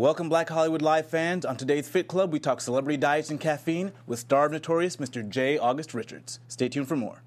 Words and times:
Welcome, 0.00 0.30
Black 0.30 0.48
Hollywood 0.48 0.80
Live 0.80 1.08
fans. 1.08 1.44
On 1.44 1.58
today's 1.58 1.86
Fit 1.86 2.08
Club, 2.08 2.32
we 2.32 2.38
talk 2.38 2.62
celebrity 2.62 2.96
diets 2.96 3.28
and 3.28 3.38
caffeine 3.38 3.92
with 4.06 4.18
star 4.18 4.46
of 4.46 4.52
Notorious, 4.52 4.96
Mr. 4.96 5.28
J. 5.28 5.58
August 5.58 5.92
Richards. 5.92 6.40
Stay 6.48 6.70
tuned 6.70 6.88
for 6.88 6.96
more. 6.96 7.22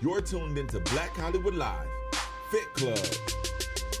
You're 0.00 0.20
tuned 0.20 0.58
into 0.58 0.80
Black 0.80 1.10
Hollywood 1.10 1.54
Live, 1.54 1.86
Fit 2.50 2.74
Club. 2.74 2.98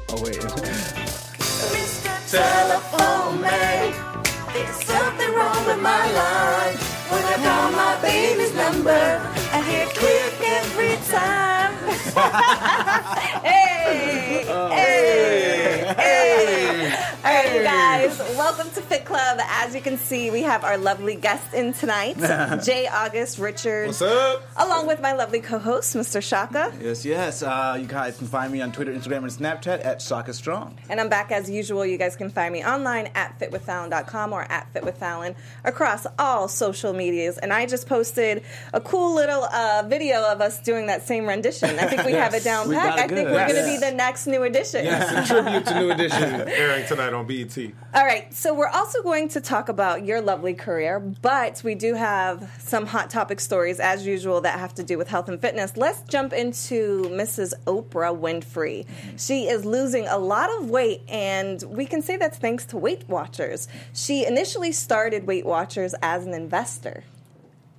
Oh, 0.08 0.20
wait. 0.24 0.34
Mr. 0.40 2.10
Telephone 2.28 3.40
Man, 3.40 4.24
there's 4.52 4.84
something 4.84 5.32
wrong 5.32 5.64
with 5.64 5.80
my 5.80 6.10
line. 6.10 6.76
When 7.08 7.24
I 7.24 7.36
call 7.36 7.70
my 7.70 8.02
baby's 8.02 8.52
number, 8.56 8.90
I 8.90 9.62
hear 9.70 9.86
click 9.94 10.40
every 10.42 10.96
time. 11.06 11.72
hey, 13.44 13.61
Ei! 13.92 14.46
Ei! 14.70 15.61
Hey, 15.96 16.88
hey. 16.90 17.08
All 17.24 17.32
right, 17.32 17.54
you 17.54 17.62
guys, 17.62 18.18
welcome 18.36 18.68
to 18.70 18.80
Fit 18.82 19.04
Club. 19.04 19.38
As 19.42 19.74
you 19.74 19.80
can 19.80 19.96
see, 19.96 20.30
we 20.30 20.42
have 20.42 20.64
our 20.64 20.76
lovely 20.76 21.14
guest 21.14 21.54
in 21.54 21.72
tonight, 21.72 22.16
Jay 22.64 22.88
August 22.88 23.38
Richard. 23.38 23.86
What's 23.86 24.02
up? 24.02 24.42
Along 24.56 24.86
with 24.86 25.00
my 25.00 25.12
lovely 25.12 25.40
co-host, 25.40 25.94
Mr. 25.94 26.22
Shaka. 26.22 26.72
Yes, 26.80 27.04
yes. 27.04 27.42
Uh, 27.42 27.78
you 27.80 27.86
guys 27.86 28.18
can 28.18 28.26
find 28.26 28.52
me 28.52 28.60
on 28.60 28.72
Twitter, 28.72 28.92
Instagram, 28.92 29.18
and 29.18 29.26
Snapchat 29.30 29.84
at 29.84 30.02
Shaka 30.02 30.34
Strong. 30.34 30.78
And 30.88 31.00
I'm 31.00 31.08
back 31.08 31.30
as 31.30 31.48
usual. 31.48 31.86
You 31.86 31.96
guys 31.98 32.16
can 32.16 32.28
find 32.30 32.52
me 32.52 32.64
online 32.64 33.10
at 33.14 33.38
fitwithfallon.com 33.38 34.32
or 34.32 34.42
at 34.50 34.72
fitwithfallon 34.74 35.34
across 35.64 36.06
all 36.18 36.48
social 36.48 36.92
medias. 36.92 37.38
And 37.38 37.52
I 37.52 37.66
just 37.66 37.86
posted 37.86 38.42
a 38.72 38.80
cool 38.80 39.14
little 39.14 39.44
uh, 39.44 39.84
video 39.86 40.22
of 40.24 40.40
us 40.40 40.60
doing 40.60 40.86
that 40.86 41.06
same 41.06 41.26
rendition. 41.26 41.78
I 41.78 41.86
think 41.86 42.04
we 42.04 42.12
have 42.22 42.34
it 42.34 42.42
down 42.42 42.68
We 42.68 42.74
pat. 42.74 42.98
it 42.98 43.04
I 43.04 43.08
think 43.08 43.28
we're 43.28 43.46
going 43.48 43.64
to 43.64 43.64
be 43.66 43.78
the 43.78 43.92
next 43.94 44.26
new 44.26 44.42
edition. 44.42 44.84
Yes, 44.84 45.30
a 45.30 45.32
tribute 45.32 45.66
to 45.66 45.81
New 45.82 45.90
Edition 45.90 46.22
airing 46.48 46.86
tonight 46.86 47.12
on 47.12 47.26
BET. 47.26 47.56
All 47.94 48.04
right, 48.04 48.32
so 48.32 48.54
we're 48.54 48.68
also 48.68 49.02
going 49.02 49.28
to 49.30 49.40
talk 49.40 49.68
about 49.68 50.04
your 50.06 50.20
lovely 50.20 50.54
career, 50.54 51.00
but 51.00 51.62
we 51.64 51.74
do 51.74 51.94
have 51.94 52.50
some 52.58 52.86
hot 52.86 53.10
topic 53.10 53.40
stories, 53.40 53.80
as 53.80 54.06
usual, 54.06 54.40
that 54.42 54.58
have 54.58 54.74
to 54.74 54.82
do 54.82 54.96
with 54.96 55.08
health 55.08 55.28
and 55.28 55.40
fitness. 55.40 55.76
Let's 55.76 56.00
jump 56.02 56.32
into 56.32 57.02
Mrs. 57.10 57.52
Oprah 57.66 58.18
Winfrey. 58.18 58.86
She 59.18 59.48
is 59.48 59.64
losing 59.64 60.06
a 60.06 60.18
lot 60.18 60.50
of 60.58 60.70
weight, 60.70 61.02
and 61.08 61.62
we 61.64 61.86
can 61.86 62.00
say 62.00 62.16
that's 62.16 62.38
thanks 62.38 62.64
to 62.66 62.76
Weight 62.76 63.08
Watchers. 63.08 63.68
She 63.92 64.24
initially 64.24 64.72
started 64.72 65.26
Weight 65.26 65.44
Watchers 65.44 65.94
as 66.02 66.24
an 66.24 66.32
investor. 66.32 67.04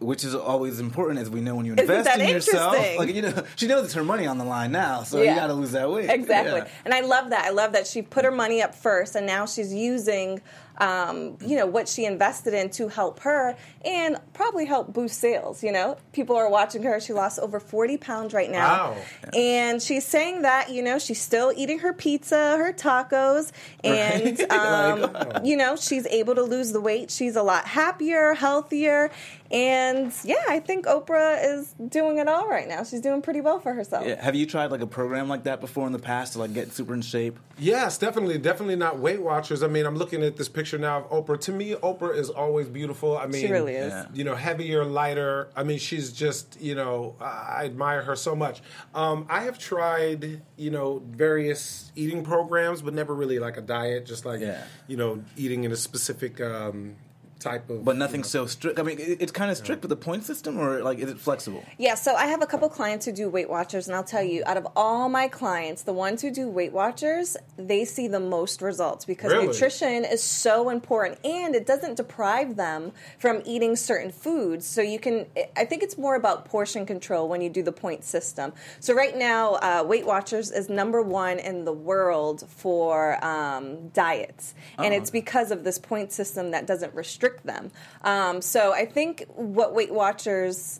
Which 0.03 0.23
is 0.23 0.35
always 0.35 0.79
important, 0.79 1.19
as 1.19 1.29
we 1.29 1.41
know 1.41 1.55
when 1.55 1.65
you 1.65 1.73
invest 1.73 2.09
in 2.19 2.27
yourself. 2.29 2.75
Like 2.97 3.13
you 3.13 3.21
know, 3.21 3.43
she 3.55 3.67
knows 3.67 3.85
it's 3.85 3.93
her 3.93 4.03
money 4.03 4.27
on 4.27 4.37
the 4.37 4.45
line 4.45 4.71
now, 4.71 5.03
so 5.03 5.21
Yeah. 5.21 5.33
you 5.33 5.39
got 5.39 5.47
to 5.47 5.53
lose 5.53 5.71
that 5.71 5.89
weight. 5.89 6.09
Exactly. 6.09 6.59
Yeah. 6.59 6.67
And 6.85 6.93
I 6.93 7.01
love 7.01 7.29
that. 7.29 7.45
I 7.45 7.49
love 7.51 7.71
that 7.73 7.87
she 7.87 8.01
put 8.01 8.25
her 8.25 8.31
money 8.31 8.61
up 8.61 8.75
first 8.75 9.15
and 9.15 9.25
now 9.25 9.45
she's 9.45 9.73
using 9.73 10.41
um, 10.77 11.37
you 11.45 11.55
know 11.55 11.65
what 11.65 11.87
she 11.87 12.05
invested 12.05 12.53
in 12.53 12.69
to 12.71 12.87
help 12.87 13.19
her 13.19 13.55
and 13.85 14.17
probably 14.33 14.65
help 14.65 14.93
boost 14.93 15.19
sales 15.19 15.63
you 15.63 15.71
know? 15.71 15.97
People 16.11 16.35
are 16.35 16.49
watching 16.49 16.83
her. 16.83 16.99
She 16.99 17.13
lost 17.13 17.39
over 17.39 17.59
40 17.59 17.97
pounds 17.97 18.33
right 18.33 18.49
now. 18.49 18.91
Wow. 18.91 18.97
and 19.33 19.81
she's 19.81 20.05
saying 20.05 20.43
that 20.43 20.71
you 20.71 20.81
know 20.81 20.99
she's 20.99 21.21
still 21.21 21.53
eating 21.55 21.79
her 21.79 21.93
pizza 21.93 22.57
her 22.57 22.73
tacos 22.73 23.51
and 23.83 24.39
um, 24.51 25.45
you 25.45 25.57
know 25.57 25.75
she's 25.75 26.05
able 26.07 26.35
to 26.35 26.43
lose 26.43 26.71
the 26.71 26.81
weight. 26.81 27.11
She's 27.11 27.35
a 27.35 27.43
lot 27.43 27.65
happier 27.65 28.33
healthier 28.33 29.11
and 29.51 30.11
yeah 30.23 30.35
i 30.47 30.59
think 30.59 30.85
oprah 30.85 31.37
is 31.43 31.75
doing 31.89 32.17
it 32.17 32.27
all 32.27 32.47
right 32.47 32.67
now. 32.67 32.83
She's 32.83 33.01
doing 33.01 33.21
pretty 33.21 33.41
well 33.41 33.59
for 33.59 33.73
herself. 33.73 34.05
Yeah. 34.05 34.21
Have 34.21 34.35
you 34.35 34.45
tried 34.45 34.71
like 34.71 34.81
a 34.81 34.87
program 34.87 35.27
like 35.27 35.43
that 35.43 35.61
before 35.61 35.85
in 35.87 35.93
the 35.93 35.99
past 35.99 36.33
to 36.33 36.39
like 36.39 36.53
get 36.53 36.71
super 36.73 36.93
in 36.93 37.01
shape? 37.01 37.39
Yes, 37.57 37.97
definitely, 37.97 38.37
definitely 38.37 38.75
not 38.75 38.99
Weight 38.99 39.21
Watchers. 39.21 39.63
I 39.63 39.67
mean, 39.67 39.85
I'm 39.85 39.95
looking 39.95 40.23
at 40.23 40.37
this 40.37 40.49
picture 40.49 40.62
now 40.71 40.99
of 41.03 41.25
Oprah. 41.25 41.39
To 41.41 41.51
me, 41.51 41.73
Oprah 41.75 42.15
is 42.15 42.29
always 42.29 42.69
beautiful. 42.69 43.17
I 43.17 43.25
mean, 43.27 43.51
really 43.51 43.75
is. 43.75 43.91
Yeah. 43.91 44.05
You 44.13 44.23
know, 44.23 44.35
heavier, 44.35 44.85
lighter. 44.85 45.49
I 45.55 45.63
mean, 45.63 45.79
she's 45.79 46.13
just, 46.13 46.61
you 46.61 46.75
know, 46.75 47.15
I 47.19 47.65
admire 47.65 48.01
her 48.03 48.15
so 48.15 48.35
much. 48.35 48.61
Um, 48.93 49.25
I 49.29 49.41
have 49.41 49.59
tried, 49.59 50.41
you 50.55 50.71
know, 50.71 51.01
various 51.11 51.91
eating 51.95 52.23
programs, 52.23 52.81
but 52.81 52.93
never 52.93 53.13
really 53.13 53.39
like 53.39 53.57
a 53.57 53.61
diet. 53.61 54.05
Just 54.05 54.25
like, 54.25 54.39
Yeah. 54.39 54.63
you 54.87 54.95
know, 54.97 55.23
eating 55.35 55.63
in 55.65 55.71
a 55.71 55.75
specific 55.75 56.39
um, 56.39 56.95
type 57.43 57.69
of. 57.69 57.83
But 57.85 57.97
nothing 57.97 58.23
so 58.23 58.45
strict. 58.45 58.79
I 58.79 58.83
mean, 58.83 58.99
it, 58.99 59.21
it's 59.21 59.31
kind 59.31 59.51
of 59.51 59.57
strict 59.57 59.81
with 59.81 59.89
the 59.89 59.95
point 59.95 60.23
system, 60.23 60.57
or 60.57 60.81
like 60.81 60.99
is 60.99 61.09
it 61.09 61.19
flexible? 61.19 61.63
Yeah, 61.77 61.95
so 61.95 62.15
I 62.15 62.27
have 62.27 62.41
a 62.41 62.45
couple 62.47 62.69
clients 62.69 63.05
who 63.05 63.11
do 63.11 63.29
Weight 63.29 63.49
Watchers, 63.49 63.87
and 63.87 63.95
I'll 63.95 64.03
tell 64.03 64.23
you, 64.23 64.43
out 64.45 64.57
of 64.57 64.67
all 64.75 65.09
my 65.09 65.27
clients, 65.27 65.83
the 65.83 65.93
ones 65.93 66.21
who 66.21 66.31
do 66.31 66.47
Weight 66.49 66.71
Watchers, 66.73 67.37
they 67.57 67.85
see 67.85 68.07
the 68.07 68.19
most 68.19 68.61
results 68.61 69.05
because 69.05 69.31
Really? 69.31 69.47
nutrition 69.47 70.05
is 70.05 70.23
so 70.23 70.69
important 70.69 71.19
and 71.25 71.55
it 71.55 71.65
doesn't 71.65 71.95
deprive 71.97 72.55
them 72.55 72.91
from 73.19 73.41
eating 73.45 73.75
certain 73.75 74.11
foods. 74.11 74.65
So 74.65 74.81
you 74.81 74.99
can, 74.99 75.25
I 75.55 75.65
think 75.65 75.83
it's 75.83 75.97
more 75.97 76.15
about 76.15 76.45
portion 76.45 76.85
control 76.85 77.27
when 77.27 77.41
you 77.41 77.49
do 77.49 77.63
the 77.63 77.71
point 77.71 78.03
system. 78.03 78.53
So 78.79 78.93
right 78.93 79.17
now, 79.17 79.53
uh, 79.55 79.83
Weight 79.85 80.05
Watchers 80.05 80.51
is 80.51 80.69
number 80.69 81.01
one 81.01 81.39
in 81.39 81.65
the 81.65 81.73
world 81.73 82.45
for 82.47 83.23
um, 83.25 83.89
diets, 83.89 84.53
and 84.77 84.93
it's 84.93 85.09
because 85.09 85.51
of 85.51 85.63
this 85.63 85.77
point 85.79 86.11
system 86.11 86.51
that 86.51 86.67
doesn't 86.67 86.93
restrict 86.93 87.32
them. 87.41 87.71
Um, 88.03 88.41
so 88.41 88.73
I 88.73 88.85
think 88.85 89.25
what 89.35 89.73
Weight 89.73 89.93
Watchers 89.93 90.79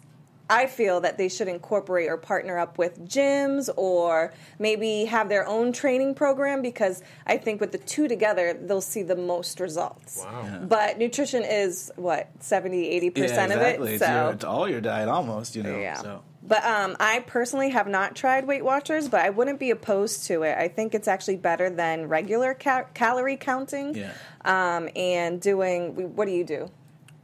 I 0.49 0.67
feel 0.67 0.99
that 1.01 1.17
they 1.17 1.29
should 1.29 1.47
incorporate 1.47 2.09
or 2.09 2.17
partner 2.17 2.59
up 2.59 2.77
with 2.77 3.07
gyms 3.07 3.69
or 3.77 4.33
maybe 4.59 5.05
have 5.05 5.29
their 5.29 5.47
own 5.47 5.71
training 5.71 6.15
program 6.15 6.61
because 6.61 7.01
I 7.25 7.37
think 7.37 7.61
with 7.61 7.71
the 7.71 7.77
two 7.77 8.07
together, 8.07 8.53
they'll 8.53 8.81
see 8.81 9.03
the 9.03 9.15
most 9.15 9.59
results. 9.59 10.19
Wow. 10.19 10.65
But 10.67 10.97
nutrition 10.97 11.43
is 11.43 11.91
what, 11.95 12.29
70, 12.39 12.87
80% 13.11 13.17
yeah, 13.17 13.23
exactly. 13.23 13.55
of 13.55 13.61
it? 13.61 13.93
It's, 13.93 14.05
So. 14.05 14.11
your, 14.11 14.33
it's 14.33 14.43
all 14.43 14.69
your 14.69 14.81
diet 14.81 15.07
almost, 15.07 15.55
you 15.55 15.63
know. 15.63 15.79
Yeah. 15.79 15.95
So. 15.95 16.23
But 16.45 16.63
um, 16.65 16.97
I 16.99 17.19
personally 17.19 17.69
have 17.69 17.87
not 17.87 18.15
tried 18.15 18.45
Weight 18.45 18.65
Watchers, 18.65 19.07
but 19.07 19.21
I 19.21 19.29
wouldn't 19.29 19.59
be 19.59 19.69
opposed 19.71 20.25
to 20.27 20.43
it. 20.43 20.57
I 20.57 20.67
think 20.67 20.93
it's 20.93 21.07
actually 21.07 21.37
better 21.37 21.69
than 21.69 22.09
regular 22.09 22.53
ca- 22.53 22.85
calorie 22.93 23.37
counting. 23.37 23.95
Yeah. 23.95 24.11
Um, 24.43 24.89
and 24.95 25.39
doing, 25.39 26.15
what 26.15 26.25
do 26.25 26.31
you 26.31 26.43
do? 26.43 26.69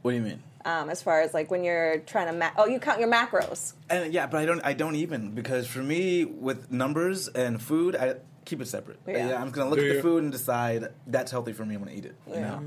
What 0.02 0.12
do 0.12 0.16
you 0.16 0.22
mean? 0.22 0.42
Um, 0.64 0.88
as 0.88 1.02
far 1.02 1.20
as 1.20 1.34
like 1.34 1.50
when 1.50 1.64
you're 1.64 1.98
trying 2.00 2.28
to, 2.28 2.32
ma- 2.32 2.50
oh, 2.56 2.66
you 2.66 2.78
count 2.80 2.98
your 2.98 3.10
macros. 3.10 3.74
And 3.90 4.12
yeah, 4.12 4.26
but 4.26 4.38
I 4.40 4.46
don't. 4.46 4.60
I 4.64 4.72
don't 4.74 4.94
even 4.96 5.30
because 5.32 5.66
for 5.66 5.78
me 5.82 6.24
with 6.26 6.70
numbers 6.70 7.28
and 7.28 7.60
food, 7.62 7.96
I 7.96 8.16
keep 8.44 8.60
it 8.60 8.68
separate. 8.68 8.98
Yeah. 9.06 9.28
Yeah, 9.30 9.40
I'm 9.40 9.50
gonna 9.50 9.70
look 9.70 9.78
Do 9.78 9.88
at 9.90 9.96
the 9.96 10.02
food 10.02 10.22
and 10.22 10.30
decide 10.32 10.88
that's 11.06 11.30
healthy 11.30 11.52
for 11.54 11.64
me. 11.64 11.74
I'm 11.76 11.82
gonna 11.84 11.96
eat 11.96 12.04
it. 12.04 12.14
You 12.26 12.34
Yeah. 12.34 12.40
know. 12.48 12.62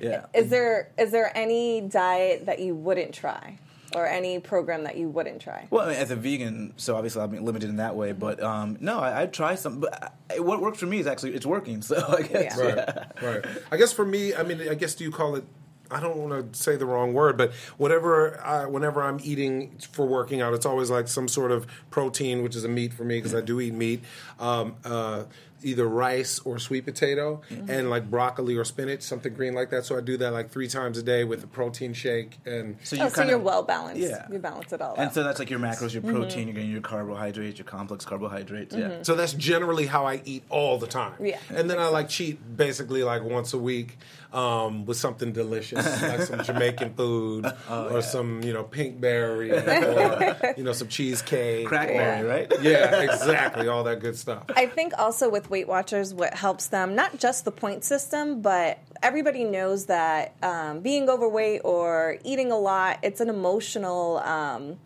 Yeah. 0.00 0.26
Is 0.34 0.50
there 0.50 0.90
is 0.98 1.12
there 1.12 1.30
any 1.36 1.80
diet 1.82 2.46
that 2.46 2.58
you 2.58 2.74
wouldn't 2.74 3.12
try, 3.14 3.58
or 3.94 4.06
any 4.06 4.38
program 4.38 4.84
that 4.84 4.96
you 4.96 5.08
wouldn't 5.08 5.40
try? 5.40 5.66
Well, 5.70 5.86
I 5.86 5.90
mean, 5.90 5.96
as 5.98 6.10
a 6.10 6.16
vegan, 6.16 6.74
so 6.76 6.96
obviously 6.96 7.22
I'm 7.22 7.44
limited 7.44 7.70
in 7.70 7.76
that 7.76 7.96
way. 7.96 8.12
But 8.12 8.42
um, 8.42 8.76
no, 8.80 8.98
I, 8.98 9.22
I'd 9.22 9.32
try 9.32 9.54
some. 9.54 9.80
But 9.80 10.14
I, 10.30 10.40
what 10.40 10.60
works 10.60 10.78
for 10.78 10.86
me 10.86 10.98
is 10.98 11.06
actually 11.06 11.34
it's 11.34 11.46
working. 11.46 11.76
So 11.86 12.04
I 12.08 12.22
guess. 12.22 12.56
Yeah. 12.58 12.64
Right, 12.64 12.76
yeah. 12.76 13.28
right. 13.28 13.44
I 13.70 13.76
guess 13.76 13.92
for 13.92 14.04
me, 14.04 14.34
I 14.34 14.42
mean, 14.42 14.68
I 14.68 14.74
guess 14.74 14.94
do 14.94 15.04
you 15.04 15.10
call 15.10 15.36
it? 15.36 15.44
I 15.88 16.00
don't 16.00 16.16
want 16.16 16.52
to 16.52 16.58
say 16.58 16.74
the 16.74 16.86
wrong 16.86 17.12
word, 17.12 17.36
but 17.36 17.52
whatever, 17.76 18.40
I, 18.44 18.66
whenever 18.66 19.02
I'm 19.02 19.20
eating 19.22 19.78
for 19.92 20.04
working 20.04 20.40
out, 20.40 20.52
it's 20.52 20.66
always 20.66 20.90
like 20.90 21.06
some 21.06 21.28
sort 21.28 21.52
of 21.52 21.66
protein, 21.90 22.42
which 22.42 22.56
is 22.56 22.64
a 22.64 22.68
meat 22.68 22.92
for 22.92 23.04
me 23.04 23.18
because 23.18 23.34
I 23.36 23.40
do 23.40 23.60
eat 23.60 23.72
meat. 23.72 24.02
Um, 24.40 24.74
uh, 24.84 25.24
either 25.62 25.86
rice 25.86 26.38
or 26.40 26.58
sweet 26.58 26.84
potato, 26.84 27.40
and 27.68 27.90
like 27.90 28.10
broccoli 28.10 28.56
or 28.56 28.64
spinach, 28.64 29.02
something 29.02 29.32
green 29.34 29.54
like 29.54 29.70
that. 29.70 29.84
So 29.84 29.96
I 29.96 30.00
do 30.00 30.16
that 30.18 30.32
like 30.32 30.50
three 30.50 30.68
times 30.68 30.98
a 30.98 31.02
day 31.02 31.24
with 31.24 31.42
a 31.44 31.46
protein 31.46 31.92
shake 31.94 32.38
and. 32.44 32.76
So 32.82 32.96
Oh, 33.00 33.08
so 33.08 33.14
kinda- 33.16 33.30
you're 33.30 33.38
well 33.38 33.62
balanced. 33.62 34.00
Yeah. 34.00 34.26
you 34.30 34.38
balance 34.38 34.72
it 34.72 34.80
all 34.80 34.94
And 34.96 35.08
out. 35.08 35.14
so 35.14 35.22
that's 35.22 35.38
like 35.38 35.50
your 35.50 35.58
macros, 35.60 35.94
Mm-hmm. 35.96 36.06
your 36.08 36.14
protein, 36.16 36.48
you're 36.48 36.54
getting 36.54 36.70
your 36.70 36.80
carbohydrates, 36.80 37.58
your 37.58 37.66
complex 37.66 38.04
carbohydrates. 38.04 38.74
Yeah. 38.74 39.02
So 39.02 39.14
that's 39.14 39.32
generally 39.32 39.86
how 39.86 40.06
I 40.06 40.20
eat 40.24 40.44
all 40.50 40.78
the 40.78 40.86
time. 40.86 41.14
Yeah. 41.20 41.38
And 41.54 41.68
then 41.70 41.78
I 41.78 41.88
like 41.88 42.08
cheat 42.08 42.38
basically 42.56 43.02
like 43.02 43.22
once 43.22 43.52
a 43.54 43.58
week 43.58 43.98
um, 44.32 44.84
with 44.86 44.96
something 44.98 45.32
delicious, 45.32 45.84
like 46.02 46.22
some 46.22 46.42
Jamaican 46.42 46.94
food 46.94 47.46
Oh, 47.68 47.88
or 47.96 48.02
some, 48.02 48.42
you 48.42 48.52
know, 48.52 48.64
Pinkberry 48.64 49.50
or, 50.52 50.54
you 50.58 50.64
know, 50.64 50.72
some 50.72 50.88
cheesecake. 50.88 51.66
Crackberry, 51.68 52.20
or- 52.22 52.26
right? 52.28 52.52
Yeah, 52.60 53.02
exactly. 53.02 53.68
All 53.68 53.84
that 53.84 54.00
good 54.00 54.16
stuff. 54.16 54.44
I 54.54 54.66
think 54.66 54.92
also 54.98 55.28
with 55.30 55.45
Weight 55.50 55.68
Watchers, 55.68 56.12
what 56.14 56.34
helps 56.34 56.66
them 56.66 56.94
not 56.94 57.18
just 57.18 57.44
the 57.44 57.52
point 57.52 57.84
system, 57.84 58.40
but 58.40 58.78
everybody 59.02 59.44
knows 59.44 59.86
that 59.86 60.34
um, 60.42 60.80
being 60.80 61.08
overweight 61.08 61.62
or 61.64 62.18
eating 62.24 62.52
a 62.52 62.58
lot, 62.58 62.98
it's 63.02 63.20
an 63.20 63.28
emotional. 63.28 64.18
Um, 64.18 64.78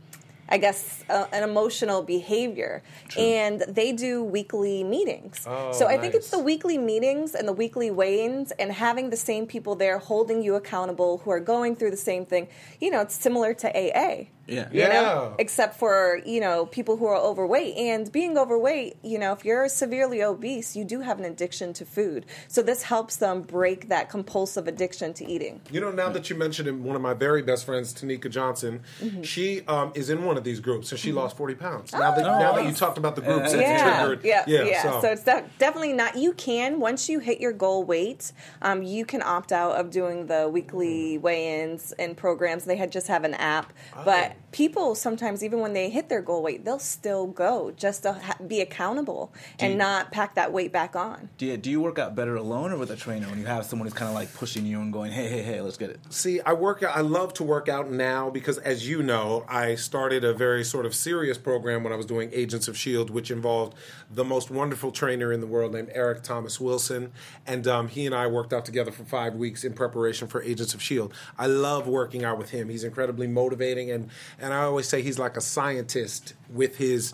I 0.53 0.59
guess 0.59 1.05
uh, 1.09 1.27
an 1.33 1.45
emotional 1.45 2.03
behavior, 2.03 2.83
and 3.17 3.61
they 3.69 3.93
do 3.93 4.25
weekly 4.25 4.83
meetings. 4.83 5.47
Oh, 5.47 5.71
so 5.71 5.87
I 5.87 5.97
think 5.97 6.15
it's 6.15 6.31
the 6.31 6.41
weekly 6.41 6.77
meetings 6.77 7.37
and 7.37 7.47
the 7.47 7.53
weekly 7.53 7.89
weigh-ins, 7.93 8.51
and 8.59 8.73
having 8.73 9.11
the 9.11 9.17
same 9.17 9.47
people 9.47 9.77
there 9.77 9.99
holding 9.99 10.43
you 10.43 10.57
accountable 10.57 11.19
who 11.19 11.31
are 11.31 11.39
going 11.39 11.77
through 11.77 11.93
the 11.93 11.97
same 11.97 12.27
thing. 12.27 12.49
You 12.81 12.91
know, 12.91 13.01
it's 13.01 13.15
similar 13.15 13.55
to 13.55 13.69
AA. 13.69 14.25
Yeah. 14.51 14.69
You 14.73 14.81
Yeah. 14.81 14.89
know, 14.89 15.35
except 15.39 15.77
for 15.79 16.21
you 16.27 16.41
know 16.41 16.67
people 16.67 16.97
who 16.97 17.07
are 17.07 17.17
overweight 17.17 17.77
and 17.77 18.11
being 18.11 18.37
overweight. 18.37 18.97
You 19.03 19.19
know, 19.19 19.33
if 19.33 19.45
you're 19.45 19.69
severely 19.69 20.23
obese, 20.23 20.75
you 20.77 20.85
do 20.85 21.01
have 21.01 21.19
an 21.19 21.25
addiction 21.25 21.73
to 21.75 21.85
food. 21.85 22.27
So 22.49 22.63
this 22.63 22.83
helps 22.83 23.17
them 23.17 23.43
break 23.43 23.89
that 23.89 24.11
compulsive 24.11 24.67
addiction 24.67 25.13
to 25.15 25.25
eating. 25.27 25.61
You 25.71 25.81
know, 25.81 25.91
now 25.91 26.09
that 26.11 26.29
you 26.31 26.37
mentioned 26.37 26.69
it, 26.69 26.75
one 26.75 26.97
of 26.97 27.03
my 27.03 27.15
very 27.15 27.43
best 27.43 27.65
friends, 27.65 27.95
Tanika 27.95 28.31
Johnson, 28.31 28.81
Mm-hmm. 29.03 29.23
she 29.23 29.63
um, 29.67 29.93
is 29.95 30.11
in 30.11 30.25
one 30.25 30.37
of 30.37 30.45
these 30.45 30.61
groups, 30.61 30.91
and 30.91 30.99
she 31.01 31.13
lost 31.13 31.37
forty 31.37 31.55
pounds. 31.55 31.93
Now 31.93 32.11
that 32.15 32.23
now 32.23 32.53
that 32.53 32.65
you 32.65 32.73
talked 32.73 32.99
about 32.99 33.15
the 33.17 33.23
groups, 33.23 33.53
it's 33.53 33.55
Oh. 33.55 33.59
yeah, 33.61 34.07
triggered. 34.07 34.25
yeah, 34.25 34.45
yeah. 34.47 34.83
So, 34.83 35.01
So, 35.03 35.09
it's 35.13 35.23
de- 35.23 35.45
definitely 35.59 35.93
not. 35.93 36.17
You 36.17 36.33
can 36.33 36.81
once 36.81 37.09
you 37.09 37.19
hit 37.21 37.41
your 37.41 37.53
goal 37.53 37.85
weight, 37.85 38.33
um, 38.63 38.83
you 38.83 39.05
can 39.05 39.23
opt 39.23 39.53
out 39.53 39.73
of 39.77 39.91
doing 39.91 40.27
the 40.27 40.49
weekly 40.49 41.19
weigh-ins 41.19 41.93
and 41.93 42.17
programs. 42.17 42.65
They 42.65 42.77
had 42.77 42.91
just 42.93 43.07
have 43.09 43.25
an 43.25 43.35
app, 43.35 43.73
but 44.05 44.33
people 44.53 44.95
sometimes 44.95 45.45
even 45.45 45.61
when 45.61 45.73
they 45.73 45.91
hit 45.91 46.09
their 46.09 46.21
goal 46.23 46.43
weight, 46.43 46.65
they'll 46.65 46.79
still 46.79 47.27
go 47.27 47.71
just 47.77 48.03
to 48.03 48.15
ha- 48.15 48.37
be 48.47 48.61
accountable 48.61 49.33
and 49.59 49.73
you- 49.73 49.79
not 49.79 50.11
pack 50.11 50.35
that 50.35 50.53
weight 50.53 50.73
back 50.73 50.97
on. 50.97 51.29
Do 51.39 51.47
you, 51.47 51.57
do 51.57 51.71
you 51.71 51.81
work 51.81 51.99
out 51.99 52.15
better 52.15 52.37
alone 52.37 52.73
or 52.73 52.77
with 52.79 52.91
a 52.91 52.97
trainer 52.97 53.29
when 53.29 53.39
you 53.39 53.47
have 53.47 53.65
someone 53.65 53.87
who's 53.87 53.95
kind 53.95 54.09
of 54.09 54.15
like 54.15 54.33
pushing 54.35 54.67
you 54.67 54.81
and 54.81 54.93
going, 54.93 55.13
hey, 55.13 55.29
hey, 55.29 55.43
hey, 55.43 55.61
let's 55.61 55.77
get 55.77 55.91
it? 55.91 56.01
See, 56.11 56.41
I 56.41 56.53
work 56.53 56.83
out. 56.83 56.97
I 56.97 57.01
love 57.01 57.35
to 57.35 57.45
work 57.45 57.69
out 57.69 57.91
now 57.91 58.31
because, 58.31 58.59
as 58.59 58.89
you 58.89 59.03
know, 59.03 59.45
I 59.49 59.75
started 59.77 60.25
a 60.25 60.33
very 60.35 60.65
sort 60.65 60.87
of 60.87 60.95
serious 60.95 61.39
program 61.39 61.85
when 61.85 61.93
I 61.93 61.97
was 61.97 62.07
doing 62.07 62.31
Agents 62.33 62.69
of 62.69 62.77
Shield, 62.77 63.11
which 63.11 63.31
involved 63.31 63.77
the 64.11 64.25
most 64.25 64.51
wonderful 64.51 64.91
trainer 64.91 65.33
in 65.33 65.41
the 65.41 65.47
world 65.47 65.73
named 65.73 65.91
Eric 65.95 66.23
Thomas 66.23 66.59
Wilson, 66.61 67.13
and 67.47 67.67
um, 67.67 67.89
he 67.89 68.07
and 68.07 68.15
I 68.15 68.27
worked 68.27 68.53
out 68.53 68.65
together 68.65 68.91
for 68.91 69.05
five 69.05 69.35
weeks 69.35 69.65
in 69.65 69.73
preparation 69.73 70.27
for 70.29 70.43
Agents 70.43 70.75
of 70.75 70.83
Shield. 70.83 71.15
I 71.39 71.47
love 71.47 71.87
working 71.87 72.25
out 72.25 72.39
with 72.39 72.51
him. 72.51 72.69
He's 72.69 72.85
incredibly 72.85 73.27
motivating, 73.27 73.91
and 73.91 74.09
and 74.41 74.53
I 74.53 74.63
always 74.63 74.89
say 74.89 75.03
he's 75.03 75.19
like 75.19 75.37
a 75.37 75.41
scientist 75.41 76.35
with 76.53 76.77
his 76.77 77.13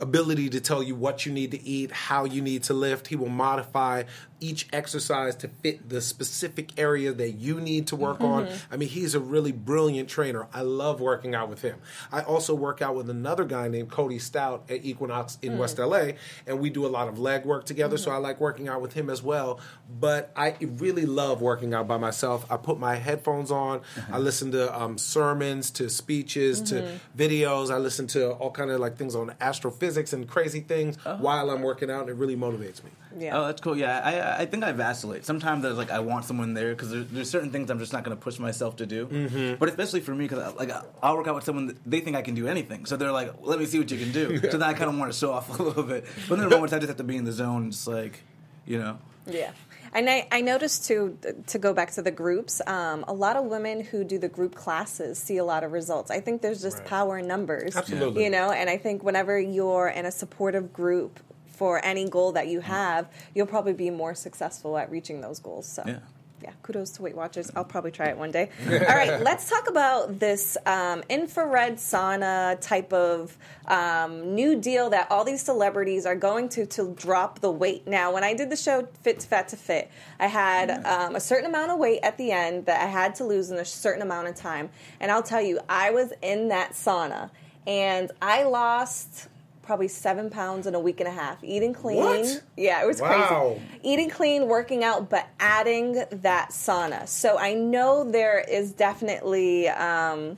ability 0.00 0.50
to 0.50 0.60
tell 0.60 0.82
you 0.82 0.94
what 0.94 1.24
you 1.24 1.32
need 1.32 1.50
to 1.52 1.62
eat, 1.62 1.90
how 1.92 2.24
you 2.24 2.42
need 2.42 2.64
to 2.64 2.74
lift. 2.74 3.06
He 3.06 3.16
will 3.16 3.28
modify 3.28 4.04
each 4.40 4.68
exercise 4.72 5.34
to 5.36 5.48
fit 5.48 5.88
the 5.88 6.00
specific 6.00 6.78
area 6.78 7.12
that 7.12 7.32
you 7.32 7.60
need 7.60 7.86
to 7.88 7.96
work 7.96 8.20
on. 8.20 8.46
Mm-hmm. 8.46 8.74
I 8.74 8.76
mean, 8.76 8.88
he's 8.88 9.14
a 9.14 9.20
really 9.20 9.52
brilliant 9.52 10.08
trainer. 10.08 10.46
I 10.52 10.62
love 10.62 11.00
working 11.00 11.34
out 11.34 11.48
with 11.48 11.62
him. 11.62 11.80
I 12.12 12.22
also 12.22 12.54
work 12.54 12.82
out 12.82 12.94
with 12.94 13.08
another 13.08 13.44
guy 13.44 13.68
named 13.68 13.90
Cody 13.90 14.18
Stout 14.18 14.64
at 14.68 14.84
Equinox 14.84 15.38
in 15.42 15.52
mm. 15.52 15.58
West 15.58 15.78
LA, 15.78 16.12
and 16.46 16.60
we 16.60 16.70
do 16.70 16.86
a 16.86 16.88
lot 16.88 17.08
of 17.08 17.18
leg 17.18 17.44
work 17.44 17.64
together, 17.64 17.96
so 17.96 18.10
mm-hmm. 18.10 18.16
I 18.24 18.28
like 18.28 18.40
working 18.40 18.68
out 18.68 18.80
with 18.80 18.92
him 18.92 19.08
as 19.08 19.22
well. 19.22 19.60
But 20.00 20.32
I 20.36 20.56
really 20.60 21.06
love 21.06 21.40
working 21.40 21.74
out 21.74 21.86
by 21.86 21.96
myself. 21.96 22.50
I 22.50 22.56
put 22.56 22.78
my 22.78 22.96
headphones 22.96 23.50
on, 23.50 23.80
I 23.96 24.00
uh-huh. 24.00 24.18
listen 24.18 24.50
to 24.52 24.78
um, 24.78 24.98
sermons, 24.98 25.70
to 25.72 25.88
speeches, 25.88 26.60
to 26.62 26.74
mm-hmm. 26.74 27.20
videos. 27.20 27.70
I 27.70 27.78
listen 27.78 28.06
to 28.08 28.32
all 28.32 28.50
kind 28.50 28.70
of 28.70 28.80
like 28.80 28.96
things 28.96 29.14
on 29.14 29.34
astrophysics 29.40 30.12
and 30.12 30.28
crazy 30.28 30.60
things 30.60 30.98
oh. 31.06 31.16
while 31.16 31.50
I'm 31.50 31.62
working 31.62 31.90
out, 31.90 32.02
and 32.02 32.10
it 32.10 32.16
really 32.16 32.36
motivates 32.36 32.82
me. 32.82 32.90
Yeah. 33.18 33.38
Oh, 33.38 33.46
that's 33.46 33.60
cool. 33.60 33.76
Yeah, 33.76 34.00
I 34.04 34.42
I 34.42 34.46
think 34.46 34.64
I 34.64 34.72
vacillate. 34.72 35.24
Sometimes 35.24 35.62
there's 35.62 35.76
like 35.76 35.90
I 35.90 36.00
want 36.00 36.24
someone 36.24 36.54
there 36.54 36.70
because 36.74 36.90
there, 36.90 37.02
there's 37.02 37.30
certain 37.30 37.50
things 37.50 37.70
I'm 37.70 37.78
just 37.78 37.92
not 37.92 38.04
going 38.04 38.16
to 38.16 38.22
push 38.22 38.38
myself 38.38 38.76
to 38.76 38.86
do. 38.86 39.06
Mm-hmm. 39.06 39.54
But 39.58 39.68
especially 39.68 40.00
for 40.00 40.14
me, 40.14 40.24
because 40.26 40.54
like 40.56 40.70
I'll 41.02 41.16
work 41.16 41.26
out 41.28 41.34
with 41.34 41.44
someone 41.44 41.68
that 41.68 41.76
they 41.84 42.00
think 42.00 42.16
I 42.16 42.22
can 42.22 42.34
do 42.34 42.46
anything, 42.48 42.86
so 42.86 42.96
they're 42.96 43.12
like, 43.12 43.32
"Let 43.40 43.58
me 43.58 43.66
see 43.66 43.78
what 43.78 43.90
you 43.90 43.98
can 43.98 44.12
do." 44.12 44.40
So 44.54 44.58
then 44.58 44.68
I 44.68 44.74
kind 44.74 44.90
of 44.90 44.98
want 44.98 45.12
to 45.12 45.18
show 45.18 45.32
off 45.32 45.58
a 45.58 45.62
little 45.62 45.82
bit. 45.82 46.04
But 46.28 46.38
then 46.38 46.48
there 46.48 46.50
moments 46.50 46.72
I 46.72 46.78
just 46.78 46.88
have 46.88 46.96
to 46.98 47.04
be 47.04 47.16
in 47.16 47.24
the 47.24 47.32
zone, 47.32 47.70
just 47.70 47.86
like, 47.88 48.22
you 48.66 48.78
know. 48.78 48.98
Yeah. 49.26 49.50
And 49.94 50.10
I, 50.10 50.26
I 50.32 50.40
noticed 50.40 50.86
too, 50.86 51.16
to 51.46 51.58
go 51.58 51.72
back 51.72 51.92
to 51.92 52.02
the 52.02 52.10
groups, 52.10 52.60
um, 52.66 53.04
a 53.06 53.12
lot 53.12 53.36
of 53.36 53.44
women 53.44 53.80
who 53.84 54.02
do 54.02 54.18
the 54.18 54.28
group 54.28 54.54
classes 54.56 55.18
see 55.18 55.36
a 55.36 55.44
lot 55.44 55.62
of 55.62 55.70
results. 55.70 56.10
I 56.10 56.20
think 56.20 56.42
there's 56.42 56.60
just 56.62 56.78
Right. 56.78 56.86
power 56.88 57.18
in 57.18 57.28
numbers. 57.28 57.76
Absolutely. 57.76 58.24
You 58.24 58.30
know, 58.30 58.50
and 58.50 58.68
I 58.68 58.76
think 58.76 59.04
whenever 59.04 59.38
you're 59.38 59.86
in 59.88 60.04
a 60.04 60.10
supportive 60.10 60.72
group 60.72 61.20
for 61.54 61.84
any 61.84 62.08
goal 62.08 62.32
that 62.32 62.48
you 62.48 62.60
have, 62.60 63.08
you'll 63.34 63.46
probably 63.46 63.72
be 63.72 63.90
more 63.90 64.14
successful 64.14 64.76
at 64.76 64.90
reaching 64.90 65.20
those 65.20 65.38
goals. 65.38 65.66
So. 65.66 65.82
Yeah. 65.86 65.98
Yeah, 66.42 66.52
kudos 66.62 66.90
to 66.90 67.02
Weight 67.02 67.16
Watchers. 67.16 67.50
I'll 67.56 67.64
probably 67.64 67.90
try 67.90 68.08
it 68.08 68.18
one 68.18 68.30
day. 68.30 68.50
All 68.68 68.72
right, 68.72 69.18
let's 69.22 69.48
talk 69.48 69.66
about 69.66 70.18
this 70.18 70.58
um, 70.66 71.02
infrared 71.08 71.76
sauna 71.76 72.60
type 72.60 72.92
of 72.92 73.38
um, 73.66 74.34
new 74.34 74.60
deal 74.60 74.90
that 74.90 75.10
all 75.10 75.24
these 75.24 75.40
celebrities 75.40 76.04
are 76.04 76.14
going 76.14 76.50
to 76.50 76.66
to 76.66 76.92
drop 76.98 77.38
the 77.38 77.50
weight. 77.50 77.86
Now, 77.86 78.12
when 78.12 78.24
I 78.24 78.34
did 78.34 78.50
the 78.50 78.56
show 78.56 78.86
Fit 79.00 79.20
to 79.20 79.26
Fat 79.26 79.48
to 79.48 79.56
Fit, 79.56 79.90
I 80.20 80.26
had 80.26 80.84
um, 80.84 81.16
a 81.16 81.20
certain 81.20 81.46
amount 81.46 81.70
of 81.70 81.78
weight 81.78 82.00
at 82.02 82.18
the 82.18 82.30
end 82.30 82.66
that 82.66 82.82
I 82.82 82.90
had 82.90 83.14
to 83.16 83.24
lose 83.24 83.50
in 83.50 83.56
a 83.56 83.64
certain 83.64 84.02
amount 84.02 84.28
of 84.28 84.34
time. 84.34 84.68
And 85.00 85.10
I'll 85.10 85.22
tell 85.22 85.40
you, 85.40 85.60
I 85.66 85.92
was 85.92 86.12
in 86.20 86.48
that 86.48 86.72
sauna 86.72 87.30
and 87.66 88.12
I 88.20 88.42
lost 88.42 89.28
probably 89.64 89.88
seven 89.88 90.30
pounds 90.30 90.66
in 90.66 90.74
a 90.74 90.80
week 90.80 91.00
and 91.00 91.08
a 91.08 91.12
half 91.12 91.42
eating 91.42 91.72
clean. 91.72 91.98
What? 91.98 92.42
Yeah, 92.56 92.82
it 92.82 92.86
was 92.86 93.00
Wow. 93.00 93.56
crazy 93.56 93.62
eating 93.82 94.10
clean, 94.10 94.46
working 94.48 94.84
out, 94.84 95.08
but 95.10 95.26
adding 95.40 96.04
that 96.10 96.50
sauna. 96.50 97.08
So 97.08 97.38
I 97.38 97.54
know 97.54 98.08
there 98.10 98.40
is 98.40 98.72
definitely, 98.72 99.68
um, 99.68 100.36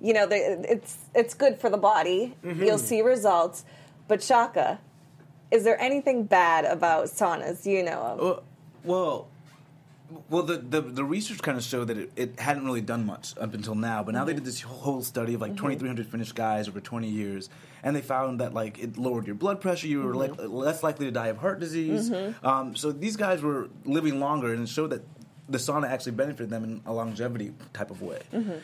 you 0.00 0.12
know, 0.12 0.26
there, 0.26 0.60
it's 0.68 0.96
it's 1.14 1.34
good 1.34 1.58
for 1.58 1.70
the 1.70 1.78
body. 1.78 2.34
Mm-hmm. 2.44 2.62
You'll 2.64 2.78
see 2.78 3.00
results. 3.02 3.64
But 4.08 4.22
Shaka, 4.22 4.78
is 5.50 5.64
there 5.64 5.80
anything 5.80 6.24
bad 6.24 6.64
about 6.64 7.06
saunas 7.06 7.64
you 7.66 7.82
know 7.82 8.00
of? 8.00 8.18
Well, 8.20 8.42
well, 8.84 9.28
well 10.28 10.42
the, 10.42 10.58
the, 10.58 10.80
the 10.80 11.04
research 11.04 11.40
kind 11.42 11.58
of 11.58 11.64
showed 11.64 11.88
that 11.88 11.98
it, 11.98 12.12
it 12.16 12.40
hadn't 12.40 12.64
really 12.64 12.80
done 12.80 13.06
much 13.06 13.34
up 13.38 13.54
until 13.54 13.74
now, 13.74 14.02
but 14.02 14.14
now 14.14 14.24
they 14.24 14.32
mm-hmm. 14.32 14.38
did 14.38 14.44
this 14.44 14.60
whole 14.60 15.02
study 15.02 15.34
of 15.34 15.40
like 15.40 15.52
mm-hmm. 15.52 15.66
2,300 15.66 16.06
Finnish 16.06 16.32
guys 16.32 16.68
over 16.68 16.80
20 16.80 17.08
years, 17.08 17.48
and 17.82 17.94
they 17.94 18.00
found 18.00 18.40
that 18.40 18.54
like 18.54 18.78
it 18.78 18.96
lowered 18.96 19.26
your 19.26 19.34
blood 19.34 19.60
pressure, 19.60 19.86
you 19.86 20.02
were 20.02 20.14
like 20.14 20.32
mm-hmm. 20.32 20.52
less 20.52 20.82
likely 20.82 21.06
to 21.06 21.12
die 21.12 21.28
of 21.28 21.38
heart 21.38 21.60
disease. 21.60 22.12
Um, 22.42 22.76
so 22.76 22.92
these 22.92 23.16
guys 23.16 23.42
were 23.42 23.68
living 23.84 24.20
longer, 24.20 24.52
and 24.52 24.62
it 24.62 24.68
showed 24.68 24.90
that 24.90 25.02
the 25.48 25.58
sauna 25.58 25.88
actually 25.88 26.12
benefited 26.12 26.50
them 26.50 26.64
in 26.64 26.80
a 26.86 26.92
longevity 26.92 27.52
type 27.72 27.90
of 27.90 28.02
way. 28.02 28.20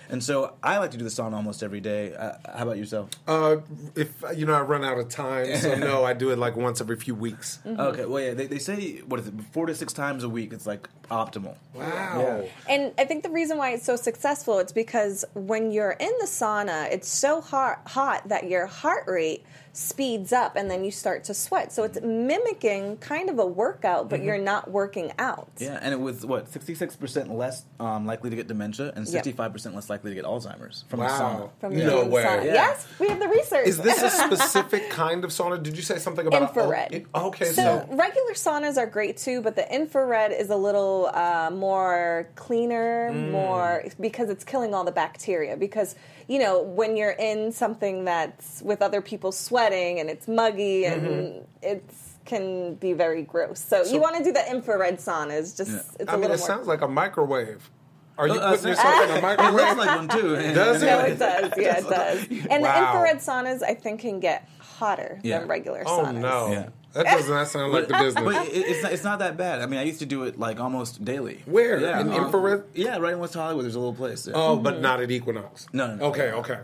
And 0.08 0.22
so 0.22 0.54
I 0.62 0.78
like 0.78 0.90
to 0.92 0.98
do 0.98 1.04
the 1.04 1.10
sauna 1.10 1.34
almost 1.34 1.62
every 1.62 1.80
day. 1.80 2.14
Uh, 2.14 2.32
how 2.54 2.64
about 2.64 2.78
yourself? 2.78 3.10
Uh, 3.26 3.58
if 3.94 4.22
you 4.34 4.46
know, 4.46 4.54
I 4.54 4.62
run 4.62 4.84
out 4.84 4.98
of 4.98 5.08
time, 5.08 5.56
so 5.56 5.74
no, 5.76 6.04
I 6.04 6.12
do 6.12 6.30
it 6.30 6.38
like 6.38 6.56
once 6.56 6.80
every 6.80 6.96
few 6.96 7.14
weeks. 7.14 7.60
Okay, 7.66 8.04
well, 8.04 8.22
yeah, 8.22 8.34
they, 8.34 8.46
they 8.46 8.58
say, 8.58 8.98
what 9.00 9.20
is 9.20 9.28
it, 9.28 9.34
four 9.52 9.66
to 9.66 9.74
six 9.74 9.92
times 9.92 10.24
a 10.24 10.28
week, 10.28 10.52
it's 10.52 10.66
like 10.66 10.88
optimal. 11.10 11.56
Wow. 11.74 12.44
And 12.68 12.92
I 12.98 13.04
think 13.04 13.22
the 13.22 13.30
reason 13.30 13.58
why 13.58 13.70
it's 13.70 13.84
so 13.84 13.96
successful 13.96 14.58
it's 14.58 14.72
because 14.72 15.24
when 15.34 15.70
you're 15.70 15.92
in 15.92 16.12
the 16.20 16.26
sauna, 16.26 16.90
it's 16.90 17.08
so 17.08 17.40
hot, 17.40 17.82
hot 17.86 18.28
that 18.28 18.48
your 18.48 18.66
heart 18.66 19.04
rate 19.06 19.44
speeds 19.74 20.32
up 20.34 20.54
and 20.54 20.70
then 20.70 20.84
you 20.84 20.90
start 20.90 21.24
to 21.24 21.32
sweat. 21.34 21.72
So 21.72 21.82
it's 21.84 21.98
mimicking 22.02 22.98
kind 22.98 23.30
of 23.30 23.38
a 23.38 23.46
workout, 23.46 24.10
but 24.10 24.22
you're 24.22 24.36
not 24.38 24.70
working 24.70 25.12
out. 25.18 25.48
Yeah, 25.58 25.78
and 25.80 25.94
it 25.94 26.00
was 26.00 26.26
what 26.26 26.48
sixty 26.48 26.74
six 26.74 26.94
percent 26.94 27.32
less 27.34 27.64
um, 27.80 28.04
likely 28.06 28.28
to 28.30 28.36
get 28.36 28.48
dementia 28.48 28.92
and 28.94 29.08
sixty 29.08 29.32
five 29.32 29.52
percent 29.52 29.74
less 29.74 29.88
likely 29.88 30.10
to 30.10 30.14
get 30.14 30.24
Alzheimer's 30.24 30.84
from 30.88 31.00
the 31.00 31.06
sauna. 31.06 31.50
From 31.60 31.76
No 31.76 32.00
doing 32.00 32.10
way. 32.10 32.22
sauna. 32.22 32.44
Yeah. 32.44 32.52
Yes, 32.54 32.86
we 32.98 33.08
have 33.08 33.18
the 33.18 33.28
research. 33.28 33.66
Is 33.66 33.78
this 33.78 34.02
a 34.02 34.10
specific 34.36 34.90
kind 34.90 35.24
of 35.24 35.30
sauna? 35.30 35.62
Did 35.62 35.76
you 35.76 35.82
say 35.82 35.98
something 35.98 36.26
about 36.26 36.42
infrared? 36.42 37.06
Oh, 37.14 37.28
okay, 37.28 37.46
so, 37.46 37.52
so, 37.52 37.86
regular 37.96 38.32
saunas 38.34 38.76
are 38.76 38.86
great 38.86 39.16
too, 39.16 39.40
but 39.40 39.56
the 39.56 39.74
infrared 39.74 40.32
is 40.32 40.50
a 40.50 40.56
little 40.56 41.10
uh, 41.14 41.50
more 41.52 42.28
cleaner, 42.34 43.10
Mm. 43.12 43.30
more 43.30 43.84
because 44.00 44.28
it's 44.30 44.44
killing 44.44 44.74
all 44.74 44.84
the 44.84 44.92
bacteria. 44.92 45.56
Because 45.56 45.94
you 46.28 46.38
know 46.38 46.62
when 46.62 46.96
you're 46.96 47.10
in 47.18 47.52
something 47.52 48.04
that's 48.04 48.62
with 48.62 48.82
other 48.82 49.00
people 49.00 49.32
sweating 49.32 50.00
and 50.00 50.08
it's 50.10 50.26
muggy 50.28 50.84
and 50.86 51.02
Mm-hmm. 51.02 51.44
it's 51.62 52.08
can 52.24 52.74
be 52.76 52.92
very 52.92 53.22
gross. 53.22 53.58
So, 53.58 53.82
you 53.84 54.00
want 54.00 54.16
to 54.16 54.22
do 54.22 54.30
the 54.32 54.48
infrared 54.48 54.98
sauna. 54.98 55.32
It's 55.40 55.54
just 55.56 55.70
Yeah. 55.72 55.82
it's 55.98 56.08
I 56.08 56.14
a 56.14 56.16
mean, 56.16 56.20
little 56.22 56.36
it 56.36 56.38
more. 56.38 56.46
sounds 56.46 56.66
like 56.68 56.80
a 56.82 56.86
microwave. 56.88 57.68
Are 58.16 58.28
you 58.28 58.34
Uh, 58.34 58.50
putting 58.50 58.66
uh, 58.66 58.68
yourself 58.68 59.02
in 59.02 59.10
a 59.10 59.14
It 59.16 59.22
looks 59.22 59.22
microwave? 59.22 59.76
like 59.78 59.96
one 59.98 60.08
too. 60.08 60.36
Does 60.54 60.82
no, 60.82 60.98
it? 61.00 61.12
it 61.12 61.18
does. 61.18 61.52
Yeah, 61.56 61.78
it 61.78 61.88
does. 61.88 62.18
And 62.48 62.64
the 62.64 62.78
infrared 62.78 63.16
saunas, 63.18 63.62
I 63.64 63.74
think, 63.74 64.00
can 64.02 64.20
get 64.20 64.48
hotter 64.60 65.18
Yeah. 65.24 65.40
than 65.40 65.48
regular 65.48 65.82
saunas. 65.82 66.08
Oh 66.08 66.12
no, 66.12 66.52
Yeah. 66.52 66.68
That 66.92 67.04
does 67.06 67.28
not 67.28 67.48
sound 67.48 67.72
like 67.72 67.88
the 67.88 67.94
business. 67.94 68.24
But 68.24 68.46
it, 68.48 68.50
it's 68.66 68.82
not, 68.82 68.92
it's 68.92 69.04
not 69.04 69.18
that 69.20 69.36
bad. 69.36 69.60
I 69.60 69.66
mean, 69.66 69.80
I 69.80 69.84
used 69.84 69.98
to 70.00 70.06
do 70.06 70.24
it 70.24 70.38
like 70.38 70.60
almost 70.60 71.04
daily. 71.04 71.42
Where? 71.46 71.80
Yeah, 71.80 72.00
In 72.00 72.10
um, 72.10 72.24
infrared? 72.24 72.64
Yeah, 72.74 72.98
right 72.98 73.12
in 73.14 73.18
West 73.18 73.34
Hollywood. 73.34 73.64
There's 73.64 73.74
a 73.74 73.78
little 73.80 73.94
place. 73.94 74.24
There. 74.24 74.36
oh, 74.36 74.56
but 74.56 74.80
not 74.80 75.00
at 75.00 75.10
Equinox. 75.10 75.66
No, 75.72 75.86
no, 75.88 75.94
no. 75.96 76.04
Okay, 76.06 76.32
okay. 76.32 76.60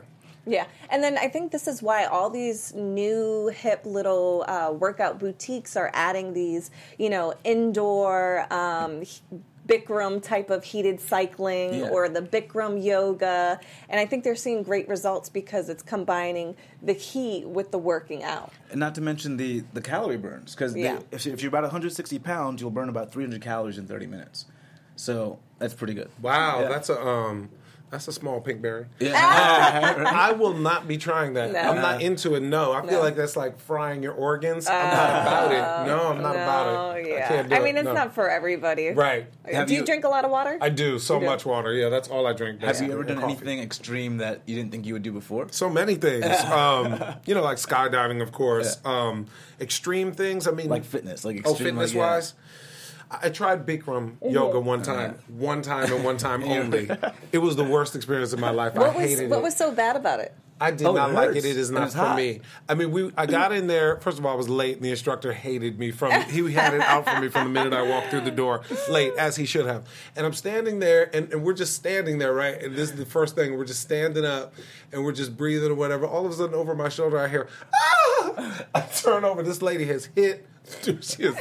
Yeah, 0.46 0.64
and 0.88 1.02
then 1.02 1.18
I 1.18 1.28
think 1.28 1.52
this 1.52 1.68
is 1.68 1.82
why 1.82 2.04
all 2.06 2.30
these 2.30 2.72
new 2.74 3.48
hip 3.48 3.82
little 3.84 4.46
uh, 4.48 4.72
workout 4.72 5.18
boutiques 5.18 5.76
are 5.76 5.90
adding 5.92 6.32
these, 6.32 6.70
you 6.98 7.10
know, 7.10 7.34
indoor 7.44 8.46
um, 8.50 9.02
h- 9.02 9.20
Bikram 9.68 10.22
type 10.22 10.48
of 10.50 10.64
heated 10.64 10.98
cycling 11.00 11.74
Yeah. 11.80 11.88
or 11.90 12.08
the 12.08 12.22
Bikram 12.22 12.82
yoga, 12.82 13.60
and 13.88 14.00
I 14.00 14.06
think 14.06 14.24
they're 14.24 14.34
seeing 14.34 14.62
great 14.62 14.88
results 14.88 15.28
because 15.28 15.68
it's 15.68 15.82
combining 15.82 16.56
the 16.82 16.94
heat 16.94 17.46
with 17.46 17.70
the 17.70 17.78
working 17.78 18.24
out. 18.24 18.52
And 18.70 18.80
not 18.80 18.94
to 18.96 19.00
mention 19.00 19.36
the 19.36 19.62
the 19.74 19.82
calorie 19.82 20.16
burns 20.16 20.54
because 20.54 20.74
Yeah. 20.74 21.00
if, 21.12 21.26
if 21.26 21.42
you're 21.42 21.48
about 21.50 21.64
160 21.64 22.18
pounds, 22.18 22.60
you'll 22.62 22.70
burn 22.70 22.88
about 22.88 23.12
300 23.12 23.42
calories 23.42 23.76
in 23.78 23.86
30 23.86 24.06
minutes. 24.06 24.46
So 24.96 25.38
that's 25.58 25.74
pretty 25.74 25.94
good. 25.94 26.10
Wow, 26.22 26.60
Yeah. 26.62 26.68
that's 26.68 26.88
a 26.88 27.00
um, 27.06 27.50
That's 27.90 28.06
a 28.06 28.12
small 28.12 28.40
Pinkberry. 28.40 28.86
Yeah. 29.00 29.12
I 30.14 30.32
will 30.32 30.54
not 30.54 30.86
be 30.86 30.98
trying 30.98 31.34
that. 31.34 31.52
No. 31.52 31.58
I'm 31.58 31.76
not 31.76 32.02
into 32.02 32.34
it. 32.34 32.40
No, 32.42 32.72
I 32.72 32.82
feel 32.82 32.92
No. 32.92 33.00
like 33.00 33.16
that's 33.16 33.36
like 33.36 33.58
frying 33.60 34.02
your 34.02 34.12
organs. 34.12 34.68
I'm 34.68 34.74
not 34.94 35.10
about 35.22 35.52
it. 35.52 35.88
No, 35.88 36.08
I'm 36.08 36.22
not 36.22 36.36
no, 36.36 36.42
about 36.42 36.98
it. 36.98 37.08
Yeah. 37.08 37.16
I 37.24 37.28
can't 37.28 37.48
do 37.48 37.54
I 37.54 37.58
mean, 37.60 37.76
it. 37.76 37.80
it's 37.80 37.86
No. 37.86 37.94
not 37.94 38.14
for 38.14 38.28
everybody. 38.28 38.90
right. 38.90 39.26
Have 39.50 39.68
do 39.68 39.74
you, 39.74 39.80
you- 39.80 39.86
drink 39.86 40.04
a 40.04 40.08
lot 40.08 40.24
of 40.24 40.30
water? 40.30 40.58
I 40.60 40.68
do 40.68 40.98
so 40.98 41.18
do? 41.18 41.26
much 41.26 41.46
water. 41.46 41.72
Yeah, 41.72 41.88
that's 41.88 42.08
all 42.08 42.26
I 42.26 42.32
drink. 42.34 42.60
Have 42.62 42.80
you 42.82 42.92
ever 42.92 43.04
done 43.04 43.20
coffee. 43.20 43.32
anything 43.32 43.60
extreme 43.60 44.18
that 44.18 44.42
you 44.46 44.54
didn't 44.54 44.70
think 44.70 44.84
you 44.84 44.92
would 44.92 45.02
do 45.02 45.12
before? 45.12 45.48
So 45.50 45.68
many 45.70 45.94
things. 45.94 46.26
Um, 46.58 47.02
you 47.24 47.34
know, 47.34 47.42
like 47.42 47.58
skydiving, 47.58 48.20
of 48.22 48.32
course. 48.32 48.78
Um, 48.84 49.26
extreme 49.60 50.12
things. 50.12 50.48
I 50.48 50.50
mean, 50.50 50.68
Like 50.68 50.84
fitness, 50.84 51.24
like 51.24 51.36
oh, 51.44 51.50
extreme, 51.50 51.68
fitness 51.76 51.90
like, 51.90 51.96
yeah. 51.96 52.10
wise. 52.14 52.34
I 52.34 52.67
I 53.10 53.30
tried 53.30 53.66
Bikram 53.66 54.16
yoga 54.30 54.60
one 54.60 54.82
time, 54.82 55.18
one 55.28 55.62
time 55.62 55.92
and 55.92 56.04
one 56.04 56.16
time 56.18 56.42
only. 56.56 56.90
It 57.32 57.38
was 57.38 57.56
the 57.56 57.64
worst 57.64 57.96
experience 57.96 58.32
of 58.32 58.38
my 58.38 58.50
life. 58.50 58.76
I 58.76 58.80
what 58.80 58.94
was 58.96 59.04
hated 59.08 59.30
what 59.30 59.38
it. 59.38 59.42
was 59.42 59.56
so 59.56 59.72
bad 59.72 59.96
about 59.96 60.20
it? 60.20 60.34
I 60.60 60.72
did 60.72 60.88
Oh, 60.88 60.90
it 60.90 60.94
not 60.94 61.12
like 61.12 61.30
it. 61.36 61.44
It 61.44 61.56
is 61.56 61.70
not 61.70 61.84
it's 61.84 61.92
for 61.94 62.00
hot. 62.00 62.16
me. 62.16 62.40
I 62.68 62.74
mean, 62.74 62.90
we. 62.90 63.12
I 63.16 63.26
got 63.26 63.52
in 63.52 63.68
there. 63.68 63.98
First 64.00 64.18
of 64.18 64.26
all, 64.26 64.32
I 64.32 64.34
was 64.36 64.48
late, 64.48 64.74
and 64.76 64.84
the 64.84 64.90
instructor 64.90 65.32
hated 65.32 65.78
me 65.78 65.92
from. 65.92 66.10
He 66.30 66.52
had 66.52 66.74
it 66.74 66.80
out 66.80 67.08
for 67.08 67.20
me 67.20 67.28
from 67.28 67.44
the 67.44 67.50
minute 67.50 67.72
I 67.72 67.82
walked 67.82 68.08
through 68.10 68.22
the 68.22 68.32
door, 68.32 68.62
late 68.90 69.12
as 69.16 69.36
he 69.36 69.46
should 69.46 69.66
have. 69.66 69.86
And 70.16 70.26
I'm 70.26 70.32
standing 70.32 70.80
there, 70.80 71.14
and, 71.14 71.32
and 71.32 71.44
we're 71.44 71.54
just 71.54 71.74
standing 71.76 72.18
there, 72.18 72.34
right? 72.34 72.60
And 72.60 72.74
this 72.74 72.90
is 72.90 72.96
the 72.96 73.06
first 73.06 73.36
thing. 73.36 73.56
We're 73.56 73.64
just 73.66 73.80
standing 73.82 74.24
up, 74.24 74.52
and 74.92 75.04
we're 75.04 75.12
just 75.12 75.36
breathing 75.36 75.70
or 75.70 75.74
whatever. 75.76 76.06
All 76.06 76.26
of 76.26 76.32
a 76.32 76.34
sudden, 76.34 76.56
over 76.56 76.74
my 76.74 76.88
shoulder, 76.88 77.18
I 77.20 77.28
hear, 77.28 77.48
ah! 77.72 78.64
I 78.74 78.80
turn 78.80 79.24
over. 79.24 79.42
This 79.44 79.62
lady 79.62 79.84
has 79.86 80.08
hit. 80.16 80.44
She 81.00 81.22
has 81.22 81.36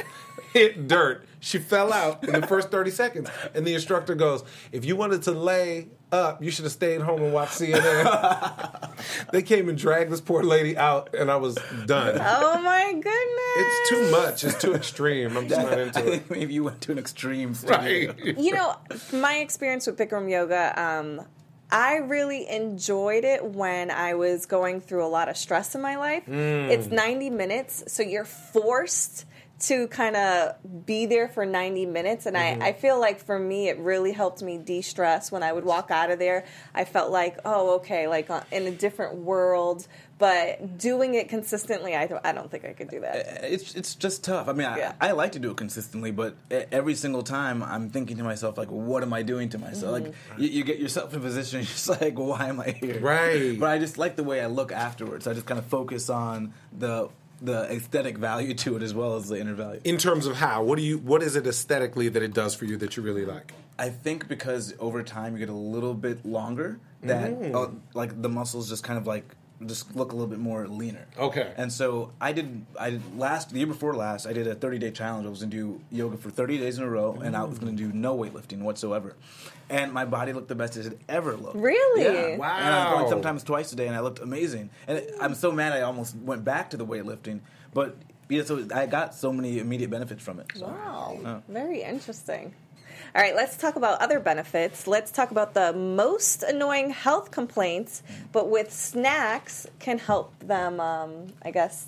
hit 0.54 0.86
dirt. 0.88 1.26
She 1.40 1.58
fell 1.58 1.92
out 1.92 2.24
in 2.24 2.40
the 2.40 2.46
first 2.46 2.70
30 2.70 2.90
seconds. 2.90 3.30
And 3.54 3.66
the 3.66 3.74
instructor 3.74 4.14
goes, 4.14 4.44
If 4.72 4.84
you 4.84 4.96
wanted 4.96 5.22
to 5.24 5.32
lay 5.32 5.88
up, 6.10 6.42
you 6.42 6.50
should 6.50 6.64
have 6.64 6.72
stayed 6.72 7.00
home 7.00 7.22
and 7.22 7.32
watched 7.32 7.60
CNN. 7.60 8.98
they 9.32 9.42
came 9.42 9.68
and 9.68 9.76
dragged 9.76 10.10
this 10.10 10.20
poor 10.20 10.42
lady 10.42 10.76
out, 10.76 11.14
and 11.14 11.30
I 11.30 11.36
was 11.36 11.56
done. 11.86 12.18
Oh 12.20 12.60
my 12.62 12.92
goodness! 12.92 13.12
It's 13.56 13.88
too 13.90 14.10
much. 14.10 14.44
It's 14.44 14.60
too 14.60 14.74
extreme. 14.74 15.36
I'm 15.36 15.48
just 15.48 15.60
not 15.60 15.78
into 15.78 16.12
it. 16.12 16.30
maybe 16.30 16.54
you 16.54 16.64
went 16.64 16.80
to 16.82 16.92
an 16.92 16.98
extreme. 16.98 17.54
studio. 17.54 17.76
Right. 17.78 18.38
you 18.38 18.52
know, 18.52 18.76
my 19.12 19.36
experience 19.36 19.86
with 19.86 19.96
Bikram 19.98 20.30
yoga, 20.30 20.80
um, 20.80 21.22
I 21.70 21.96
really 21.96 22.48
enjoyed 22.48 23.24
it 23.24 23.44
when 23.44 23.90
I 23.90 24.14
was 24.14 24.46
going 24.46 24.80
through 24.80 25.04
a 25.04 25.08
lot 25.08 25.28
of 25.28 25.36
stress 25.36 25.74
in 25.74 25.82
my 25.82 25.96
life. 25.96 26.24
It's 26.26 26.86
90 26.86 27.30
minutes, 27.30 27.84
so 27.88 28.02
you're 28.02 28.24
forced 28.24 29.26
to 29.60 29.88
kind 29.88 30.14
of 30.14 30.86
be 30.86 31.06
there 31.06 31.28
for 31.28 31.44
90 31.44 31.86
minutes. 31.86 32.26
And 32.26 32.36
I, 32.38 32.50
I 32.68 32.72
feel 32.72 33.00
like 33.00 33.18
for 33.18 33.38
me, 33.38 33.68
it 33.68 33.78
really 33.78 34.12
helped 34.12 34.40
me 34.40 34.56
de 34.58 34.82
stress 34.82 35.32
when 35.32 35.42
I 35.42 35.52
would 35.52 35.64
walk 35.64 35.90
out 35.90 36.10
of 36.12 36.20
there. 36.20 36.44
I 36.74 36.84
felt 36.84 37.10
like, 37.10 37.38
oh, 37.44 37.74
okay, 37.76 38.06
like 38.06 38.30
uh, 38.30 38.42
in 38.52 38.66
a 38.66 38.70
different 38.70 39.16
world. 39.16 39.88
But 40.18 40.78
doing 40.78 41.14
it 41.14 41.28
consistently, 41.28 41.96
I, 41.96 42.06
th- 42.08 42.20
I 42.24 42.32
don't 42.32 42.50
think 42.50 42.64
I 42.64 42.72
could 42.72 42.88
do 42.88 43.00
that. 43.00 43.44
It's 43.44 43.74
it's 43.76 43.94
just 43.94 44.24
tough. 44.24 44.48
I 44.48 44.52
mean, 44.52 44.62
Yeah. 44.76 44.92
I, 45.00 45.10
I 45.10 45.12
like 45.12 45.30
to 45.32 45.38
do 45.38 45.52
it 45.52 45.56
consistently, 45.56 46.10
but 46.10 46.34
e- 46.52 46.64
every 46.72 46.96
single 46.96 47.22
time 47.22 47.62
I'm 47.62 47.88
thinking 47.90 48.16
to 48.16 48.24
myself, 48.24 48.58
like, 48.58 48.68
what 48.68 49.04
am 49.04 49.12
I 49.12 49.22
doing 49.22 49.48
to 49.50 49.58
myself? 49.58 49.92
Like, 49.92 50.04
Mm-hmm. 50.06 50.42
you, 50.42 50.48
you 50.48 50.64
get 50.64 50.78
yourself 50.80 51.12
in 51.12 51.20
a 51.20 51.22
position, 51.22 51.60
you're 51.60 51.66
just 51.66 51.88
like, 51.88 52.18
why 52.18 52.48
am 52.48 52.58
I 52.60 52.70
here? 52.72 52.98
Right. 53.00 53.58
But 53.58 53.70
I 53.70 53.78
just 53.78 53.96
like 53.96 54.16
the 54.16 54.24
way 54.24 54.40
I 54.40 54.46
look 54.46 54.72
afterwards. 54.72 55.26
I 55.28 55.34
just 55.34 55.46
kind 55.46 55.58
of 55.58 55.66
focus 55.66 56.10
on 56.10 56.52
the 56.76 57.08
the 57.40 57.70
aesthetic 57.72 58.18
value 58.18 58.54
to 58.54 58.76
it 58.76 58.82
as 58.82 58.94
well 58.94 59.16
as 59.16 59.28
the 59.28 59.40
inner 59.40 59.54
value. 59.54 59.80
In 59.84 59.98
terms 59.98 60.26
of 60.26 60.36
how, 60.36 60.62
what 60.62 60.76
do 60.76 60.82
you? 60.82 60.98
What 60.98 61.22
is 61.22 61.36
it 61.36 61.46
aesthetically 61.46 62.08
that 62.08 62.22
it 62.22 62.34
does 62.34 62.54
for 62.54 62.64
you 62.64 62.76
that 62.78 62.96
you 62.96 63.02
really 63.02 63.24
like? 63.24 63.54
I 63.78 63.90
think 63.90 64.28
because 64.28 64.74
over 64.78 65.02
time 65.02 65.34
you 65.34 65.38
get 65.38 65.48
a 65.48 65.52
little 65.52 65.94
bit 65.94 66.26
longer, 66.26 66.80
that 67.02 67.54
uh, 67.54 67.68
like 67.94 68.20
the 68.20 68.28
muscles 68.28 68.68
just 68.68 68.82
kind 68.82 68.98
of 68.98 69.06
like 69.06 69.24
just 69.66 69.96
look 69.96 70.12
a 70.12 70.14
little 70.14 70.28
bit 70.28 70.38
more 70.38 70.68
leaner. 70.68 71.06
Okay. 71.18 71.52
And 71.56 71.72
so 71.72 72.12
I 72.20 72.32
did. 72.32 72.64
I 72.78 72.90
did 72.90 73.18
last 73.18 73.50
the 73.50 73.58
year 73.58 73.66
before 73.66 73.94
last. 73.94 74.26
I 74.26 74.32
did 74.32 74.46
a 74.46 74.54
30 74.54 74.78
day 74.78 74.90
challenge. 74.90 75.26
I 75.26 75.30
was 75.30 75.40
going 75.40 75.50
to 75.50 75.56
do 75.56 75.80
yoga 75.90 76.16
for 76.16 76.30
30 76.30 76.58
days 76.58 76.78
in 76.78 76.84
a 76.84 76.88
row, 76.88 77.18
and 77.22 77.36
I 77.36 77.42
was 77.44 77.58
going 77.58 77.76
to 77.76 77.82
do 77.82 77.92
no 77.92 78.16
weightlifting 78.16 78.60
whatsoever. 78.60 79.16
And 79.70 79.92
my 79.92 80.04
body 80.04 80.32
looked 80.32 80.48
the 80.48 80.54
best 80.54 80.76
it 80.76 80.84
had 80.84 80.98
ever 81.08 81.36
looked. 81.36 81.56
Really? 81.56 82.02
Yeah. 82.02 82.36
Wow. 82.36 82.56
And 82.56 82.74
I 82.74 82.92
was 82.92 83.00
going 83.00 83.10
sometimes 83.10 83.42
twice 83.42 83.72
a 83.72 83.76
day, 83.76 83.86
and 83.86 83.96
I 83.96 84.00
looked 84.00 84.20
amazing. 84.20 84.70
And 84.86 85.02
I'm 85.20 85.34
so 85.34 85.52
mad 85.52 85.72
I 85.72 85.82
almost 85.82 86.16
went 86.16 86.44
back 86.44 86.70
to 86.70 86.76
the 86.76 86.86
weightlifting, 86.86 87.40
but 87.74 87.96
yeah, 88.28 88.44
so 88.44 88.66
I 88.74 88.86
got 88.86 89.14
so 89.14 89.32
many 89.32 89.58
immediate 89.58 89.90
benefits 89.90 90.22
from 90.22 90.38
it. 90.38 90.46
So. 90.54 90.66
Wow, 90.66 91.42
very 91.48 91.82
interesting. 91.82 92.54
All 93.14 93.22
right, 93.22 93.34
let's 93.34 93.56
talk 93.56 93.76
about 93.76 94.00
other 94.00 94.20
benefits. 94.20 94.86
Let's 94.86 95.10
talk 95.10 95.30
about 95.30 95.54
the 95.54 95.72
most 95.72 96.42
annoying 96.42 96.90
health 96.90 97.30
complaints, 97.30 98.02
but 98.32 98.50
with 98.50 98.70
snacks 98.72 99.66
can 99.78 99.98
help 99.98 100.38
them, 100.40 100.78
um, 100.78 101.26
I 101.42 101.50
guess. 101.50 101.86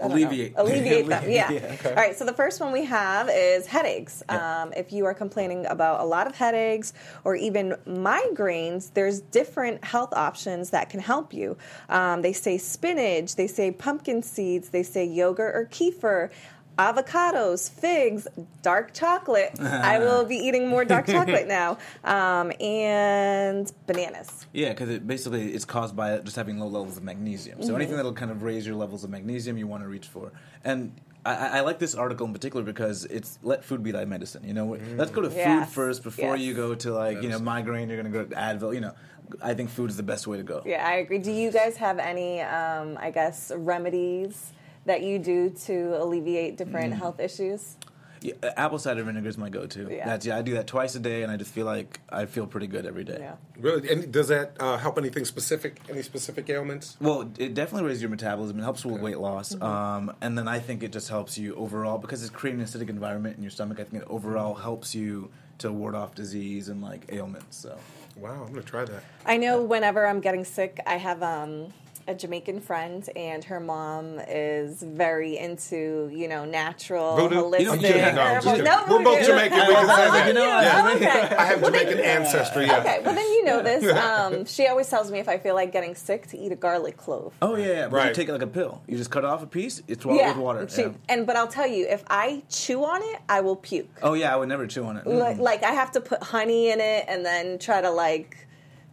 Know, 0.00 0.06
Alleviate. 0.06 0.54
alleviate 0.56 1.06
them. 1.06 1.30
Yeah. 1.30 1.52
Yeah, 1.52 1.76
All 1.84 1.94
right. 1.94 2.16
So 2.16 2.24
the 2.24 2.32
first 2.32 2.60
one 2.60 2.72
we 2.72 2.84
have 2.84 3.28
is 3.30 3.66
headaches. 3.66 4.24
Um, 4.28 4.72
if 4.76 4.92
you 4.92 5.04
are 5.04 5.14
complaining 5.14 5.66
about 5.66 6.00
a 6.00 6.04
lot 6.04 6.26
of 6.26 6.34
headaches 6.34 6.92
or 7.22 7.36
even 7.36 7.76
migraines, 7.86 8.92
there's 8.94 9.20
different 9.20 9.84
health 9.84 10.12
options 10.12 10.70
that 10.70 10.90
can 10.90 10.98
help 10.98 11.32
you. 11.32 11.56
Um, 11.88 12.22
they 12.22 12.32
say 12.32 12.58
spinach. 12.58 13.36
They 13.36 13.46
say 13.46 13.70
pumpkin 13.70 14.22
seeds. 14.22 14.70
They 14.70 14.82
say 14.82 15.04
yogurt 15.04 15.54
or 15.54 15.68
kefir. 15.70 16.30
Avocados, 16.78 17.70
figs, 17.70 18.26
dark 18.62 18.92
chocolate. 18.92 19.58
I 19.60 19.98
will 20.00 20.24
be 20.24 20.36
eating 20.36 20.68
more 20.68 20.84
dark 20.84 21.06
chocolate 21.06 21.46
now, 21.46 21.78
um, 22.04 22.50
and 22.60 23.70
bananas. 23.86 24.46
Yeah, 24.52 24.70
because 24.70 24.88
it 24.90 25.06
basically 25.06 25.52
it's 25.52 25.64
caused 25.64 25.94
by 25.94 26.18
just 26.18 26.36
having 26.36 26.58
low 26.58 26.66
levels 26.66 26.96
of 26.96 27.04
magnesium. 27.04 27.62
So 27.62 27.76
anything 27.76 27.96
that'll 27.96 28.12
kind 28.12 28.30
of 28.30 28.42
raise 28.42 28.66
your 28.66 28.76
levels 28.76 29.04
of 29.04 29.10
magnesium, 29.10 29.56
you 29.56 29.66
want 29.66 29.82
to 29.84 29.88
reach 29.88 30.08
for. 30.08 30.32
And 30.64 30.92
I, 31.24 31.34
I 31.34 31.46
I 31.58 31.60
like 31.60 31.78
this 31.78 31.94
article 31.94 32.26
in 32.26 32.32
particular 32.32 32.64
because 32.64 33.04
it's 33.04 33.38
let 33.42 33.64
food 33.64 33.82
be 33.82 33.92
thy 33.92 34.04
medicine. 34.04 34.42
You 34.44 34.54
know, 34.54 34.76
let's 34.96 35.12
go 35.12 35.22
to 35.22 35.30
Yes. 35.30 35.68
food 35.68 35.74
first 35.74 36.02
before 36.02 36.36
Yes. 36.36 36.44
you 36.44 36.54
go 36.54 36.74
to 36.74 36.92
like 36.92 37.22
you 37.22 37.28
know 37.28 37.38
migraine. 37.38 37.88
You're 37.88 37.98
gonna 37.98 38.10
go 38.10 38.24
to 38.24 38.34
Advil. 38.34 38.74
You 38.74 38.80
know, 38.80 38.94
I 39.40 39.54
think 39.54 39.70
food 39.70 39.90
is 39.90 39.96
the 39.96 40.02
best 40.02 40.26
way 40.26 40.38
to 40.38 40.42
go. 40.42 40.62
Yeah, 40.66 40.86
I 40.86 40.94
agree. 40.96 41.18
Do 41.18 41.30
you 41.30 41.50
guys 41.50 41.76
have 41.76 41.98
any, 41.98 42.40
um, 42.40 42.98
I 43.00 43.10
guess, 43.10 43.52
remedies 43.54 44.52
that 44.86 45.02
you 45.02 45.18
do 45.18 45.50
to 45.50 46.02
alleviate 46.02 46.56
different 46.56 46.94
health 46.94 47.20
issues? 47.20 47.76
Yeah, 48.20 48.32
apple 48.56 48.78
cider 48.78 49.02
vinegar 49.04 49.28
is 49.28 49.36
my 49.36 49.50
go-to. 49.50 49.86
Yeah. 49.90 50.06
That's 50.06 50.24
yeah. 50.24 50.38
I 50.38 50.40
do 50.42 50.54
that 50.54 50.66
twice 50.66 50.94
a 50.94 50.98
day, 50.98 51.22
and 51.24 51.30
I 51.30 51.36
just 51.36 51.52
feel 51.52 51.66
like 51.66 52.00
I 52.08 52.24
feel 52.24 52.46
pretty 52.46 52.66
good 52.68 52.86
every 52.86 53.04
day. 53.04 53.18
Yeah. 53.20 53.34
Really? 53.58 53.86
And 53.90 54.10
does 54.10 54.28
that 54.28 54.56
uh, 54.58 54.78
help 54.78 54.96
anything 54.96 55.26
specific? 55.26 55.78
Any 55.90 56.00
specific 56.00 56.48
ailments? 56.48 56.96
Well, 57.02 57.30
it 57.38 57.52
definitely 57.52 57.86
raises 57.86 58.00
your 58.00 58.08
metabolism. 58.10 58.58
It 58.58 58.62
helps 58.62 58.82
with 58.86 58.98
weight 59.02 59.18
loss, 59.18 59.54
Mm-hmm. 59.54 59.62
um, 59.62 60.16
and 60.22 60.38
then 60.38 60.48
I 60.48 60.58
think 60.58 60.82
it 60.82 60.90
just 60.90 61.10
helps 61.10 61.36
you 61.36 61.54
overall 61.56 61.98
because 61.98 62.22
it's 62.22 62.30
creating 62.32 62.62
an 62.62 62.66
acidic 62.66 62.88
environment 62.88 63.36
in 63.36 63.42
your 63.42 63.50
stomach. 63.50 63.78
I 63.78 63.84
think 63.84 64.04
it 64.04 64.08
overall 64.08 64.54
helps 64.54 64.94
you 64.94 65.30
to 65.58 65.70
ward 65.70 65.94
off 65.94 66.14
disease 66.14 66.70
and 66.70 66.80
like 66.80 67.04
ailments. 67.12 67.58
So 67.58 67.76
Wow, 68.16 68.44
I'm 68.46 68.54
gonna 68.54 68.62
try 68.62 68.86
that. 68.86 69.02
I 69.26 69.36
know 69.36 69.62
whenever 69.62 70.06
I'm 70.06 70.20
getting 70.20 70.44
sick, 70.44 70.80
I 70.86 70.96
have 70.96 71.22
um, 71.22 71.74
a 72.06 72.14
Jamaican 72.14 72.60
friend, 72.60 73.08
and 73.16 73.42
her 73.44 73.60
mom 73.60 74.18
is 74.28 74.82
very 74.82 75.38
into, 75.38 76.10
you 76.12 76.28
know, 76.28 76.44
natural, 76.44 77.16
Voodoo? 77.16 77.36
holistic. 77.36 77.60
You 77.60 77.64
don't 77.66 77.78
do 77.82 77.88
that. 77.94 78.14
No, 78.14 78.20
I'm 78.22 78.42
just 78.42 78.62
no, 78.62 78.84
We're 78.98 79.02
both. 79.04 79.26
Jamaican. 79.26 79.58
We 79.68 79.74
can 79.74 79.86
say 79.86 80.10
that. 80.10 80.26
You 80.28 80.32
know, 80.34 80.44
Yeah, 80.60 80.82
I'm 80.84 80.96
okay. 80.96 81.08
I 81.36 81.44
have 81.46 81.62
Jamaican 81.64 82.00
ancestry. 82.00 82.66
Yeah. 82.66 82.78
Okay, 82.80 83.00
well 83.04 83.14
then 83.14 83.26
you 83.26 83.44
know 83.44 83.62
this. 83.70 83.84
Um, 83.96 84.44
she 84.44 84.66
always 84.66 84.88
tells 84.88 85.10
me 85.10 85.18
if 85.18 85.28
I 85.28 85.38
feel 85.38 85.54
like 85.54 85.72
getting 85.72 85.94
sick 85.94 86.26
to 86.28 86.38
eat 86.38 86.52
a 86.52 86.56
garlic 86.56 86.96
clove. 86.96 87.34
oh 87.42 87.56
yeah, 87.56 87.66
yeah. 87.66 87.82
But 87.88 87.96
Right. 87.96 88.08
you 88.08 88.14
take 88.14 88.28
it 88.28 88.32
like 88.32 88.42
a 88.42 88.46
pill. 88.46 88.82
You 88.86 88.96
just 88.96 89.10
cut 89.10 89.24
off 89.24 89.42
a 89.42 89.46
piece. 89.46 89.82
It's 89.88 90.04
water 90.04 90.24
with 90.28 90.36
water. 90.36 90.68
she- 90.68 90.82
yeah. 90.82 90.92
and 91.08 91.26
but 91.26 91.36
I'll 91.36 91.48
tell 91.48 91.66
you, 91.66 91.86
if 91.88 92.04
I 92.08 92.42
chew 92.50 92.84
on 92.84 93.02
it, 93.02 93.20
I 93.28 93.40
will 93.40 93.56
puke. 93.56 93.88
Oh 94.02 94.14
yeah, 94.14 94.32
I 94.32 94.36
would 94.36 94.48
never 94.48 94.66
chew 94.66 94.84
on 94.84 94.96
it. 94.96 95.06
Like, 95.06 95.36
Mm. 95.36 95.40
like 95.40 95.62
I 95.62 95.72
have 95.72 95.92
to 95.92 96.00
put 96.00 96.22
honey 96.22 96.70
in 96.70 96.80
it 96.80 97.04
and 97.08 97.24
then 97.24 97.58
try 97.58 97.80
to 97.80 97.90
like. 97.90 98.36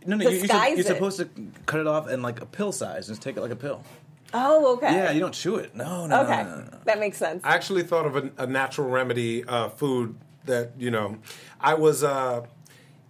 No, 0.05 0.15
no, 0.17 0.29
you, 0.29 0.37
you're, 0.37 0.67
you're 0.75 0.83
supposed 0.83 1.17
to 1.19 1.29
cut 1.65 1.79
it 1.79 1.87
off 1.87 2.09
in 2.09 2.21
like 2.21 2.41
a 2.41 2.45
pill 2.45 2.71
size. 2.71 3.07
Just 3.07 3.21
take 3.21 3.37
it 3.37 3.41
like 3.41 3.51
a 3.51 3.55
pill. 3.55 3.83
Oh, 4.33 4.75
okay. 4.75 4.93
Yeah, 4.93 5.11
you 5.11 5.19
don't 5.19 5.33
chew 5.33 5.57
it. 5.57 5.75
No, 5.75 6.07
no, 6.07 6.21
Okay, 6.21 6.43
no, 6.43 6.49
no, 6.49 6.55
no, 6.55 6.71
no. 6.71 6.77
that 6.85 6.99
makes 6.99 7.17
sense. 7.17 7.43
I 7.43 7.53
actually 7.53 7.83
thought 7.83 8.05
of 8.05 8.15
a, 8.15 8.31
a 8.37 8.47
natural 8.47 8.89
remedy 8.89 9.43
uh, 9.43 9.69
food 9.69 10.15
that 10.45 10.71
you 10.77 10.91
know. 10.91 11.17
I 11.59 11.73
was. 11.73 12.03
Uh, 12.03 12.45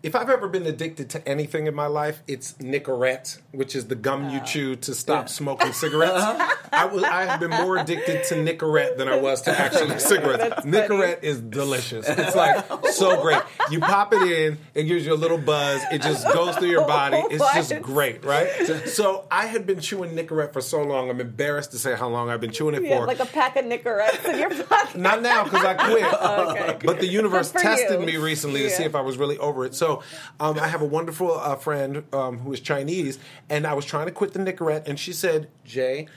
if 0.04 0.16
I've 0.16 0.30
ever 0.30 0.48
been 0.48 0.66
addicted 0.66 1.10
to 1.12 1.28
anything 1.28 1.68
in 1.68 1.76
my 1.76 1.86
life, 1.88 2.24
it's 2.28 2.54
Nicorette, 2.54 3.40
which 3.52 3.76
is 3.76 3.86
the 3.88 3.96
gum 3.96 4.30
you 4.30 4.40
ah. 4.42 4.46
chew 4.46 4.76
to 4.78 4.96
stop 4.96 5.26
Yeah. 5.26 5.28
smoking 5.28 5.74
cigarettes. 5.74 6.14
Uh-huh. 6.16 6.56
I 6.74 6.86
was. 6.86 7.04
I 7.04 7.26
have 7.26 7.40
been 7.40 7.52
more 7.52 7.78
addicted 7.78 8.24
to 8.26 8.36
Nicorette 8.36 8.98
than 8.98 9.08
I 9.10 9.18
was 9.20 9.42
to 9.44 9.52
actually 9.52 10.00
cigarettes. 10.00 10.44
That's 10.44 10.64
funny. 10.64 10.78
Nicorette 10.78 11.24
is 11.24 11.40
delicious. 11.42 12.08
It's 12.08 12.36
like 12.36 12.66
so 12.92 13.22
great. 13.22 13.42
You 13.70 13.80
pop 13.80 14.14
it 14.14 14.22
in, 14.24 14.58
it 14.74 14.84
gives 14.84 15.06
you 15.06 15.14
a 15.14 15.16
little 15.16 15.38
buzz. 15.38 15.82
It 15.92 16.02
just 16.02 16.26
goes 16.34 16.56
through 16.58 16.70
your 16.70 16.88
body. 16.88 17.22
It's 17.32 17.70
just 17.70 17.82
great, 17.82 18.26
right? 18.26 18.50
So 18.88 19.26
I 19.32 19.46
had 19.46 19.66
been 19.66 19.80
chewing 19.80 20.16
Nicorette 20.16 20.54
for 20.54 20.62
so 20.62 20.82
long. 20.82 21.10
I'm 21.10 21.22
embarrassed 21.22 21.72
to 21.72 21.80
say 21.80 21.96
how 21.96 22.08
long 22.10 22.30
I've 22.30 22.42
been 22.42 22.52
chewing 22.52 22.76
it 22.76 22.84
You 22.84 22.90
for. 22.90 23.06
like 23.06 23.20
a 23.20 23.26
pack 23.26 23.56
of 23.56 23.66
Nicorettes 23.66 24.26
in 24.26 24.40
your 24.40 24.64
pocket. 24.64 24.98
Not 24.98 25.22
now 25.22 25.44
because 25.44 25.64
I 25.64 25.74
quit. 25.76 26.02
Okay. 26.52 26.78
But 26.86 27.00
the 27.00 27.08
universe 27.08 27.52
tested 27.52 28.00
you. 28.00 28.06
me 28.06 28.18
recently 28.18 28.64
to 28.64 28.70
see 28.70 28.84
if 28.84 28.96
I 28.96 29.02
was 29.02 29.18
really 29.18 29.38
over 29.38 29.66
it. 29.66 29.76
So 29.76 29.91
So 29.92 30.04
um, 30.40 30.60
I 30.60 30.68
have 30.68 30.82
a 30.82 30.86
wonderful 30.86 31.32
uh, 31.40 31.56
friend 31.56 32.04
um, 32.14 32.40
who 32.40 32.54
is 32.54 32.60
Chinese, 32.60 33.20
and 33.50 33.66
I 33.68 33.74
was 33.74 33.86
trying 33.86 34.06
to 34.08 34.12
quit 34.12 34.34
the 34.34 34.40
Nicorette, 34.40 34.88
and 34.88 35.00
she 35.00 35.14
said, 35.14 35.50
"Jay, 35.66 36.08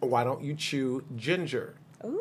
why 0.00 0.24
don't 0.24 0.42
you 0.42 0.54
chew 0.54 1.04
ginger 1.16 1.74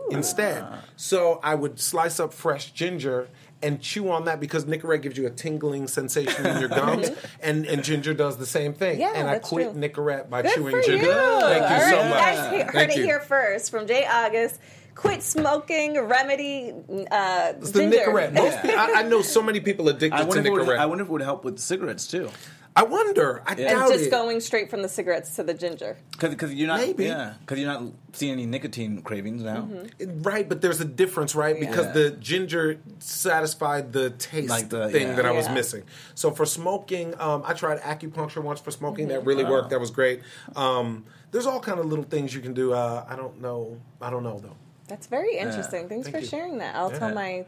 instead?" 0.09 0.65
So 0.95 1.39
I 1.43 1.55
would 1.55 1.79
slice 1.79 2.19
up 2.19 2.33
fresh 2.33 2.71
ginger. 2.71 3.29
And 3.63 3.81
chew 3.81 4.12
on 4.12 4.25
that 4.25 4.39
because 4.39 4.65
Nicorette 4.65 5.01
gives 5.01 5.17
you 5.17 5.25
a 5.25 5.31
tingling 5.31 5.88
sensation 5.88 6.45
in 6.45 6.59
your 6.59 6.69
gums, 6.69 7.09
and, 7.41 7.65
and 7.65 7.83
ginger 7.83 8.13
does 8.13 8.38
the 8.38 8.45
same 8.45 8.74
thing. 8.74 9.00
Yeah, 9.00 9.13
and 9.15 9.27
I 9.27 9.39
quit 9.39 9.71
true. 9.71 9.81
Nicorette 9.81 10.29
by 10.29 10.43
Good 10.43 10.53
chewing 10.55 10.75
ginger. 10.85 10.97
you. 10.97 11.12
Thank 11.12 11.69
you 11.69 11.75
All 11.75 11.89
so 11.89 11.97
right, 11.97 12.09
much. 12.09 12.19
guys 12.19 12.62
heard 12.63 12.71
Thank 12.74 12.91
it 12.91 12.97
you. 12.97 13.03
here 13.05 13.21
first 13.21 13.71
from 13.71 13.88
Jay 13.88 14.05
August. 14.05 14.59
Quit 14.95 15.21
smoking, 15.21 15.99
remedy 15.99 16.73
uh, 17.11 17.53
It's 17.57 17.71
the 17.71 17.81
ginger. 17.81 17.97
Nicorette. 17.97 18.33
Most 18.43 18.57
pe- 18.61 18.73
I, 18.73 18.93
I 18.97 19.03
know 19.03 19.21
so 19.21 19.41
many 19.41 19.59
people 19.59 19.89
addicted 19.89 20.13
I 20.15 20.21
to 20.21 20.25
wonder, 20.27 20.39
if 20.39 20.45
it 20.45 20.51
would, 20.51 20.61
Nicorette. 20.67 20.79
I 20.79 20.85
wonder 20.85 21.03
if 21.03 21.09
it 21.09 21.11
would 21.11 21.21
help 21.21 21.43
with 21.43 21.59
cigarettes 21.59 22.07
too. 22.07 22.29
I 22.77 22.83
wonder. 22.83 23.41
I 23.45 23.51
and 23.51 23.59
doubt 23.59 23.89
just 23.89 24.05
it. 24.05 24.11
going 24.11 24.41
straight 24.41 24.69
from 24.69 24.81
the 24.81 24.89
cigarettes 24.89 25.35
to 25.37 25.43
the 25.43 25.53
ginger. 25.53 25.95
Because 26.19 26.53
you're 26.53 26.67
not, 26.67 26.79
Maybe. 26.81 27.05
yeah, 27.05 27.35
because 27.39 27.57
you're 27.57 27.71
not 27.71 27.83
seeing 28.11 28.33
any 28.33 28.45
nicotine 28.45 29.01
cravings 29.01 29.43
now. 29.43 29.69
Right, 30.05 30.47
but 30.47 30.61
there's 30.61 30.81
a 30.81 30.85
difference, 30.85 31.35
right? 31.35 31.57
Because 31.57 31.85
Yeah. 31.85 31.91
the 31.93 32.11
ginger 32.11 32.81
satisfied 32.99 33.93
the 33.93 34.09
taste 34.09 34.49
Like 34.49 34.67
the- 34.69 34.89
thing 34.89 35.07
yeah. 35.09 35.15
that 35.15 35.25
I 35.25 35.31
was 35.31 35.49
missing. 35.49 35.83
So 36.15 36.31
for 36.31 36.45
smoking, 36.45 37.13
um, 37.19 37.43
I 37.45 37.53
tried 37.53 37.79
acupuncture 37.79 38.43
once 38.43 38.59
for 38.59 38.71
smoking. 38.71 39.07
Mm-hmm. 39.07 39.15
That 39.19 39.25
really 39.25 39.45
Oh. 39.45 39.51
worked. 39.51 39.69
That 39.69 39.79
was 39.79 39.91
great. 39.91 40.21
Um, 40.57 41.05
there's 41.31 41.45
all 41.45 41.61
kind 41.61 41.79
of 41.79 41.85
little 41.85 42.03
things 42.05 42.33
you 42.35 42.41
can 42.41 42.53
do. 42.53 42.73
Uh, 42.73 43.05
I 43.07 43.15
don't 43.15 43.41
know. 43.41 43.79
I 44.01 44.09
don't 44.09 44.23
know 44.23 44.39
though. 44.39 44.55
That's 44.87 45.07
very 45.07 45.37
interesting. 45.37 45.89
Thanks 45.89 46.07
Thank 46.07 46.15
for 46.17 46.21
you. 46.21 46.27
sharing 46.27 46.59
that. 46.59 46.75
I'll 46.75 46.91
tell 46.91 47.11
my 47.13 47.45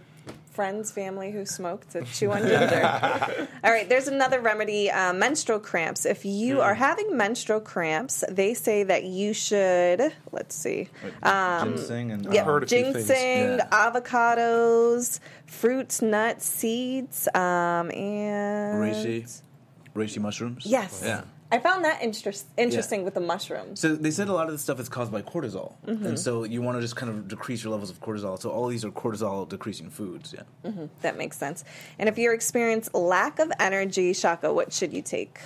friends, 0.52 0.92
family 0.92 1.32
who 1.32 1.46
smoke 1.46 1.88
to 1.90 2.02
chew 2.14 2.32
on 2.32 2.42
ginger. 2.42 2.84
All 3.64 3.72
right, 3.72 3.88
there's 3.88 4.08
another 4.08 4.40
remedy 4.42 4.90
uh, 4.90 5.14
menstrual 5.14 5.60
cramps. 5.60 6.04
If 6.06 6.26
you 6.26 6.56
Hmm. 6.56 6.62
are 6.62 6.74
having 6.74 7.16
menstrual 7.16 7.60
cramps, 7.60 8.24
they 8.28 8.56
say 8.56 8.82
that 8.84 9.04
you 9.04 9.34
should, 9.34 10.12
let's 10.32 10.56
see. 10.56 10.90
Um, 11.22 11.76
Ginseng 11.76 12.12
and 12.12 12.34
yeah, 12.34 12.42
uh, 12.42 12.46
heard 12.46 12.64
a 12.64 12.66
few 12.66 12.86
ginseng, 12.86 13.58
Yeah. 13.60 13.68
avocados, 13.72 15.20
fruits, 15.46 16.02
nuts, 16.02 16.46
seeds, 16.46 17.28
um, 17.36 17.92
and 17.92 18.82
reishi, 18.82 19.42
reishi 19.96 20.20
mushrooms. 20.20 20.66
Yes. 20.66 21.04
Yeah. 21.06 21.22
I 21.52 21.60
found 21.60 21.86
that 21.86 22.02
interest, 22.02 22.46
interesting 22.58 23.04
with 23.06 23.14
the 23.14 23.22
mushrooms. 23.22 23.80
So 23.80 23.96
they 23.96 24.12
said 24.12 24.28
a 24.28 24.34
lot 24.34 24.48
of 24.48 24.52
this 24.52 24.62
stuff 24.62 24.80
is 24.82 24.90
caused 24.90 25.12
by 25.12 25.22
cortisol, 25.22 25.74
Mm-hmm. 25.86 26.06
and 26.06 26.20
so 26.20 26.44
you 26.44 26.62
want 26.62 26.78
to 26.78 26.82
just 26.82 26.96
kind 26.98 27.10
of 27.10 27.28
decrease 27.30 27.64
your 27.64 27.72
levels 27.72 27.90
of 27.90 28.02
cortisol. 28.02 28.38
So 28.40 28.50
all 28.50 28.68
these 28.68 28.84
are 28.84 28.92
cortisol 28.92 29.48
decreasing 29.48 29.90
foods. 29.90 30.36
Yeah. 30.38 30.72
That 31.02 31.18
makes 31.18 31.38
sense. 31.38 31.64
And 32.00 32.10
if 32.10 32.18
you 32.18 32.34
experience 32.34 32.94
lack 32.94 33.40
of 33.40 33.50
energy, 33.60 34.12
Shaka, 34.14 34.52
what 34.54 34.74
should 34.74 34.92
you 34.92 35.02
take? 35.02 35.40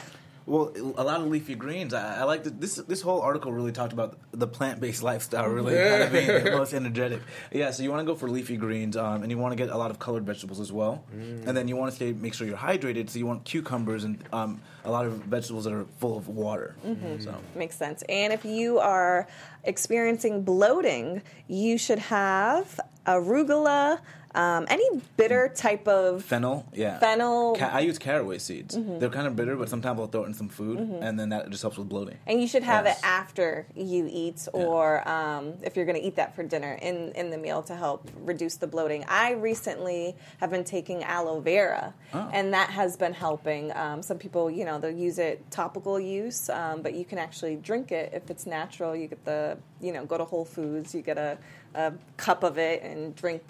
Well, 0.45 0.73
a 0.97 1.03
lot 1.03 1.21
of 1.21 1.27
leafy 1.27 1.55
greens. 1.55 1.93
I, 1.93 2.21
I 2.21 2.23
like 2.23 2.43
this. 2.43 2.75
This 2.75 3.01
whole 3.01 3.21
article 3.21 3.53
really 3.53 3.71
talked 3.71 3.93
about 3.93 4.17
the 4.31 4.47
plant-based 4.47 5.03
lifestyle, 5.03 5.47
really 5.47 5.75
kind 5.75 6.03
of 6.03 6.11
being 6.11 6.43
the 6.43 6.51
most 6.57 6.73
energetic. 6.73 7.21
Yeah, 7.51 7.71
so 7.71 7.83
you 7.83 7.91
want 7.91 8.01
to 8.01 8.05
go 8.11 8.15
for 8.17 8.27
leafy 8.29 8.57
greens, 8.57 8.97
um, 8.97 9.21
and 9.21 9.31
you 9.31 9.37
want 9.37 9.51
to 9.51 9.55
get 9.55 9.69
a 9.69 9.77
lot 9.77 9.91
of 9.91 9.99
colored 9.99 10.25
vegetables 10.25 10.59
as 10.59 10.71
well. 10.71 11.03
And 11.11 11.55
then 11.55 11.67
you 11.67 11.75
want 11.75 11.91
to 11.91 11.95
stay, 11.95 12.11
make 12.13 12.33
sure 12.33 12.47
you're 12.47 12.57
hydrated. 12.57 13.09
So 13.09 13.19
you 13.19 13.27
want 13.27 13.45
cucumbers 13.45 14.03
and 14.03 14.23
um, 14.33 14.61
a 14.83 14.89
lot 14.91 15.05
of 15.05 15.13
vegetables 15.13 15.65
that 15.65 15.73
are 15.73 15.85
full 15.99 16.17
of 16.17 16.27
water. 16.27 16.75
So 17.19 17.35
Makes 17.55 17.77
sense. 17.77 18.03
And 18.09 18.33
if 18.33 18.43
you 18.43 18.79
are 18.79 19.27
experiencing 19.63 20.43
bloating, 20.43 21.21
you 21.47 21.77
should 21.77 21.99
have 21.99 22.79
arugula, 23.05 23.99
um, 24.33 24.65
any 24.69 24.85
bitter 25.17 25.49
type 25.53 25.87
of 25.87 26.23
fennel, 26.23 26.65
yeah, 26.73 26.99
Fennel. 26.99 27.55
Ca- 27.55 27.69
I 27.73 27.79
use 27.81 27.97
caraway 27.97 28.37
seeds. 28.39 28.77
They're 28.79 29.09
kind 29.09 29.27
of 29.27 29.35
bitter, 29.35 29.55
but 29.55 29.69
sometimes 29.69 29.99
I'll 29.99 30.07
throw 30.07 30.23
it 30.23 30.27
in 30.27 30.33
some 30.33 30.49
food, 30.49 30.79
and 30.79 31.19
then 31.19 31.29
that 31.29 31.49
just 31.49 31.61
helps 31.61 31.77
with 31.77 31.89
bloating. 31.89 32.17
and 32.27 32.39
you 32.41 32.47
should 32.47 32.63
have 32.63 32.85
Yes. 32.85 32.99
it 32.99 33.05
after 33.05 33.65
you 33.75 34.07
eat, 34.11 34.47
or 34.53 35.07
um, 35.07 35.53
if 35.63 35.75
you're 35.75 35.85
going 35.85 35.99
to 35.99 36.05
eat 36.05 36.15
that 36.15 36.35
for 36.35 36.43
dinner 36.43 36.73
in, 36.81 37.11
in 37.13 37.29
the 37.29 37.37
meal 37.37 37.61
to 37.63 37.75
help 37.75 38.09
reduce 38.19 38.55
the 38.55 38.67
bloating. 38.67 39.03
I 39.07 39.31
recently 39.33 40.15
have 40.39 40.49
been 40.49 40.63
taking 40.63 41.03
aloe 41.03 41.39
vera, 41.41 41.93
Oh. 42.13 42.29
and 42.33 42.53
that 42.53 42.69
has 42.69 42.95
been 42.97 43.13
helping. 43.13 43.75
Um, 43.75 44.01
some 44.01 44.17
people, 44.17 44.49
you 44.49 44.65
know, 44.65 44.79
they'll 44.79 44.91
use 44.91 45.19
it 45.19 45.49
topical 45.51 45.99
use, 45.99 46.49
um, 46.49 46.81
but 46.81 46.93
you 46.93 47.05
can 47.05 47.17
actually 47.17 47.55
drink 47.57 47.91
it 47.91 48.11
if 48.13 48.29
it's 48.29 48.45
natural. 48.45 48.95
You 48.95 49.07
get 49.07 49.23
the, 49.25 49.57
you 49.81 49.91
know, 49.91 50.05
go 50.05 50.17
to 50.17 50.25
Whole 50.25 50.45
Foods, 50.45 50.93
you 50.95 51.01
get 51.01 51.17
a, 51.17 51.37
a 51.75 51.93
cup 52.17 52.43
of 52.43 52.57
it 52.57 52.81
and 52.83 53.15
drink. 53.15 53.41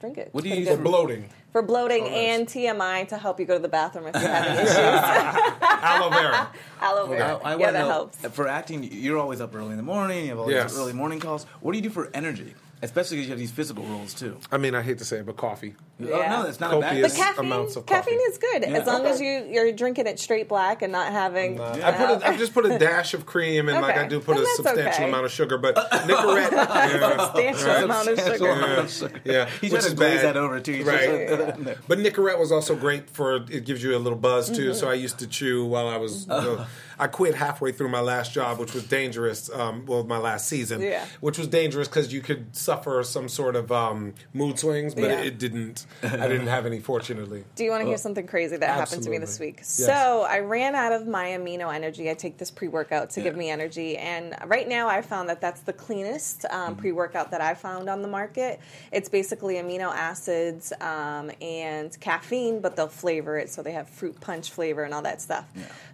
Drink 0.00 0.18
it. 0.18 0.28
What 0.32 0.44
do 0.44 0.50
you 0.50 0.56
use. 0.56 0.68
For 0.68 0.76
bloating, 0.76 1.28
for 1.52 1.62
bloating 1.62 2.02
oh, 2.04 2.08
nice. 2.08 2.14
and 2.16 2.46
TMI 2.46 3.08
to 3.08 3.16
help 3.16 3.40
you 3.40 3.46
go 3.46 3.54
to 3.54 3.62
the 3.62 3.68
bathroom 3.68 4.06
if 4.08 4.14
you're 4.20 4.30
having 4.30 4.52
issues. 4.64 4.76
aloe 4.76 6.10
vera. 6.10 6.50
Aloe 6.82 7.04
I, 7.06 7.08
vera. 7.08 7.40
I 7.42 7.56
yeah, 7.56 7.70
that 7.70 7.80
know, 7.80 7.88
helps. 7.88 8.18
For 8.18 8.46
acting, 8.46 8.82
you're 8.92 9.18
always 9.18 9.40
up 9.40 9.54
early 9.54 9.70
in 9.70 9.78
the 9.78 9.82
morning. 9.82 10.24
You 10.24 10.30
have 10.30 10.38
all 10.38 10.50
Yes. 10.50 10.72
these 10.72 10.80
early 10.80 10.92
morning 10.92 11.18
calls. 11.20 11.44
What 11.60 11.72
do 11.72 11.78
you 11.78 11.82
do 11.82 11.90
for 11.90 12.10
energy? 12.12 12.54
Especially 12.82 13.16
because 13.16 13.26
you 13.28 13.32
have 13.32 13.38
these 13.38 13.50
physical 13.50 13.84
roles 13.84 14.12
too. 14.12 14.36
I 14.52 14.58
mean, 14.58 14.74
I 14.74 14.82
hate 14.82 14.98
to 14.98 15.04
say 15.06 15.16
it, 15.18 15.26
but 15.26 15.36
coffee. 15.38 15.74
Oh 15.98 16.04
Yeah. 16.06 16.28
no, 16.30 16.42
that's 16.44 16.60
not 16.60 16.74
a 16.74 16.78
bad 16.80 16.90
Copious. 16.90 17.12
But 17.16 17.22
caffeine, 17.24 17.44
amounts 17.46 17.76
of 17.76 17.86
caffeine 17.86 18.18
is 18.28 18.36
good 18.36 18.62
Yeah. 18.64 18.68
as 18.78 18.86
long 18.86 19.00
Okay. 19.00 19.10
as 19.10 19.20
you 19.20 19.46
you're 19.50 19.72
drinking 19.72 20.06
it 20.06 20.20
straight 20.20 20.46
black 20.46 20.82
and 20.82 20.92
not 20.92 21.10
having. 21.10 21.58
Uh, 21.58 21.80
I 21.82 21.92
put 21.92 22.10
a, 22.22 22.28
I 22.28 22.36
just 22.36 22.52
put 22.52 22.66
a 22.66 22.78
dash 22.86 23.14
of 23.14 23.24
cream 23.24 23.70
and 23.70 23.80
like 23.80 23.96
I 23.96 24.06
do 24.06 24.20
put 24.20 24.36
Then 24.36 24.44
a 24.44 24.48
substantial 24.56 24.90
okay. 24.92 25.08
amount 25.08 25.24
of 25.24 25.32
sugar, 25.32 25.56
but 25.56 25.74
Nicorette, 25.74 26.52
yeah, 26.52 27.16
substantial 27.24 27.66
right? 27.66 27.84
amount 27.84 28.08
of 28.08 28.18
sugar. 28.20 28.50
amount 28.50 28.78
of 28.78 28.90
sugar. 28.92 29.20
Yeah, 29.24 29.48
He's 29.60 29.72
which 29.72 29.80
trying 29.80 29.84
is 29.84 29.86
to 29.86 29.94
glaze 29.96 30.20
bad. 30.20 30.34
that 30.34 30.36
over 30.36 30.60
too. 30.60 30.72
He's 30.74 30.84
Right. 30.86 31.28
just- 31.28 31.88
But 31.88 31.98
Nicorette 31.98 32.38
was 32.38 32.52
also 32.52 32.76
great 32.76 33.08
for 33.08 33.36
it 33.36 33.64
gives 33.64 33.82
you 33.82 33.96
a 33.96 33.98
little 33.98 34.18
buzz 34.18 34.50
too. 34.50 34.70
Mm-hmm. 34.70 34.78
So 34.78 34.90
I 34.90 34.94
used 34.94 35.18
to 35.20 35.26
chew 35.26 35.64
while 35.64 35.88
I 35.88 35.96
was. 35.96 36.28
uh, 36.28 36.66
I 36.98 37.06
quit 37.08 37.34
halfway 37.34 37.72
through 37.72 37.88
my 37.90 38.00
last 38.00 38.32
job, 38.32 38.58
which 38.58 38.72
was 38.74 38.84
dangerous. 38.84 39.50
Um, 39.50 39.84
well, 39.86 40.04
my 40.04 40.18
last 40.18 40.48
season, 40.48 40.80
Yeah. 40.80 41.04
which 41.20 41.38
was 41.38 41.46
dangerous 41.48 41.88
because 41.88 42.12
you 42.12 42.20
could 42.20 42.56
suffer 42.56 43.02
some 43.02 43.28
sort 43.28 43.54
of 43.56 43.70
um, 43.70 44.14
mood 44.32 44.58
swings, 44.58 44.94
but 44.94 45.04
Yeah. 45.04 45.20
it, 45.20 45.26
it 45.26 45.38
didn't. 45.38 45.86
I 46.02 46.26
didn't 46.28 46.46
have 46.46 46.66
any, 46.66 46.80
fortunately. 46.80 47.44
Do 47.54 47.64
you 47.64 47.70
want 47.70 47.82
to 47.82 47.86
hear 47.86 47.98
something 47.98 48.26
crazy 48.26 48.56
that 48.56 48.68
happened 48.68 49.02
to 49.02 49.10
me 49.10 49.18
this 49.18 49.38
week? 49.38 49.56
Yes. 49.58 49.68
So 49.68 50.22
I 50.28 50.38
ran 50.40 50.74
out 50.74 50.92
of 50.92 51.06
my 51.06 51.26
amino 51.28 51.74
energy. 51.74 52.10
I 52.10 52.14
take 52.14 52.38
this 52.38 52.50
pre 52.50 52.68
workout 52.68 53.10
to 53.10 53.20
give 53.20 53.36
me 53.36 53.50
energy, 53.50 53.96
and 53.98 54.34
right 54.46 54.68
now 54.68 54.88
I 54.88 55.02
found 55.02 55.28
that 55.28 55.40
that's 55.40 55.60
the 55.62 55.72
cleanest 55.72 56.44
um, 56.50 56.66
Mm-hmm. 56.66 56.80
pre 56.80 56.92
workout 56.92 57.30
that 57.30 57.40
I 57.40 57.54
found 57.54 57.88
on 57.88 58.02
the 58.02 58.08
market. 58.08 58.58
It's 58.90 59.08
basically 59.08 59.54
amino 59.56 59.92
acids 59.94 60.72
um, 60.80 61.30
and 61.40 61.98
caffeine, 62.00 62.60
but 62.60 62.74
they'll 62.76 62.88
flavor 62.88 63.38
it 63.38 63.50
so 63.50 63.62
they 63.62 63.72
have 63.72 63.88
fruit 63.88 64.18
punch 64.20 64.50
flavor 64.50 64.82
and 64.82 64.92
all 64.94 65.02
that 65.02 65.20
stuff. 65.20 65.44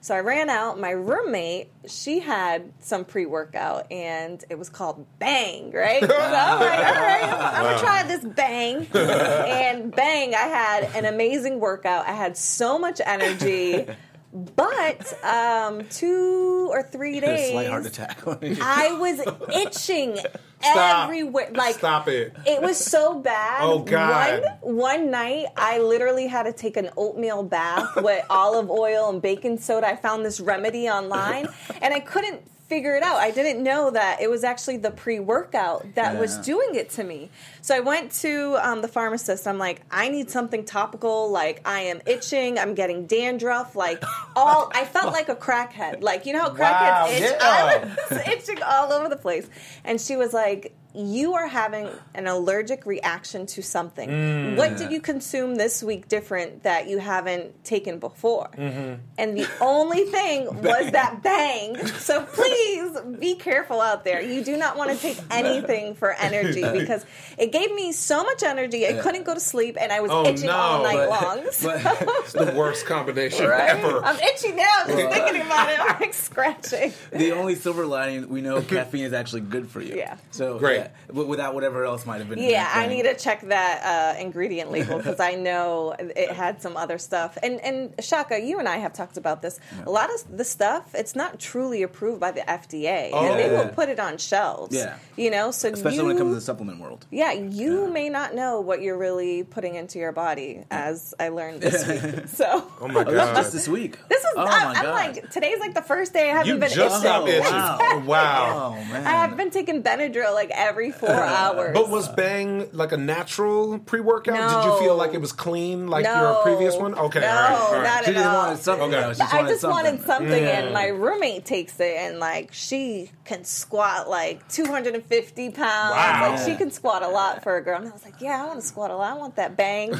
So 0.00 0.14
I 0.14 0.20
ran 0.20 0.48
out. 0.48 0.78
My 0.80 0.91
roommate, 0.96 1.70
she 1.86 2.20
had 2.20 2.72
some 2.80 3.04
pre 3.04 3.26
workout, 3.26 3.90
and 3.90 4.44
it 4.50 4.58
was 4.58 4.68
called 4.68 5.06
Bang, 5.18 5.72
right? 5.72 6.00
so 6.00 6.14
I'm 6.14 6.60
like, 6.60 6.78
all 6.86 6.94
right, 6.94 7.22
I'm 7.22 7.64
gonna 7.64 7.78
try 7.78 8.02
this 8.04 8.24
Bang, 8.24 8.86
and 8.94 9.94
Bang, 9.94 10.34
I 10.34 10.38
had 10.38 10.84
an 10.94 11.04
amazing 11.04 11.60
workout. 11.60 12.06
I 12.06 12.12
had 12.12 12.36
so 12.36 12.78
much 12.78 13.00
energy. 13.04 13.86
But 14.32 15.12
um, 15.24 15.86
two 15.88 16.68
or 16.70 16.82
three 16.82 17.18
A 17.18 17.20
days, 17.20 17.50
slight 17.50 17.68
heart 17.68 17.84
attack. 17.84 18.22
I 18.26 18.96
was 18.98 19.20
itching 19.54 20.16
Stop. 20.62 21.04
everywhere. 21.04 21.50
Like 21.54 21.74
Stop 21.76 22.08
it. 22.08 22.34
it 22.46 22.62
was 22.62 22.78
so 22.78 23.18
bad. 23.18 23.62
Oh, 23.62 23.80
God. 23.80 24.42
One 24.60 24.92
one 24.92 25.10
night, 25.10 25.46
I 25.56 25.78
literally 25.78 26.26
had 26.26 26.44
to 26.44 26.52
take 26.52 26.76
an 26.76 26.90
oatmeal 26.96 27.42
bath 27.42 27.96
with 27.96 28.24
olive 28.30 28.70
oil 28.70 29.10
and 29.10 29.20
baking 29.22 29.58
soda. 29.58 29.88
I 29.88 29.96
found 29.96 30.24
this 30.24 30.40
remedy 30.40 30.88
online, 30.88 31.48
and 31.80 31.94
I 31.94 32.00
couldn't 32.00 32.42
figure 32.72 32.96
it 32.96 33.02
out. 33.02 33.16
I 33.16 33.30
didn't 33.30 33.62
know 33.62 33.90
that 33.90 34.22
it 34.22 34.30
was 34.30 34.44
actually 34.44 34.78
the 34.78 34.90
pre-workout 34.90 35.94
that 35.94 36.18
was 36.18 36.38
doing 36.38 36.74
it 36.74 36.88
to 36.90 37.04
me. 37.04 37.28
So 37.60 37.76
I 37.76 37.80
went 37.80 38.12
to 38.22 38.56
um, 38.62 38.80
the 38.80 38.88
pharmacist. 38.88 39.46
I'm 39.46 39.58
like, 39.58 39.82
I 39.90 40.08
need 40.08 40.30
something 40.30 40.64
topical. 40.64 41.30
Like 41.30 41.60
I 41.66 41.80
am 41.82 42.00
itching. 42.06 42.58
I'm 42.58 42.74
getting 42.74 43.06
dandruff. 43.06 43.76
Like 43.76 44.02
all. 44.36 44.70
I 44.74 44.86
felt 44.86 45.12
like 45.12 45.28
a 45.28 45.36
crackhead. 45.36 46.02
Like 46.02 46.24
you 46.24 46.32
know 46.32 46.40
how 46.44 46.50
crackheads 46.50 47.02
Wow, 47.02 47.06
itch. 47.10 47.20
yeah. 47.20 47.38
I 47.40 48.14
was 48.14 48.28
itching 48.28 48.62
all 48.62 48.90
over 48.90 49.10
the 49.10 49.16
place. 49.16 49.46
And 49.84 50.00
she 50.00 50.16
was 50.16 50.32
like, 50.32 50.74
You 50.94 51.34
are 51.34 51.46
having 51.46 51.88
an 52.14 52.26
allergic 52.26 52.86
reaction 52.86 53.46
to 53.46 53.62
something. 53.62 54.08
Mm. 54.08 54.56
what 54.56 54.76
did 54.76 54.90
you 54.90 55.00
consume 55.00 55.54
this 55.54 55.82
week 55.82 56.08
different 56.08 56.64
that 56.64 56.88
you 56.88 56.98
haven't 56.98 57.64
taken 57.64 57.98
before? 57.98 58.50
Mm-hmm. 58.56 58.94
And 59.18 59.36
the 59.36 59.46
only 59.60 60.04
thing 60.04 60.46
was 60.62 60.92
that 60.92 61.22
bang. 61.22 61.76
So 61.86 62.22
please 62.22 62.71
be 63.02 63.34
careful 63.34 63.80
out 63.80 64.04
there. 64.04 64.20
You 64.22 64.42
do 64.44 64.56
not 64.56 64.76
want 64.76 64.90
to 64.90 64.96
take 64.96 65.18
anything 65.30 65.94
for 65.94 66.12
energy 66.12 66.62
because 66.78 67.04
it 67.38 67.52
gave 67.52 67.72
me 67.74 67.92
so 67.92 68.22
much 68.24 68.42
energy. 68.42 68.86
I 68.86 68.94
couldn't 68.94 69.24
go 69.24 69.34
to 69.34 69.40
sleep 69.40 69.76
and 69.80 69.92
I 69.92 70.00
was 70.00 70.10
Oh, 70.10 70.26
itching 70.26 70.48
all 70.50 70.82
night 70.82 71.08
But- 71.08 71.08
long. 71.08 71.44
but- 71.62 72.08
It's 72.22 72.32
the 72.32 72.54
worst 72.56 72.86
combination 72.86 73.46
Right? 73.46 73.70
ever. 73.70 74.04
I'm 74.04 74.16
itchy 74.16 74.52
now 74.52 74.84
just 74.86 74.96
thinking 74.96 75.42
about 75.42 75.70
it. 75.70 75.80
I'm 75.80 76.00
like 76.00 76.14
scratching. 76.14 76.92
the 77.10 77.32
only 77.32 77.54
silver 77.54 77.86
lining 77.86 78.28
we 78.28 78.40
know 78.40 78.60
caffeine 78.62 79.04
is 79.04 79.12
actually 79.12 79.42
good 79.42 79.68
for 79.68 79.80
you. 79.80 79.96
Yeah. 79.96 80.16
So 80.30 80.58
Great. 80.58 80.76
Yeah, 80.78 80.88
w- 81.08 81.28
without 81.28 81.54
whatever 81.54 81.84
else 81.84 82.06
might 82.06 82.18
have 82.18 82.28
been. 82.28 82.38
in 82.38 82.48
Yeah, 82.50 82.70
I 82.72 82.86
need 82.86 83.02
to 83.02 83.14
check 83.14 83.40
that 83.48 84.14
uh, 84.16 84.20
ingredient 84.20 84.70
label 84.70 84.96
because 84.98 85.20
I 85.20 85.34
know 85.34 85.94
it 85.98 86.30
had 86.30 86.62
some 86.62 86.76
other 86.76 86.98
stuff. 86.98 87.36
And 87.42 87.60
and 87.60 87.94
Shaka, 88.04 88.40
you 88.40 88.58
and 88.58 88.68
I 88.68 88.76
have 88.78 88.92
talked 88.92 89.16
about 89.16 89.42
this. 89.42 89.58
A 89.86 89.90
lot 89.90 90.10
of 90.14 90.36
the 90.36 90.44
stuff 90.44 90.94
it's 90.94 91.14
not 91.14 91.38
truly 91.38 91.82
approved 91.82 92.20
by 92.20 92.30
the 92.30 92.40
FDA, 92.42 92.91
Oh, 93.12 93.26
and 93.30 93.38
they 93.38 93.50
yeah. 93.50 93.62
will 93.64 93.68
put 93.70 93.88
it 93.88 93.98
on 94.00 94.18
shelves. 94.18 94.74
Yeah. 94.74 94.96
you 95.16 95.30
know, 95.30 95.50
so 95.50 95.68
especially 95.70 95.98
you, 95.98 96.04
when 96.06 96.16
it 96.16 96.18
comes 96.18 96.30
to 96.32 96.34
the 96.36 96.40
supplement 96.40 96.80
world. 96.80 97.06
yeah, 97.10 97.32
you 97.32 97.88
may 97.90 98.08
not 98.08 98.34
know 98.34 98.60
what 98.60 98.82
you're 98.82 98.98
really 98.98 99.42
putting 99.44 99.74
into 99.74 99.98
your 99.98 100.12
body, 100.12 100.64
as 100.70 101.14
I 101.20 101.28
learned 101.28 101.60
this 101.62 101.86
week. 101.88 102.28
So. 102.28 102.66
Oh 102.80 102.88
my 102.88 103.00
Oh, 103.00 103.04
god! 103.04 103.34
just 103.36 103.52
this 103.52 103.68
week. 103.68 103.98
This 104.08 104.20
is. 104.22 104.30
Oh 104.36 104.40
I, 104.42 104.64
my 104.64 104.72
I'm 104.78 104.82
God. 104.84 104.94
like 104.94 105.30
today's 105.30 105.58
like 105.60 105.74
the 105.74 105.82
first 105.82 106.12
day 106.12 106.30
I 106.30 106.34
haven't 106.34 106.46
you 106.54 106.58
been 106.58 106.70
just 106.70 106.78
itching. 106.78 107.00
stopped 107.00 107.28
Oh, 107.28 107.30
itching. 107.30 107.52
wow. 107.52 108.02
wow. 108.06 108.76
Oh 108.78 108.92
man. 108.92 109.06
I 109.06 109.10
have 109.12 109.36
been 109.36 109.50
taking 109.50 109.82
Benadryl 109.82 110.32
like 110.34 110.50
every 110.54 110.90
four 110.90 111.10
hours. 111.42 111.74
But 111.74 111.88
was 111.90 112.08
Bang 112.08 112.68
like 112.72 112.92
a 112.92 112.96
natural 112.96 113.78
pre-workout? 113.78 114.34
Did 114.64 114.70
you 114.72 114.78
feel 114.80 114.96
like 114.96 115.14
it 115.14 115.20
was 115.20 115.32
clean, 115.32 115.88
like 115.88 116.04
no, 116.04 116.20
your 116.22 116.42
previous 116.42 116.76
one? 116.76 116.94
Okay, 116.94 117.20
no, 117.20 117.26
all 117.28 117.32
right, 117.34 117.52
all 117.60 117.72
right. 117.74 117.82
not 117.84 118.04
She 118.06 118.14
at 118.14 118.26
all. 118.26 118.36
wanted 118.46 118.62
something. 118.62 118.94
Okay. 118.94 119.22
I 119.32 119.42
just 119.48 119.64
wanted 119.64 120.02
something, 120.04 120.42
Yeah. 120.42 120.58
and 120.60 120.68
mm. 120.68 120.72
my 120.72 120.86
roommate 120.86 121.44
takes 121.44 121.78
it, 121.80 121.96
and 121.98 122.18
like 122.18 122.52
she 122.52 122.81
can 123.24 123.44
squat 123.44 124.08
like 124.08 124.46
250 124.48 125.50
pounds. 125.50 125.60
Wow. 125.94 126.30
Like 126.36 126.46
she 126.48 126.56
can 126.56 126.70
squat 126.70 127.02
a 127.02 127.08
lot 127.08 127.42
for 127.42 127.56
a 127.56 127.62
girl. 127.62 127.78
And 127.78 127.88
I 127.88 127.92
was 127.92 128.04
like, 128.04 128.20
yeah, 128.20 128.42
I 128.42 128.46
want 128.46 128.60
to 128.60 128.66
squat 128.66 128.90
a 128.90 128.96
lot. 128.96 129.12
I 129.12 129.18
want 129.18 129.36
that 129.36 129.56
bang. 129.56 129.90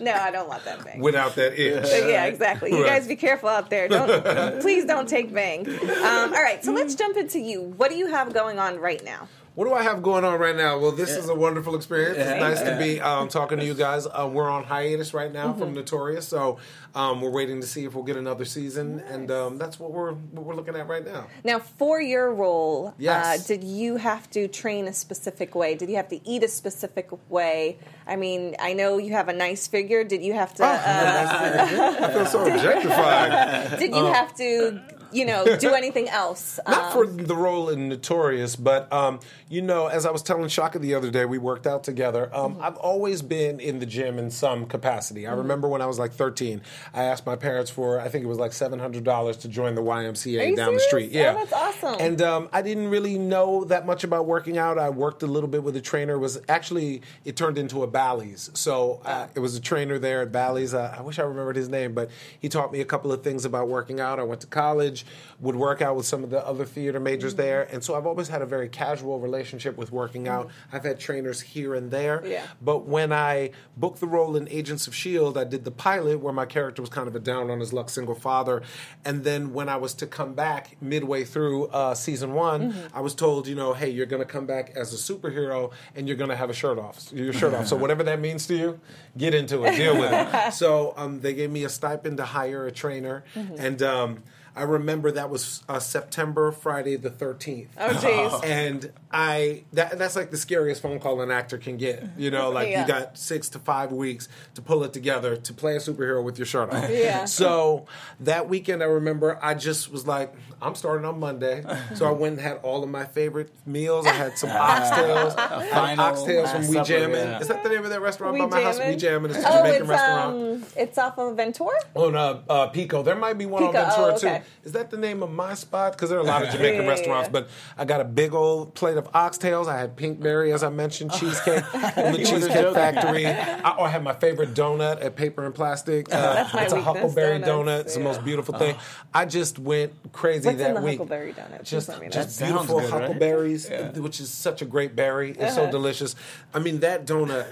no, 0.00 0.12
I 0.12 0.30
don't 0.30 0.48
want 0.48 0.64
that 0.64 0.84
bang. 0.84 1.00
Without 1.00 1.34
that 1.36 1.58
itch. 1.58 1.86
Yeah, 2.08 2.24
exactly. 2.26 2.70
You 2.70 2.82
Right. 2.82 2.90
guys 2.90 3.06
be 3.08 3.16
careful 3.16 3.48
out 3.48 3.70
there. 3.70 3.88
Don't 3.88 4.60
please 4.60 4.84
don't 4.84 5.08
take 5.08 5.32
bang. 5.32 5.68
Um, 5.68 6.34
all 6.34 6.42
right, 6.42 6.64
so 6.64 6.72
let's 6.72 6.94
jump 6.94 7.16
into 7.16 7.38
you. 7.38 7.62
What 7.62 7.90
do 7.90 7.96
you 7.96 8.06
have 8.08 8.32
going 8.32 8.58
on 8.58 8.78
right 8.78 9.02
now? 9.04 9.28
What 9.56 9.64
do 9.64 9.72
I 9.72 9.82
have 9.84 10.02
going 10.02 10.22
on 10.22 10.38
right 10.38 10.54
now? 10.54 10.78
Well, 10.78 10.92
this 10.92 11.08
is 11.16 11.30
a 11.30 11.34
wonderful 11.34 11.76
experience. 11.76 12.18
It's 12.18 12.28
Yeah. 12.28 12.38
nice 12.40 12.60
to 12.60 12.76
be 12.76 13.00
um, 13.00 13.28
talking 13.28 13.58
to 13.58 13.64
you 13.64 13.72
guys. 13.72 14.06
Uh, 14.06 14.28
we're 14.30 14.50
on 14.50 14.64
hiatus 14.64 15.14
right 15.14 15.32
now 15.32 15.46
Mm-hmm. 15.48 15.58
from 15.58 15.72
Notorious, 15.72 16.28
so 16.28 16.58
um, 16.94 17.22
we're 17.22 17.30
waiting 17.30 17.62
to 17.62 17.66
see 17.66 17.86
if 17.86 17.94
we'll 17.94 18.04
get 18.04 18.18
another 18.18 18.44
season, 18.44 19.00
and 19.08 19.30
um, 19.30 19.56
that's 19.56 19.80
what 19.80 19.92
we're 19.92 20.12
what 20.12 20.44
we're 20.44 20.54
looking 20.54 20.76
at 20.76 20.86
right 20.88 21.06
now. 21.06 21.26
Now, 21.42 21.58
for 21.58 22.02
your 22.02 22.34
role, 22.34 22.92
Yes. 22.98 23.24
uh, 23.24 23.46
did 23.48 23.64
you 23.64 23.96
have 23.96 24.28
to 24.32 24.46
train 24.46 24.88
a 24.88 24.92
specific 24.92 25.54
way? 25.54 25.74
Did 25.74 25.88
you 25.88 25.96
have 25.96 26.08
to 26.08 26.20
eat 26.28 26.42
a 26.44 26.48
specific 26.48 27.08
way? 27.30 27.78
I 28.06 28.16
mean, 28.16 28.56
I 28.60 28.74
know 28.74 28.98
you 28.98 29.12
have 29.14 29.28
a 29.30 29.32
nice 29.32 29.66
figure. 29.66 30.04
Did 30.04 30.22
you 30.22 30.34
have 30.34 30.52
to? 30.56 30.64
Oh. 30.64 30.66
Uh, 30.66 31.98
I 32.02 32.12
feel 32.12 32.26
so 32.26 32.46
objectified. 32.54 33.78
did 33.78 33.94
you 33.94 34.04
have 34.04 34.34
to? 34.36 34.82
You 35.16 35.24
know, 35.24 35.56
do 35.56 35.74
anything 35.74 36.08
else? 36.08 36.58
Not 36.68 36.84
Um, 36.86 36.92
for 36.92 37.06
the 37.06 37.36
role 37.36 37.68
in 37.70 37.88
Notorious, 37.88 38.54
but 38.56 38.92
um, 38.92 39.20
you 39.48 39.62
know, 39.62 39.86
as 39.86 40.04
I 40.06 40.10
was 40.10 40.22
telling 40.22 40.48
Shaka 40.48 40.78
the 40.78 40.94
other 40.94 41.10
day, 41.10 41.24
we 41.24 41.38
worked 41.38 41.66
out 41.66 41.84
together. 41.84 42.30
Um, 42.34 42.46
Mm-hmm. 42.56 42.62
I've 42.62 42.76
always 42.76 43.22
been 43.22 43.58
in 43.60 43.78
the 43.80 43.86
gym 43.86 44.18
in 44.18 44.30
some 44.30 44.66
capacity. 44.66 45.26
I 45.26 45.32
remember 45.32 45.68
when 45.68 45.82
I 45.82 45.86
was 45.86 45.98
like 45.98 46.12
13, 46.12 46.60
I 46.94 47.04
asked 47.04 47.26
my 47.26 47.34
parents 47.36 47.70
for 47.70 47.98
I 48.00 48.08
think 48.08 48.24
it 48.24 48.28
was 48.28 48.38
like 48.38 48.52
$700 48.52 49.40
to 49.40 49.48
join 49.48 49.74
the 49.74 49.82
YMCA 49.82 50.56
down 50.56 50.74
the 50.74 50.80
serious? 50.80 50.84
street. 50.84 51.10
Oh, 51.14 51.18
Yeah, 51.18 51.32
that's 51.34 51.52
awesome. 51.52 51.96
And 52.00 52.20
um, 52.22 52.48
I 52.52 52.62
didn't 52.62 52.88
really 52.88 53.18
know 53.18 53.64
that 53.64 53.86
much 53.86 54.04
about 54.04 54.26
working 54.26 54.58
out. 54.58 54.78
I 54.78 54.90
worked 54.90 55.22
a 55.22 55.26
little 55.26 55.48
bit 55.48 55.62
with 55.62 55.76
a 55.76 55.80
trainer. 55.80 56.14
It 56.14 56.18
was 56.18 56.40
actually 56.48 57.02
it 57.24 57.36
turned 57.36 57.58
into 57.58 57.82
a 57.82 57.86
Bally's, 57.86 58.50
so 58.54 59.00
uh, 59.04 59.28
it 59.34 59.40
was 59.40 59.56
a 59.56 59.60
trainer 59.60 59.98
there 59.98 60.22
at 60.22 60.32
Bally's. 60.32 60.74
Uh, 60.74 60.94
I 60.96 61.02
wish 61.02 61.18
I 61.18 61.22
remembered 61.22 61.56
his 61.56 61.68
name, 61.68 61.94
but 61.94 62.10
he 62.40 62.48
taught 62.48 62.72
me 62.72 62.80
a 62.80 62.84
couple 62.84 63.12
of 63.12 63.22
things 63.22 63.44
about 63.44 63.68
working 63.68 64.00
out. 64.00 64.18
I 64.18 64.22
went 64.24 64.40
to 64.42 64.46
college, 64.46 65.05
would 65.40 65.56
work 65.56 65.82
out 65.82 65.96
with 65.96 66.06
some 66.06 66.24
of 66.24 66.30
the 66.30 66.44
other 66.46 66.64
theater 66.64 66.98
majors 67.00 67.32
Mm-hmm. 67.34 67.42
there, 67.42 67.62
and 67.72 67.82
so 67.84 67.94
I've 67.94 68.06
always 68.06 68.28
had 68.28 68.40
a 68.42 68.46
very 68.46 68.68
casual 68.68 69.18
relationship 69.20 69.76
with 69.76 69.92
working 69.92 70.28
out. 70.28 70.48
I've 70.72 70.84
had 70.84 70.98
trainers 71.00 71.40
here 71.40 71.74
and 71.74 71.90
there, 71.90 72.18
Mm-hmm. 72.18 72.30
Yeah. 72.30 72.46
but 72.62 72.86
when 72.86 73.12
I 73.12 73.50
booked 73.76 74.00
the 74.00 74.06
role 74.06 74.36
in 74.36 74.48
Agents 74.48 74.86
of 74.86 74.94
Shield, 74.94 75.36
I 75.36 75.44
did 75.44 75.64
the 75.64 75.70
pilot 75.70 76.20
where 76.20 76.32
my 76.32 76.46
character 76.46 76.80
was 76.82 76.88
kind 76.90 77.06
of 77.08 77.14
a 77.14 77.20
down 77.20 77.50
on 77.50 77.60
his 77.60 77.72
luck 77.72 77.90
single 77.90 78.14
father, 78.14 78.62
and 79.04 79.24
then 79.24 79.52
when 79.52 79.68
I 79.68 79.76
was 79.76 79.92
to 79.94 80.06
come 80.06 80.34
back 80.34 80.76
midway 80.80 81.24
through 81.24 81.66
uh, 81.68 81.94
season 81.94 82.32
one, 82.32 82.72
Mm-hmm. 82.72 82.96
I 82.96 83.00
was 83.00 83.14
told, 83.14 83.46
you 83.46 83.54
know, 83.54 83.74
hey, 83.74 83.90
you're 83.90 84.06
going 84.06 84.22
to 84.22 84.28
come 84.28 84.46
back 84.46 84.72
as 84.76 84.92
a 84.94 84.96
superhero, 85.12 85.72
and 85.94 86.08
you're 86.08 86.16
going 86.16 86.30
to 86.30 86.36
have 86.36 86.48
a 86.50 86.54
shirt 86.54 86.78
off, 86.78 87.12
your 87.12 87.32
shirt 87.32 87.52
off. 87.54 87.66
So 87.66 87.76
whatever 87.84 88.02
that 88.04 88.20
means 88.20 88.46
to 88.46 88.54
you, 88.56 88.80
get 89.18 89.34
into 89.34 89.64
it, 89.64 89.76
deal 89.76 89.98
with 89.98 90.10
it. 90.12 90.52
So 90.54 90.94
um, 90.96 91.20
they 91.20 91.34
gave 91.34 91.50
me 91.50 91.64
a 91.64 91.68
stipend 91.68 92.16
to 92.18 92.24
hire 92.24 92.66
a 92.66 92.72
trainer, 92.72 93.24
Mm-hmm. 93.34 93.54
and. 93.58 93.82
Um, 93.82 94.22
I 94.56 94.62
remember 94.62 95.10
that 95.12 95.28
was 95.28 95.62
uh, 95.68 95.78
September, 95.78 96.50
Friday 96.50 96.96
the 96.96 97.10
13th. 97.10 97.68
Oh, 97.78 97.88
jeez. 97.90 98.44
And 98.56 98.90
I 99.12 99.64
that 99.74 99.98
that's 99.98 100.16
like 100.16 100.30
the 100.30 100.36
scariest 100.36 100.80
phone 100.82 100.98
call 100.98 101.20
an 101.20 101.30
actor 101.30 101.58
can 101.58 101.76
get. 101.76 102.02
You 102.16 102.30
know, 102.30 102.50
like 102.50 102.70
Yeah. 102.70 102.82
you 102.82 102.88
got 102.88 103.18
six 103.18 103.48
to 103.50 103.58
five 103.58 103.92
weeks 103.92 104.28
to 104.54 104.62
pull 104.62 104.82
it 104.84 104.92
together 104.94 105.36
to 105.36 105.52
play 105.52 105.76
a 105.76 105.78
superhero 105.78 106.22
with 106.24 106.38
your 106.38 106.46
shirt 106.46 106.72
off. 106.72 106.88
Yeah. 106.96 107.26
So 107.26 107.86
that 108.20 108.48
weekend, 108.48 108.82
I 108.82 108.86
remember 108.86 109.38
I 109.42 109.54
just 109.54 109.92
was 109.92 110.06
like, 110.06 110.32
I'm 110.62 110.74
starting 110.74 111.04
on 111.04 111.20
Monday. 111.20 111.62
So 111.94 112.06
I 112.06 112.10
went 112.12 112.38
and 112.38 112.40
had 112.40 112.56
all 112.62 112.82
of 112.82 112.88
my 112.88 113.04
favorite 113.04 113.50
meals. 113.66 114.06
I 114.06 114.12
had 114.12 114.38
some 114.38 114.48
oxtails, 114.76 115.34
I 115.38 115.66
final 115.70 116.04
oxtails 116.04 116.50
from 116.50 116.62
last 116.62 116.70
We 116.70 116.80
Jammin'. 116.82 117.28
yeah. 117.28 117.40
Is 117.40 117.48
that 117.48 117.62
the 117.62 117.68
name 117.68 117.84
of 117.84 117.90
that 117.90 118.00
restaurant 118.00 118.34
We 118.34 118.40
by 118.40 118.46
my 118.46 118.62
house? 118.62 118.78
Jammin'? 118.78 118.94
We 118.94 118.96
Jammin'. 118.96 119.30
It's 119.32 119.44
a 119.44 119.48
Oh, 119.48 119.56
Jamaican 119.58 119.80
it's 119.82 119.88
restaurant. 119.90 120.36
um, 120.36 120.64
it's 120.76 120.98
off 120.98 121.18
of 121.18 121.36
Ventura. 121.36 121.78
On 121.94 122.16
uh, 122.16 122.40
uh, 122.48 122.66
Pico, 122.68 123.02
there 123.02 123.16
might 123.16 123.36
be 123.36 123.44
one 123.46 123.66
Pico, 123.66 123.78
on 123.78 123.84
Ventura 123.90 124.06
oh, 124.12 124.16
okay. 124.16 124.38
too. 124.38 124.44
Is 124.64 124.72
that 124.72 124.90
the 124.90 124.96
name 124.96 125.22
of 125.22 125.30
my 125.30 125.54
spot? 125.54 125.92
Because 125.92 126.10
there 126.10 126.18
are 126.18 126.22
a 126.22 126.24
lot 126.24 126.42
of 126.42 126.50
Jamaican 126.50 126.82
Yeah, 126.84 126.88
restaurants. 126.88 127.28
yeah. 127.28 127.32
But 127.32 127.48
I 127.78 127.84
got 127.84 128.00
a 128.00 128.04
big 128.04 128.34
old 128.34 128.74
plate 128.74 128.96
of 128.96 129.10
oxtails. 129.12 129.68
I 129.68 129.78
had 129.78 129.96
pinkberry, 129.96 130.52
as 130.52 130.62
I 130.62 130.70
mentioned, 130.70 131.12
cheesecake 131.12 131.64
from 131.64 132.12
the 132.12 132.24
Cheesecake. 132.24 132.74
Factory. 132.74 133.26
I, 133.26 133.74
oh, 133.78 133.84
I 133.84 133.88
had 133.88 134.02
my 134.02 134.12
favorite 134.14 134.54
donut 134.54 135.04
at 135.04 135.16
Paper 135.16 135.44
and 135.46 135.54
Plastic. 135.54 136.12
Uh, 136.12 136.34
That's 136.34 136.54
my 136.54 136.62
it's 136.64 136.72
a 136.72 136.80
Huckleberry 136.80 137.38
donuts, 137.38 137.48
donut. 137.48 137.80
It's 137.86 137.94
the 137.94 138.00
most 138.00 138.24
beautiful 138.24 138.58
thing. 138.58 138.76
I 139.14 139.24
just 139.24 139.58
went 139.58 139.92
crazy 140.12 140.46
What's 140.48 140.58
that 140.58 140.68
in 140.70 140.74
the 140.74 140.80
week. 140.80 140.98
Huckleberry 140.98 141.32
donut? 141.32 141.62
Just, 141.62 141.88
let 141.88 142.00
me 142.00 142.06
know. 142.06 142.10
just 142.12 142.38
That 142.38 142.46
beautiful 142.46 142.80
good, 142.80 142.90
right? 142.90 143.02
huckleberries, 143.02 143.70
which 143.96 144.20
is 144.20 144.30
such 144.30 144.62
a 144.62 144.64
great 144.64 144.96
berry. 144.96 145.30
It's 145.30 145.54
so 145.54 145.62
Uh-huh. 145.62 145.70
delicious. 145.70 146.14
I 146.54 146.58
mean, 146.58 146.80
that 146.80 147.06
donut. 147.06 147.46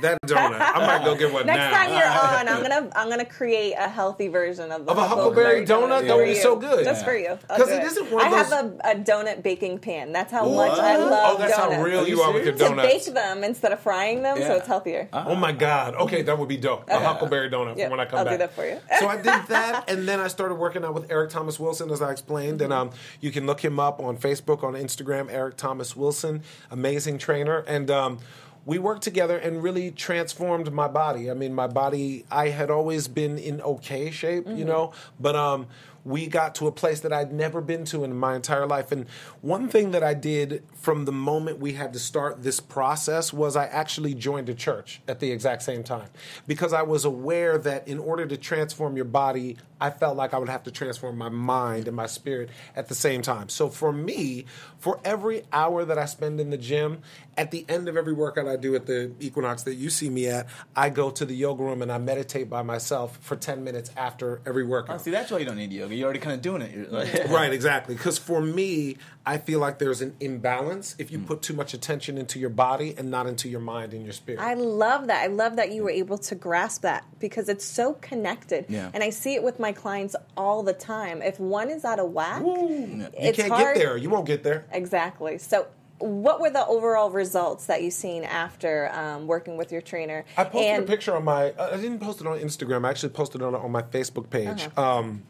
That 0.00 0.18
donut. 0.26 0.60
I 0.60 0.86
might 0.86 1.04
go 1.04 1.14
get 1.14 1.32
one 1.32 1.46
Next 1.46 1.58
now. 1.58 1.70
time 1.70 1.90
you're 1.92 2.08
on, 2.08 2.48
I'm 2.48 2.62
gonna 2.62 2.90
I'm 2.96 3.08
gonna 3.08 3.24
create 3.24 3.74
a 3.78 3.88
healthy 3.88 4.28
version 4.28 4.72
of 4.72 4.84
the 4.86 4.92
Of 4.92 4.98
a 4.98 5.06
Huckleberry 5.08 5.64
donut? 5.66 6.06
That 6.06 6.16
would 6.16 6.24
be 6.26 6.34
so 6.34 6.56
good. 6.56 6.84
Just 6.84 7.02
Yeah. 7.02 7.06
for 7.06 7.16
you, 7.16 7.38
I'll 7.50 7.56
'Cause 7.58 7.68
do 7.68 7.74
it 7.74 7.84
isn't 7.84 8.10
one 8.10 8.26
of 8.26 8.32
I 8.32 8.36
have 8.36 8.52
a, 8.52 8.78
a 8.84 8.94
donut 8.96 9.42
baking 9.42 9.78
pan. 9.78 10.12
That's 10.12 10.32
how 10.32 10.48
What? 10.48 10.68
much 10.70 10.78
I 10.78 10.96
love 10.96 11.34
Oh, 11.34 11.38
that's 11.38 11.56
donuts. 11.56 11.74
how 11.76 11.82
real 11.82 12.06
you 12.08 12.16
you 12.16 12.22
are 12.22 12.32
with 12.32 12.44
your 12.44 12.56
serious? 12.56 12.76
to 12.76 12.82
bake 13.10 13.14
them 13.14 13.44
instead 13.44 13.72
of 13.72 13.80
frying 13.80 14.22
them, 14.22 14.36
so 14.38 14.54
it's 14.54 14.66
healthier. 14.66 15.08
Oh 15.12 15.34
my 15.34 15.52
God. 15.52 15.94
Okay, 15.96 16.22
that 16.22 16.38
would 16.38 16.48
be 16.48 16.56
dope. 16.56 16.88
A 16.88 16.98
huckleberry 16.98 17.50
donut 17.50 17.76
Yeah, 17.76 17.88
when 17.88 18.00
I 18.00 18.04
come 18.04 18.20
I'll 18.20 18.24
back. 18.24 18.34
do 18.34 18.38
that 18.38 18.54
for 18.54 18.66
you. 18.66 18.78
so 18.98 19.08
I 19.08 19.16
did 19.16 19.24
that, 19.48 19.84
and 19.88 20.08
then 20.08 20.20
I 20.20 20.28
started 20.28 20.54
working 20.56 20.84
out 20.84 20.94
with 20.94 21.10
Eric 21.10 21.30
Thomas 21.30 21.58
Wilson, 21.60 21.90
as 21.90 22.00
I 22.02 22.10
explained. 22.12 22.62
And 22.62 22.72
um, 22.72 22.90
you 23.20 23.30
can 23.30 23.46
look 23.46 23.64
him 23.64 23.78
up 23.80 24.00
on 24.00 24.16
Facebook, 24.16 24.62
on 24.62 24.74
Instagram, 24.74 25.30
Eric 25.30 25.56
Thomas 25.56 25.96
Wilson, 25.96 26.42
amazing 26.70 27.18
trainer. 27.18 27.64
And 27.66 27.90
um, 27.90 28.18
we 28.66 28.78
worked 28.78 29.02
together 29.02 29.36
and 29.36 29.62
really 29.62 29.90
transformed 29.90 30.72
my 30.72 30.88
body. 30.88 31.30
I 31.30 31.34
mean, 31.34 31.54
my 31.54 31.66
body, 31.66 32.24
I 32.30 32.48
had 32.48 32.70
always 32.70 33.08
been 33.08 33.38
in 33.38 33.60
okay 33.60 34.10
shape, 34.10 34.46
you 34.48 34.64
know, 34.64 34.92
but 35.20 35.36
um, 35.36 35.66
we 36.04 36.26
got 36.26 36.54
to 36.56 36.66
a 36.66 36.72
place 36.72 37.00
that 37.00 37.12
I'd 37.12 37.32
never 37.32 37.60
been 37.60 37.84
to 37.86 38.04
in 38.04 38.14
my 38.14 38.36
entire 38.36 38.66
life. 38.66 38.92
And 38.92 39.08
one 39.40 39.68
thing 39.68 39.92
that 39.92 40.02
I 40.02 40.14
did 40.14 40.62
from 40.74 41.06
the 41.06 41.12
moment 41.12 41.58
we 41.58 41.72
had 41.72 41.92
to 41.94 41.98
start 41.98 42.42
this 42.42 42.60
process 42.60 43.32
was 43.32 43.56
I 43.56 43.66
actually 43.66 44.14
joined 44.14 44.48
a 44.48 44.54
church 44.54 45.00
at 45.08 45.20
the 45.20 45.30
exact 45.30 45.62
same 45.62 45.82
time 45.82 46.08
because 46.46 46.72
I 46.72 46.82
was 46.82 47.04
aware 47.04 47.56
that 47.58 47.88
in 47.88 47.98
order 47.98 48.26
to 48.26 48.36
transform 48.36 48.96
your 48.96 49.06
body, 49.06 49.56
I 49.80 49.90
felt 49.90 50.16
like 50.16 50.34
I 50.34 50.38
would 50.38 50.48
have 50.48 50.62
to 50.64 50.70
transform 50.70 51.18
my 51.18 51.28
mind 51.28 51.88
and 51.88 51.96
my 51.96 52.06
spirit 52.06 52.50
at 52.76 52.88
the 52.88 52.94
same 52.94 53.22
time. 53.22 53.48
So 53.48 53.68
for 53.68 53.92
me, 53.92 54.46
for 54.78 55.00
every 55.04 55.42
hour 55.52 55.84
that 55.84 55.98
I 55.98 56.04
spend 56.04 56.40
in 56.40 56.50
the 56.50 56.56
gym, 56.56 57.00
at 57.36 57.50
the 57.50 57.64
end 57.68 57.88
of 57.88 57.96
every 57.96 58.12
workout 58.12 58.46
I 58.46 58.56
do 58.56 58.74
at 58.74 58.86
the 58.86 59.12
Equinox 59.20 59.62
that 59.64 59.74
you 59.74 59.90
see 59.90 60.08
me 60.08 60.28
at, 60.28 60.46
I 60.76 60.90
go 60.90 61.10
to 61.10 61.24
the 61.24 61.34
yoga 61.34 61.64
room 61.64 61.82
and 61.82 61.90
I 61.90 61.98
meditate 61.98 62.48
by 62.48 62.62
myself 62.62 63.18
for 63.20 63.36
10 63.36 63.64
minutes 63.64 63.90
after 63.96 64.40
every 64.46 64.64
workout. 64.64 64.96
Oh, 64.96 64.98
see, 64.98 65.10
that's 65.10 65.30
why 65.30 65.38
you 65.38 65.44
don't 65.44 65.56
need 65.56 65.72
yoga. 65.72 65.93
You're 65.96 66.04
already 66.06 66.20
kind 66.20 66.34
of 66.34 66.42
doing 66.42 66.62
it. 66.62 66.92
Like, 66.92 67.28
Right, 67.30 67.52
exactly. 67.52 67.94
Because 67.94 68.18
for 68.18 68.40
me, 68.40 68.96
I 69.26 69.38
feel 69.38 69.58
like 69.60 69.78
there's 69.78 70.00
an 70.02 70.14
imbalance 70.20 70.94
if 70.98 71.10
you 71.10 71.18
Hmm. 71.18 71.24
put 71.24 71.42
too 71.42 71.54
much 71.54 71.74
attention 71.74 72.18
into 72.18 72.38
your 72.38 72.50
body 72.50 72.94
and 72.98 73.10
not 73.10 73.26
into 73.26 73.48
your 73.48 73.60
mind 73.60 73.94
and 73.94 74.04
your 74.04 74.12
spirit. 74.12 74.40
I 74.40 74.54
love 74.54 75.06
that. 75.06 75.22
I 75.22 75.28
love 75.28 75.56
that 75.56 75.72
you 75.72 75.82
were 75.82 75.90
able 75.90 76.18
to 76.18 76.34
grasp 76.34 76.82
that 76.82 77.04
because 77.18 77.48
it's 77.48 77.64
so 77.64 77.94
connected. 77.94 78.66
Yeah. 78.68 78.90
And 78.92 79.02
I 79.02 79.10
see 79.10 79.34
it 79.34 79.42
with 79.42 79.58
my 79.58 79.72
clients 79.72 80.14
all 80.36 80.62
the 80.62 80.72
time. 80.74 81.22
If 81.22 81.40
one 81.40 81.70
is 81.70 81.84
out 81.84 81.98
of 81.98 82.10
whack, 82.10 82.42
you 82.42 83.06
it's 83.18 83.38
can't 83.38 83.50
hard. 83.52 83.74
get 83.74 83.80
there. 83.82 83.96
You 83.96 84.10
won't 84.10 84.26
get 84.26 84.42
there. 84.42 84.66
Exactly. 84.72 85.38
So, 85.38 85.66
what 85.98 86.40
were 86.40 86.50
the 86.50 86.66
overall 86.66 87.08
results 87.10 87.66
that 87.66 87.82
you've 87.82 87.94
seen 87.94 88.24
after 88.24 88.90
um, 88.92 89.26
working 89.28 89.56
with 89.56 89.70
your 89.72 89.80
trainer? 89.80 90.24
I 90.36 90.42
posted 90.44 90.70
and 90.70 90.84
a 90.84 90.86
picture 90.86 91.14
on 91.16 91.24
my. 91.24 91.52
uh, 91.52 91.70
I 91.72 91.76
didn't 91.76 92.00
post 92.00 92.20
it 92.20 92.26
on 92.26 92.36
Instagram. 92.40 92.84
I 92.84 92.90
actually 92.90 93.10
posted 93.10 93.40
it 93.40 93.44
on 93.44 93.54
on 93.54 93.70
my 93.70 93.80
Facebook 93.82 94.28
page. 94.28 94.66
Uh-huh. 94.76 94.98
Um, 94.98 95.22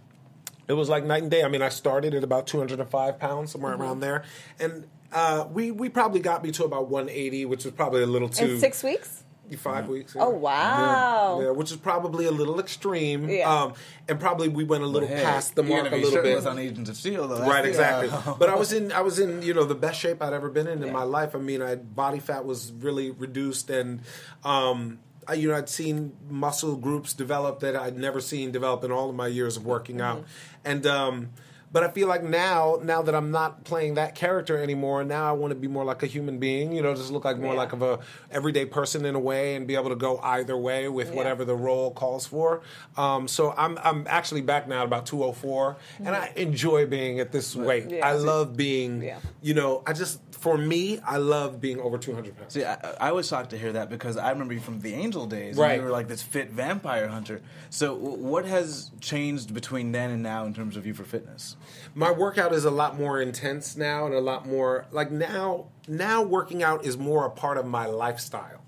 it 0.69 0.73
was 0.75 0.89
like 0.89 1.05
night 1.05 1.23
and 1.23 1.31
day. 1.31 1.43
I 1.43 1.49
mean, 1.49 1.63
I 1.63 1.69
started 1.69 2.15
at 2.15 2.25
about 2.25 2.47
205 2.47 3.19
pounds, 3.19 3.53
somewhere 3.53 3.73
Mm-hmm. 3.73 3.83
around 3.83 4.01
there, 4.01 4.25
and 4.61 4.87
Uh, 5.13 5.47
we 5.53 5.71
we 5.71 5.89
probably 5.89 6.19
got 6.21 6.43
me 6.43 6.51
to 6.51 6.65
about 6.65 6.89
180, 6.89 7.45
which 7.47 7.65
was 7.65 7.73
probably 7.75 8.03
a 8.03 8.07
little 8.07 8.29
too 8.29 8.55
In 8.55 8.59
six 8.59 8.83
weeks? 8.83 9.21
five 9.59 9.87
weeks. 9.89 10.17
Oh, 10.19 10.31
wow. 10.31 11.39
Yeah, 11.41 11.51
which 11.51 11.71
is 11.71 11.77
probably 11.77 12.27
a 12.27 12.33
little 12.33 12.59
extreme. 12.59 13.29
Yeah. 13.29 13.49
Um, 13.49 13.75
and 14.09 14.19
probably 14.19 14.49
we 14.49 14.65
went 14.65 14.83
a 14.83 14.87
little 14.89 15.07
Hey, 15.09 15.23
past 15.23 15.55
the 15.55 15.63
mark 15.63 15.83
a 15.93 15.95
little 15.95 16.11
bit. 16.11 16.25
shirtless 16.25 16.47
on 16.47 16.59
Agents 16.59 16.91
of 16.91 16.97
Shield, 16.97 17.31
though. 17.31 17.37
That's 17.37 17.49
Right, 17.49 17.65
exactly. 17.65 18.09
uh, 18.11 18.35
but 18.37 18.49
I 18.49 18.57
was 18.63 18.73
in, 18.73 18.91
I 18.91 19.03
was 19.03 19.21
in, 19.21 19.43
you 19.43 19.55
know, 19.55 19.63
the 19.63 19.77
best 19.77 20.01
shape 20.01 20.21
I'd 20.21 20.33
ever 20.33 20.49
been 20.51 20.67
in 20.67 20.83
in 20.83 20.93
my 20.93 21.05
life. 21.05 21.37
I 21.37 21.39
mean, 21.39 21.63
I 21.63 21.77
body 21.77 22.19
fat 22.19 22.45
was 22.45 22.73
really 22.81 23.13
reduced, 23.13 23.71
and 23.71 24.01
um, 24.43 24.99
I, 25.14 25.14
you 25.35 25.49
know, 25.49 25.57
I'd 25.57 25.69
seen 25.69 26.13
muscle 26.29 26.77
groups 26.77 27.13
develop 27.13 27.61
that 27.61 27.77
I'd 27.77 27.97
never 27.97 28.21
seen 28.21 28.53
develop 28.53 28.85
in 28.85 28.93
all 28.93 29.09
of 29.11 29.17
my 29.17 29.29
years 29.29 29.57
of 29.57 29.65
working 29.65 30.01
out, 30.01 30.25
and. 30.65 30.87
Um, 30.87 31.31
but 31.73 31.83
I 31.83 31.91
feel 31.91 32.07
like 32.07 32.23
now, 32.23 32.79
now 32.85 33.03
that 33.03 33.17
I'm 33.17 33.33
not 33.33 33.65
playing 33.65 33.95
that 33.95 34.15
character 34.15 34.63
anymore, 34.63 35.03
now 35.03 35.29
I 35.29 35.33
want 35.33 35.51
to 35.51 35.57
be 35.57 35.67
more 35.67 35.85
like 35.85 36.05
a 36.05 36.07
human 36.07 36.39
being. 36.39 36.71
You 36.71 36.83
know, 36.83 36.95
just 36.95 37.11
look 37.11 37.25
like 37.25 37.37
more 37.37 37.55
Yeah. 37.55 37.59
like 37.59 37.73
of 37.73 37.83
a 37.83 37.99
everyday 38.31 38.65
person 38.65 39.05
in 39.05 39.17
a 39.17 39.19
way, 39.19 39.57
and 39.57 39.67
be 39.67 39.75
able 39.75 39.89
to 39.89 39.97
go 39.97 40.21
either 40.23 40.57
way 40.57 40.89
with 40.89 41.09
Yeah. 41.09 41.15
whatever 41.17 41.45
the 41.45 41.57
role 41.57 41.91
calls 41.91 42.29
for. 42.29 42.61
Um, 42.97 43.27
so 43.27 43.53
I'm 43.57 43.77
I'm 43.83 44.07
actually 44.09 44.43
back 44.43 44.69
now 44.69 44.83
at 44.83 44.85
about 44.85 45.05
204, 45.07 45.77
and 45.99 46.15
I 46.15 46.31
enjoy 46.37 46.87
being 46.87 47.19
at 47.19 47.33
this 47.33 47.57
weight. 47.57 47.91
Yeah. 47.91 48.07
I 48.07 48.13
love 48.13 48.57
being, 48.57 49.11
you 49.43 49.55
know, 49.55 49.83
I 49.85 49.95
just 49.95 50.21
for 50.45 50.59
me, 50.59 50.99
I 51.01 51.17
love 51.17 51.59
being 51.59 51.81
over 51.81 51.97
200 51.97 52.37
pounds. 52.37 52.53
See, 52.53 52.65
I, 52.65 52.77
I 53.01 53.13
was 53.13 53.27
shocked 53.27 53.49
to 53.51 53.59
hear 53.59 53.73
that 53.73 53.89
because 53.89 54.19
I 54.19 54.29
remember 54.31 54.53
you 54.53 54.61
from 54.61 54.79
the 54.81 54.93
Angel 54.93 55.25
days. 55.25 55.57
and 55.57 55.59
Right. 55.59 55.79
You 55.79 55.85
were 55.85 55.91
like 55.91 56.07
this 56.07 56.23
fit 56.23 56.51
vampire 56.51 57.09
hunter. 57.09 57.41
So, 57.71 57.95
w- 57.97 58.23
what 58.23 58.45
has 58.45 58.91
changed 59.01 59.55
between 59.55 59.93
then 59.93 60.11
and 60.11 60.23
now 60.23 60.45
in 60.45 60.53
terms 60.53 60.77
of 60.77 60.87
you 60.87 60.93
for 60.93 61.05
fitness? 61.05 61.57
my 61.95 62.11
workout 62.11 62.53
is 62.53 62.65
a 62.67 62.71
lot 62.71 62.99
more 62.99 63.23
intense 63.23 63.75
now 63.77 64.05
and 64.05 64.15
a 64.15 64.21
lot 64.21 64.47
more 64.47 64.85
like 64.91 65.11
now 65.11 65.67
now 65.89 66.23
working 66.23 66.63
out 66.63 66.85
is 66.85 66.99
more 66.99 67.25
a 67.25 67.31
part 67.31 67.57
of 67.57 67.65
my 67.65 67.87
lifestyle 67.87 68.61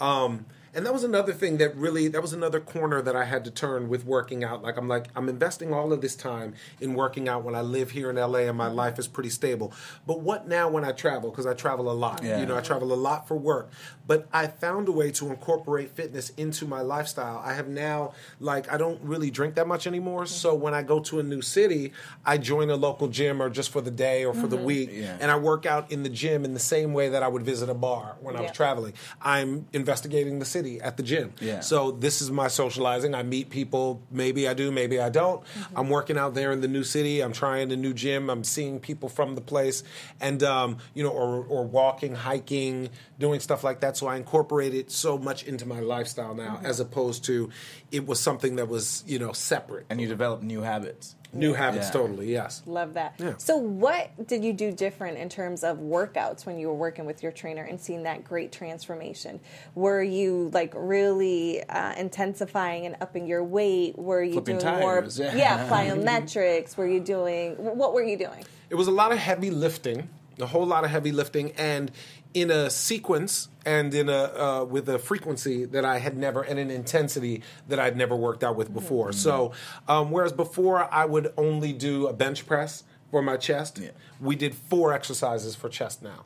um 0.00 0.44
and 0.74 0.84
that 0.84 0.92
was 0.92 1.04
another 1.04 1.32
thing 1.32 1.58
that 1.58 1.76
really 1.76 2.08
that 2.08 2.20
was 2.20 2.32
another 2.32 2.58
corner 2.58 3.00
that 3.00 3.14
I 3.14 3.24
had 3.24 3.44
to 3.44 3.50
turn 3.50 3.88
with 3.88 4.04
working 4.04 4.42
out. 4.42 4.62
Like 4.62 4.76
I'm 4.76 4.88
like 4.88 5.08
I'm 5.14 5.28
investing 5.28 5.72
all 5.72 5.92
of 5.92 6.00
this 6.00 6.16
time 6.16 6.54
in 6.80 6.94
working 6.94 7.28
out 7.28 7.44
when 7.44 7.54
I 7.54 7.60
live 7.60 7.92
here 7.92 8.10
in 8.10 8.16
LA 8.16 8.40
and 8.40 8.58
my 8.58 8.66
mm-hmm. 8.66 8.76
life 8.76 8.98
is 8.98 9.06
pretty 9.06 9.30
stable. 9.30 9.72
But 10.06 10.20
what 10.20 10.48
now 10.48 10.68
when 10.68 10.84
I 10.84 10.92
travel 10.92 11.30
because 11.30 11.46
I 11.46 11.54
travel 11.54 11.90
a 11.90 11.94
lot. 11.94 12.22
Yeah. 12.24 12.40
You 12.40 12.46
know, 12.46 12.56
I 12.56 12.60
travel 12.60 12.92
a 12.92 12.94
lot 12.94 13.28
for 13.28 13.36
work. 13.36 13.70
But 14.06 14.26
I 14.32 14.48
found 14.48 14.88
a 14.88 14.92
way 14.92 15.10
to 15.12 15.28
incorporate 15.28 15.90
fitness 15.90 16.30
into 16.30 16.66
my 16.66 16.80
lifestyle. 16.80 17.40
I 17.44 17.54
have 17.54 17.68
now 17.68 18.12
like 18.40 18.72
I 18.72 18.76
don't 18.76 19.00
really 19.02 19.30
drink 19.30 19.54
that 19.54 19.68
much 19.68 19.86
anymore. 19.86 20.24
Mm-hmm. 20.24 20.34
So 20.34 20.54
when 20.54 20.74
I 20.74 20.82
go 20.82 20.98
to 21.00 21.20
a 21.20 21.22
new 21.22 21.40
city, 21.40 21.92
I 22.26 22.36
join 22.38 22.70
a 22.70 22.76
local 22.76 23.08
gym 23.08 23.40
or 23.40 23.48
just 23.48 23.70
for 23.70 23.80
the 23.80 23.92
day 23.92 24.24
or 24.24 24.34
for 24.34 24.48
the 24.48 24.56
mm-hmm. 24.56 24.64
week 24.64 24.90
Yeah. 24.92 25.16
and 25.20 25.30
I 25.30 25.36
work 25.36 25.66
out 25.66 25.92
in 25.92 26.02
the 26.02 26.08
gym 26.08 26.44
in 26.44 26.52
the 26.52 26.60
same 26.60 26.92
way 26.92 27.10
that 27.10 27.22
I 27.22 27.28
would 27.28 27.42
visit 27.42 27.68
a 27.68 27.74
bar 27.74 28.16
when 28.20 28.36
I 28.36 28.40
was 28.40 28.50
traveling. 28.50 28.94
I'm 29.22 29.66
investigating 29.72 30.40
the 30.40 30.44
city 30.44 30.63
at 30.80 30.96
the 30.96 31.02
gym. 31.02 31.32
Yeah. 31.40 31.60
So 31.60 31.90
this 31.90 32.20
is 32.22 32.30
my 32.30 32.48
socializing. 32.48 33.14
I 33.14 33.22
meet 33.22 33.50
people. 33.50 34.00
Maybe 34.10 34.48
I 34.48 34.54
do, 34.54 34.70
maybe 34.72 34.98
I 35.00 35.08
don't. 35.10 35.42
Mm-hmm. 35.44 35.78
I'm 35.78 35.88
working 35.88 36.18
out 36.18 36.34
there 36.34 36.52
in 36.52 36.60
the 36.60 36.68
new 36.68 36.84
city. 36.84 37.20
I'm 37.20 37.32
trying 37.32 37.70
a 37.72 37.76
new 37.76 37.92
gym. 37.94 38.30
I'm 38.30 38.44
seeing 38.44 38.80
people 38.80 39.08
from 39.08 39.34
the 39.34 39.40
place, 39.40 39.82
and 40.20 40.42
um, 40.42 40.78
you 40.94 41.02
know, 41.02 41.10
or 41.10 41.44
or 41.44 41.64
walking, 41.64 42.14
hiking, 42.14 42.90
doing 43.18 43.40
stuff 43.40 43.62
like 43.64 43.80
that. 43.80 43.96
So 43.96 44.06
I 44.06 44.16
incorporate 44.16 44.74
it 44.74 44.90
so 44.90 45.18
much 45.18 45.44
into 45.44 45.66
my 45.66 45.80
lifestyle 45.80 46.34
now, 46.34 46.56
Mm-hmm. 46.56 46.66
as 46.66 46.80
opposed 46.80 47.24
to 47.24 47.50
it 47.92 48.06
was 48.06 48.20
something 48.20 48.56
that 48.56 48.68
was 48.68 49.04
you 49.06 49.18
know 49.18 49.32
separate. 49.32 49.86
And 49.90 50.00
you 50.00 50.08
develop 50.08 50.42
new 50.42 50.62
habits. 50.62 51.14
New 51.34 51.52
habits, 51.52 51.86
Yeah. 51.88 51.92
totally. 51.92 52.30
Yes. 52.32 52.62
Love 52.66 52.94
that. 52.94 53.14
Yeah. 53.18 53.34
So, 53.38 53.56
what 53.56 54.26
did 54.26 54.44
you 54.44 54.52
do 54.52 54.72
different 54.72 55.18
in 55.18 55.28
terms 55.28 55.64
of 55.64 55.78
workouts 55.78 56.46
when 56.46 56.58
you 56.58 56.68
were 56.68 56.74
working 56.74 57.04
with 57.06 57.22
your 57.22 57.32
trainer 57.32 57.62
and 57.62 57.80
seeing 57.80 58.04
that 58.04 58.24
great 58.24 58.52
transformation? 58.52 59.40
Were 59.74 60.02
you 60.02 60.50
like 60.52 60.72
really 60.76 61.62
uh, 61.68 61.94
intensifying 61.96 62.86
and 62.86 62.96
upping 63.00 63.26
your 63.26 63.42
weight? 63.44 63.98
Were 63.98 64.22
you 64.22 64.32
Flipping 64.34 64.58
doing 64.58 64.74
tires, 64.80 65.18
more? 65.18 65.32
yeah. 65.34 65.68
plyometrics. 65.70 66.76
Were 66.76 66.86
you 66.86 67.00
doing? 67.00 67.54
What 67.56 67.92
were 67.94 68.02
you 68.04 68.16
doing? 68.16 68.44
it 68.70 68.76
was 68.76 68.88
a 68.88 68.92
lot 68.92 69.12
of 69.12 69.18
heavy 69.18 69.50
lifting, 69.50 70.08
a 70.40 70.46
whole 70.46 70.66
lot 70.66 70.84
of 70.84 70.90
heavy 70.90 71.12
lifting, 71.12 71.52
and 71.52 71.90
in 72.34 72.50
a 72.50 72.68
sequence 72.68 73.48
and 73.64 73.94
in 73.94 74.08
a 74.08 74.12
uh, 74.34 74.64
with 74.64 74.88
a 74.88 74.98
frequency 74.98 75.64
that 75.64 75.84
I 75.84 75.98
had 75.98 76.16
never 76.16 76.42
and 76.42 76.58
an 76.58 76.70
intensity 76.70 77.42
that 77.68 77.78
I'd 77.78 77.96
never 77.96 78.14
worked 78.16 78.44
out 78.44 78.56
with 78.56 78.74
before. 78.74 79.12
So, 79.12 79.52
um, 79.88 80.10
whereas 80.10 80.32
before 80.32 80.92
I 80.92 81.04
would 81.04 81.32
only 81.36 81.72
do 81.72 82.06
a 82.08 82.12
bench 82.12 82.46
press 82.46 82.84
for 83.10 83.22
my 83.22 83.36
chest, 83.36 83.78
Yeah. 83.80 83.90
we 84.20 84.34
did 84.34 84.56
four 84.56 84.92
exercises 84.92 85.54
for 85.54 85.68
chest 85.68 86.02
now, 86.02 86.24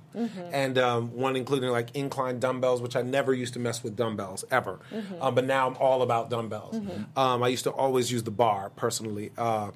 and 0.52 0.78
um, 0.78 1.14
one 1.14 1.36
including 1.36 1.68
like 1.68 1.94
incline 1.94 2.38
dumbbells, 2.40 2.80
which 2.80 2.96
I 2.96 3.02
never 3.02 3.34
used 3.34 3.52
to 3.54 3.58
mess 3.60 3.82
with 3.84 3.94
dumbbells 3.94 4.46
ever, 4.50 4.78
um, 5.20 5.34
but 5.34 5.44
now 5.44 5.68
I'm 5.68 5.76
all 5.76 6.00
about 6.00 6.30
dumbbells. 6.30 6.80
Um, 7.14 7.42
I 7.42 7.48
used 7.48 7.64
to 7.64 7.70
always 7.70 8.10
use 8.10 8.22
the 8.22 8.30
bar 8.30 8.70
personally. 8.74 9.32
Uh, 9.36 9.72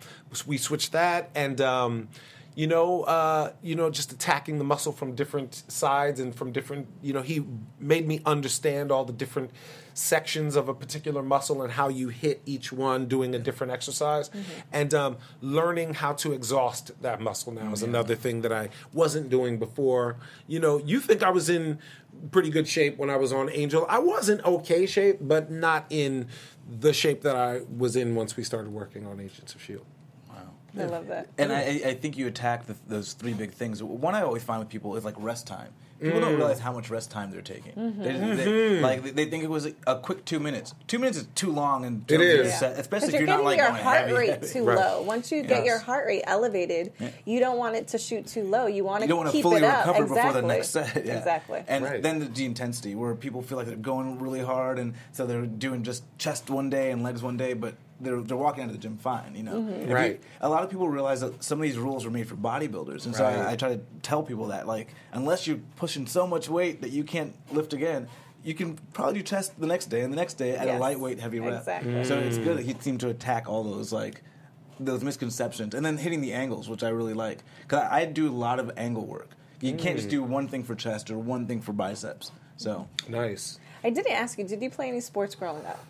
we 0.46 0.56
switched 0.56 0.92
that, 0.92 1.28
and 1.34 1.60
um, 1.60 2.08
you 2.54 2.66
know, 2.66 3.02
uh, 3.02 3.52
you 3.62 3.74
know, 3.74 3.90
just 3.90 4.12
attacking 4.12 4.58
the 4.58 4.64
muscle 4.64 4.92
from 4.92 5.14
different 5.14 5.62
sides 5.68 6.20
and 6.20 6.34
from 6.34 6.52
different. 6.52 6.86
You 7.02 7.14
know, 7.14 7.22
he 7.22 7.44
made 7.78 8.06
me 8.06 8.20
understand 8.26 8.92
all 8.92 9.04
the 9.04 9.12
different 9.12 9.50
sections 9.94 10.56
of 10.56 10.68
a 10.68 10.74
particular 10.74 11.22
muscle 11.22 11.62
and 11.62 11.72
how 11.72 11.88
you 11.88 12.08
hit 12.08 12.42
each 12.46 12.72
one 12.72 13.06
doing 13.06 13.34
a 13.34 13.38
different 13.38 13.72
exercise. 13.72 14.30
And 14.72 14.92
um, 14.94 15.18
learning 15.40 15.94
how 15.94 16.14
to 16.14 16.32
exhaust 16.32 17.02
that 17.02 17.20
muscle 17.20 17.52
now 17.52 17.72
is 17.72 17.82
another 17.82 18.14
thing 18.14 18.42
that 18.42 18.52
i 18.52 18.70
wasn't 18.92 19.28
doing 19.28 19.58
before. 19.58 20.16
You 20.46 20.60
know 20.60 20.78
you 20.78 21.00
think 21.00 21.22
i 21.22 21.30
was 21.30 21.48
in 21.48 21.78
pretty 22.30 22.50
good 22.50 22.68
shape 22.68 22.98
when 22.98 23.10
i 23.10 23.16
was 23.16 23.32
on 23.32 23.50
angel. 23.50 23.86
I 23.88 23.98
was 23.98 24.28
in 24.28 24.40
okay 24.42 24.86
shape 24.86 25.18
but 25.20 25.50
not 25.50 25.86
in 25.90 26.28
the 26.68 26.92
shape 26.92 27.22
that 27.22 27.36
i 27.36 27.60
was 27.76 27.96
in 27.96 28.14
once 28.14 28.36
we 28.36 28.44
started 28.44 28.72
working 28.72 29.06
on 29.06 29.20
agents 29.20 29.54
of 29.54 29.62
shield 29.62 29.84
I 30.78 30.85
love 30.85 31.08
that. 31.08 31.28
And 31.38 31.52
I, 31.52 31.61
I 31.85 31.94
think 31.94 32.16
you 32.16 32.26
attack 32.26 32.66
the, 32.66 32.74
those 32.88 33.12
three 33.12 33.35
big 33.35 33.52
things. 33.52 33.82
One 33.82 34.14
I 34.14 34.22
always 34.22 34.42
find 34.42 34.58
with 34.61 34.68
people 34.70 34.96
is 34.96 35.04
like 35.04 35.14
rest 35.18 35.46
time. 35.46 35.68
People 36.00 36.18
Mm. 36.18 36.22
don't 36.22 36.35
realize 36.37 36.58
how 36.58 36.72
much 36.72 36.90
rest 36.90 37.12
time 37.12 37.30
they're 37.30 37.42
taking. 37.42 37.74
Mm-hmm. 37.74 38.02
They, 38.02 38.11
Mm-hmm. 38.11 38.37
they, 38.37 38.80
like 38.80 39.14
they 39.14 39.24
think 39.26 39.44
it 39.44 39.50
was 39.50 39.66
a, 39.66 39.72
a 39.87 39.96
quick 40.00 40.24
two 40.24 40.40
minutes. 40.40 40.74
Two 40.88 40.98
minutes 40.98 41.18
is 41.18 41.28
too 41.37 41.52
long, 41.52 41.85
and 41.85 42.11
It 42.11 42.20
is. 42.20 42.61
Yeah. 42.61 42.70
especially 42.70 42.82
Because 42.87 43.02
if 43.08 43.12
you're 43.12 43.20
you're 43.20 43.26
getting 43.28 43.44
not 43.44 43.44
like 43.44 43.58
your 43.58 43.68
going 43.68 43.82
heart 43.85 43.98
heavy, 43.98 44.12
rate 44.14 44.30
heavy. 44.30 44.46
too 44.48 44.64
Right. 44.66 44.78
low. 44.78 45.02
Once 45.02 45.30
you 45.30 45.44
get 45.44 45.64
your 45.64 45.78
heart 45.78 46.06
rate 46.08 46.24
elevated, 46.26 46.92
you 47.24 47.38
don't 47.38 47.56
want 47.56 47.76
it 47.76 47.87
to 47.88 47.98
shoot 47.98 48.26
too 48.26 48.42
low. 48.42 48.66
You 48.66 48.82
want 48.82 49.02
You 49.02 49.06
to 49.06 49.08
don't 49.11 49.18
want 49.18 49.28
to 49.28 49.32
keep 49.32 49.42
fully 49.44 49.58
it 49.58 49.62
up. 49.64 49.87
recover 49.87 50.02
exactly. 50.02 50.26
before 50.26 50.40
the 50.42 50.48
next 50.48 50.68
set. 50.70 51.06
Yeah. 51.06 51.18
Exactly. 51.18 51.62
And 51.68 51.85
Right. 51.85 52.02
then 52.02 52.18
the, 52.18 52.24
the 52.26 52.46
intensity, 52.46 52.96
where 52.96 53.14
people 53.14 53.40
feel 53.42 53.58
like 53.58 53.68
they're 53.68 53.76
going 53.76 54.18
really 54.18 54.40
hard, 54.42 54.80
and 54.80 54.94
so 55.12 55.24
they're 55.24 55.46
doing 55.46 55.85
just 55.85 56.02
chest 56.18 56.50
one 56.50 56.68
day 56.68 56.90
and 56.90 57.04
legs 57.04 57.22
one 57.22 57.37
day, 57.37 57.52
but 57.52 57.74
they're 58.02 58.20
they're 58.20 58.36
walking 58.36 58.62
out 58.64 58.66
of 58.66 58.72
the 58.72 58.78
gym 58.82 58.98
fine. 58.98 59.34
You 59.34 59.42
know, 59.44 59.54
Mm-hmm. 59.54 59.82
If 59.82 59.88
you- 59.88 59.94
Right. 59.94 60.20
a 60.40 60.48
lot 60.48 60.62
of 60.64 60.70
people 60.70 60.88
realize 60.88 61.20
that 61.20 61.42
some 61.42 61.58
of 61.58 61.62
these 61.62 61.78
rules 61.78 62.04
were 62.04 62.10
made 62.10 62.28
for 62.28 62.36
bodybuilders, 62.36 63.06
and 63.06 63.14
so 63.16 63.24
I, 63.24 63.52
I 63.52 63.56
try 63.56 63.70
to 63.76 63.80
tell 64.02 64.22
people 64.22 64.46
that 64.48 64.66
like 64.66 64.88
unless 65.12 65.46
you're 65.46 65.60
pushing 65.76 66.06
so 66.06 66.26
much 66.26 66.48
weight 66.48 66.80
that 66.82 66.90
you 66.90 67.04
can't 67.04 67.34
lift 67.52 67.72
again. 67.72 68.08
You 68.44 68.54
can 68.54 68.76
probably 68.92 69.14
do 69.20 69.22
chest 69.22 69.52
the 69.60 69.68
next 69.68 69.86
day 69.86 70.00
and 70.00 70.12
the 70.12 70.16
next 70.16 70.34
day 70.34 70.56
at 70.56 70.66
Yes. 70.66 70.76
a 70.76 70.80
lightweight, 70.80 71.20
heavy 71.20 71.38
rep. 71.38 71.60
Exactly. 71.60 72.02
So 72.04 72.18
it's 72.18 72.38
good 72.38 72.58
that 72.58 72.64
he 72.66 72.74
seemed 72.80 72.98
to 73.00 73.08
attack 73.08 73.48
all 73.48 73.62
those 73.62 73.92
like 73.92 74.22
those 74.80 75.04
misconceptions, 75.04 75.74
and 75.76 75.86
then 75.86 75.96
hitting 75.96 76.20
the 76.20 76.32
angles, 76.32 76.68
which 76.68 76.82
I 76.82 76.88
really 76.88 77.14
like. 77.14 77.38
Because 77.60 77.84
I, 77.88 78.00
I 78.00 78.04
do 78.06 78.28
a 78.28 78.34
lot 78.34 78.58
of 78.58 78.72
angle 78.76 79.06
work. 79.06 79.28
You 79.60 79.74
can't 79.74 79.96
just 79.96 80.08
do 80.08 80.24
one 80.24 80.48
thing 80.48 80.64
for 80.64 80.74
chest 80.74 81.08
or 81.12 81.18
one 81.18 81.46
thing 81.46 81.60
for 81.60 81.72
biceps. 81.72 82.32
So 82.56 82.88
nice 83.08 83.60
I 83.84 83.90
didn't 83.90 84.12
ask 84.12 84.36
you. 84.38 84.44
Did 84.44 84.60
you 84.60 84.70
play 84.70 84.88
any 84.88 85.00
sports 85.00 85.36
growing 85.36 85.64
up? 85.66 85.84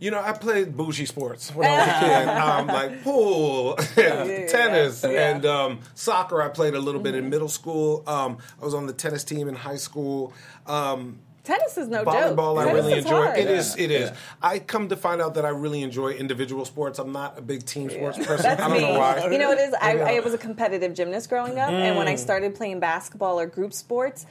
You 0.00 0.10
know, 0.10 0.20
I 0.20 0.32
played 0.32 0.76
bougie 0.76 1.04
sports 1.04 1.54
when 1.54 1.70
I 1.70 1.78
was 1.78 1.88
a 1.88 2.00
kid, 2.00 2.28
um, 2.50 2.66
like 2.66 3.04
pool, 3.04 3.78
and 3.96 4.48
tennis, 4.48 5.04
yeah. 5.04 5.30
and 5.30 5.44
um, 5.44 5.80
soccer. 5.94 6.42
I 6.42 6.48
played 6.48 6.74
a 6.74 6.80
little 6.80 7.02
bit 7.02 7.14
in 7.14 7.28
middle 7.28 7.50
school. 7.50 8.02
Um, 8.06 8.38
I 8.60 8.64
was 8.64 8.72
on 8.74 8.86
the 8.86 8.94
tennis 8.94 9.24
team 9.24 9.46
in 9.46 9.54
high 9.54 9.76
school. 9.76 10.32
Um, 10.66 11.18
Tennis 11.42 11.78
is 11.78 11.88
no 11.88 12.04
volleyball, 12.04 12.54
joke. 12.54 12.58
I 12.58 12.64
Tennis 12.64 12.84
really 12.84 12.98
enjoy. 12.98 13.10
hard. 13.10 13.38
It 13.38 13.50
is. 13.50 13.76
It 13.76 13.90
is. 13.90 14.10
Yeah. 14.10 14.16
I 14.42 14.58
come 14.58 14.88
to 14.90 14.96
find 14.96 15.22
out 15.22 15.34
that 15.34 15.44
I 15.44 15.48
really 15.48 15.82
enjoy 15.82 16.10
individual 16.10 16.64
sports. 16.64 16.98
I'm 16.98 17.12
not 17.12 17.38
a 17.38 17.42
big 17.42 17.64
team 17.64 17.88
sports 17.88 18.18
person. 18.18 18.42
That's 18.42 18.60
I 18.60 18.68
don't 18.68 18.76
me. 18.76 18.82
know 18.82 18.98
why. 18.98 19.26
You 19.30 19.38
know 19.38 19.48
what 19.48 19.58
it 19.58 19.68
is? 19.68 19.74
I, 19.80 20.16
I 20.16 20.20
was 20.20 20.34
a 20.34 20.38
competitive 20.38 20.94
gymnast 20.94 21.28
growing 21.28 21.58
up, 21.58 21.70
and 21.70 21.96
when 21.96 22.08
I 22.08 22.16
started 22.16 22.54
playing 22.54 22.80
basketball 22.80 23.40
or 23.40 23.46
group 23.46 23.72
sports, 23.72 24.26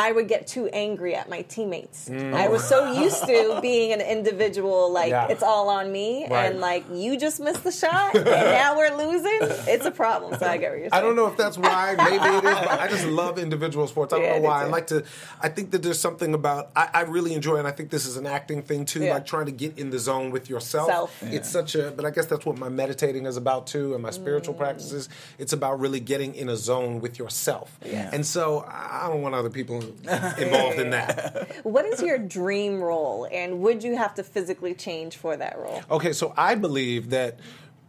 I 0.00 0.12
would 0.12 0.28
get 0.28 0.46
too 0.46 0.68
angry 0.68 1.16
at 1.16 1.28
my 1.28 1.42
teammates. 1.42 2.08
I 2.08 2.46
was 2.46 2.62
so 2.62 2.92
used 2.92 3.24
to 3.26 3.58
being 3.60 3.92
an 3.92 4.00
individual, 4.00 4.92
like 4.92 5.10
Yeah. 5.10 5.26
it's 5.26 5.42
all 5.42 5.68
on 5.68 5.90
me, 5.90 6.26
Right. 6.30 6.46
and 6.46 6.60
like 6.60 6.84
you 6.92 7.18
just 7.18 7.40
missed 7.40 7.64
the 7.64 7.72
shot, 7.72 8.14
and 8.14 8.24
now 8.24 8.76
we're 8.78 8.96
losing. 8.96 9.38
It's 9.66 9.86
a 9.86 9.90
problem. 9.90 10.38
So 10.38 10.46
I 10.46 10.56
get 10.56 10.70
what 10.70 10.78
you're 10.78 10.88
saying. 10.90 10.92
I 10.92 11.00
don't 11.00 11.16
know 11.16 11.26
if 11.26 11.36
that's 11.36 11.58
why. 11.58 11.96
Maybe 11.98 12.14
it 12.24 12.44
is, 12.44 12.58
but 12.68 12.80
I 12.80 12.86
just 12.88 13.06
love 13.06 13.38
individual 13.40 13.86
sports. 13.88 14.12
I 14.12 14.18
don't 14.18 14.24
Yeah, 14.26 14.38
know 14.38 14.44
why. 14.48 14.62
I 14.62 14.66
like 14.66 14.86
to. 14.88 15.02
I 15.40 15.48
think 15.48 15.72
that 15.72 15.82
there's 15.82 15.98
something 15.98 16.32
about. 16.32 16.70
I, 16.76 16.88
I 16.94 17.00
really 17.02 17.34
enjoy, 17.34 17.56
and 17.56 17.66
I 17.66 17.72
think 17.72 17.90
this 17.90 18.06
is 18.06 18.16
an 18.16 18.26
acting 18.26 18.62
thing 18.62 18.84
too. 18.84 19.02
Yeah. 19.02 19.14
Like 19.14 19.26
trying 19.26 19.46
to 19.46 19.52
get 19.52 19.78
in 19.78 19.90
the 19.90 19.98
zone 19.98 20.30
with 20.30 20.48
yourself. 20.48 20.88
Self. 20.88 21.22
It's 21.22 21.50
such 21.50 21.74
a. 21.74 21.90
But 21.90 22.04
I 22.04 22.10
guess 22.10 22.26
that's 22.26 22.46
what 22.46 22.56
my 22.56 22.68
meditating 22.68 23.26
is 23.26 23.36
about 23.36 23.66
too, 23.66 23.94
and 23.94 24.02
my 24.02 24.10
spiritual 24.10 24.54
Mm. 24.54 24.58
practices. 24.58 25.08
It's 25.38 25.52
about 25.52 25.80
really 25.80 26.00
getting 26.00 26.34
in 26.36 26.48
a 26.48 26.56
zone 26.56 27.00
with 27.00 27.18
yourself. 27.18 27.76
Yeah. 27.84 28.10
And 28.12 28.24
so 28.24 28.64
I 28.68 28.86
I 29.08 29.10
don't 29.10 29.22
want 29.22 29.34
other 29.34 29.48
people 29.50 29.80
involved 30.38 30.78
in 30.78 30.90
that. 30.90 31.48
What 31.62 31.84
is 31.86 32.00
your 32.02 32.18
dream 32.18 32.80
role, 32.80 33.28
and 33.30 33.60
would 33.60 33.82
you 33.82 33.96
have 33.96 34.14
to 34.14 34.22
physically 34.22 34.74
change 34.74 35.16
for 35.16 35.36
that 35.36 35.58
role? 35.58 35.82
Okay, 35.90 36.12
so 36.12 36.32
I 36.36 36.54
believe 36.54 37.10
that 37.10 37.38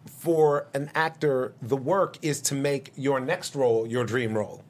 for 0.05 0.67
an 0.73 0.91
actor, 0.95 1.53
the 1.61 1.77
work 1.77 2.17
is 2.21 2.41
to 2.41 2.55
make 2.55 2.91
your 2.95 3.19
next 3.19 3.55
role 3.55 3.87
your 3.87 4.05
dream 4.05 4.37
role. 4.37 4.63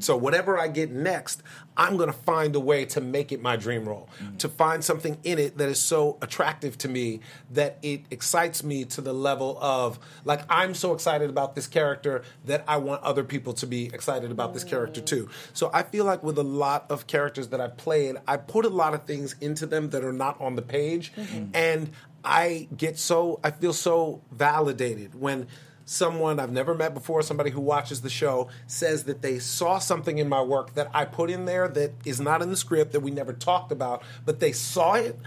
So 0.00 0.16
whatever 0.16 0.58
I 0.58 0.68
get 0.68 0.90
next, 0.90 1.42
I'm 1.76 1.96
going 1.96 2.10
to 2.10 2.16
find 2.16 2.54
a 2.54 2.60
way 2.60 2.84
to 2.86 3.00
make 3.00 3.32
it 3.32 3.40
my 3.40 3.56
dream 3.56 3.88
role. 3.88 4.08
Mm-hmm. 4.20 4.36
To 4.38 4.48
find 4.48 4.84
something 4.84 5.18
in 5.24 5.38
it 5.38 5.56
that 5.58 5.68
is 5.68 5.80
so 5.80 6.18
attractive 6.20 6.76
to 6.78 6.88
me 6.88 7.20
that 7.50 7.78
it 7.82 8.02
excites 8.10 8.62
me 8.62 8.84
to 8.86 9.00
the 9.00 9.12
level 9.12 9.58
of 9.60 9.98
like 10.24 10.42
I'm 10.50 10.74
so 10.74 10.92
excited 10.92 11.30
about 11.30 11.54
this 11.54 11.66
character 11.66 12.24
that 12.44 12.64
I 12.68 12.76
want 12.76 13.02
other 13.02 13.24
people 13.24 13.54
to 13.54 13.66
be 13.66 13.86
excited 13.86 14.30
about 14.30 14.52
this 14.52 14.64
character 14.64 15.00
mm. 15.00 15.06
too. 15.06 15.28
So 15.54 15.70
I 15.72 15.82
feel 15.82 16.04
like 16.04 16.22
with 16.22 16.38
a 16.38 16.44
lot 16.44 16.86
of 16.90 17.06
characters 17.06 17.48
that 17.48 17.60
I 17.60 17.68
played, 17.68 18.16
I 18.28 18.36
put 18.36 18.66
a 18.66 18.70
lot 18.70 18.92
of 18.92 19.04
things 19.04 19.34
into 19.40 19.66
them 19.66 19.90
that 19.90 20.04
are 20.04 20.12
not 20.12 20.40
on 20.40 20.56
the 20.56 20.62
page 20.62 21.12
mm-hmm. 21.14 21.46
and 21.54 21.90
I 22.24 22.68
get 22.76 22.98
so 22.98 23.40
I 23.44 23.50
feel 23.50 23.72
so 23.72 24.22
validated 24.32 25.14
when 25.14 25.46
someone 25.84 26.40
I've 26.40 26.52
never 26.52 26.74
met 26.74 26.94
before, 26.94 27.22
somebody 27.22 27.50
who 27.50 27.60
watches 27.60 28.00
the 28.00 28.10
show, 28.10 28.48
says 28.66 29.04
that 29.04 29.22
they 29.22 29.38
saw 29.38 29.78
something 29.78 30.18
in 30.18 30.28
my 30.28 30.42
work 30.42 30.74
that 30.74 30.90
I 30.94 31.04
put 31.04 31.30
in 31.30 31.44
there 31.44 31.68
that 31.68 31.92
is 32.04 32.20
not 32.20 32.42
in 32.42 32.50
the 32.50 32.56
script 32.56 32.92
that 32.92 33.00
we 33.00 33.10
never 33.10 33.32
talked 33.32 33.72
about, 33.72 34.02
but 34.24 34.40
they 34.40 34.52
saw 34.52 34.94
it. 34.94 35.18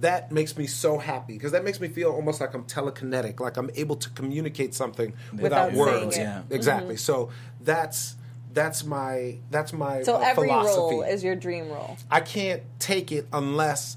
That 0.00 0.30
makes 0.30 0.58
me 0.58 0.66
so 0.66 0.98
happy 0.98 1.32
because 1.34 1.52
that 1.52 1.64
makes 1.64 1.80
me 1.80 1.88
feel 1.88 2.10
almost 2.10 2.38
like 2.38 2.52
I'm 2.52 2.64
telekinetic, 2.64 3.40
like 3.40 3.56
I'm 3.56 3.70
able 3.76 3.96
to 3.96 4.10
communicate 4.10 4.74
something 4.74 5.14
without, 5.32 5.72
Without 5.72 5.72
words. 5.72 6.18
Yeah. 6.18 6.42
Exactly. 6.50 6.96
So 6.96 7.30
that's 7.62 8.16
that's 8.52 8.84
my 8.84 9.38
that's 9.50 9.72
my 9.72 10.02
So 10.02 10.16
uh, 10.16 10.18
every 10.18 10.48
philosophy. 10.48 10.96
role 10.96 11.02
is 11.02 11.24
your 11.24 11.34
dream 11.34 11.68
role. 11.68 11.96
I 12.10 12.20
can't 12.20 12.62
take 12.78 13.10
it 13.10 13.26
unless 13.32 13.96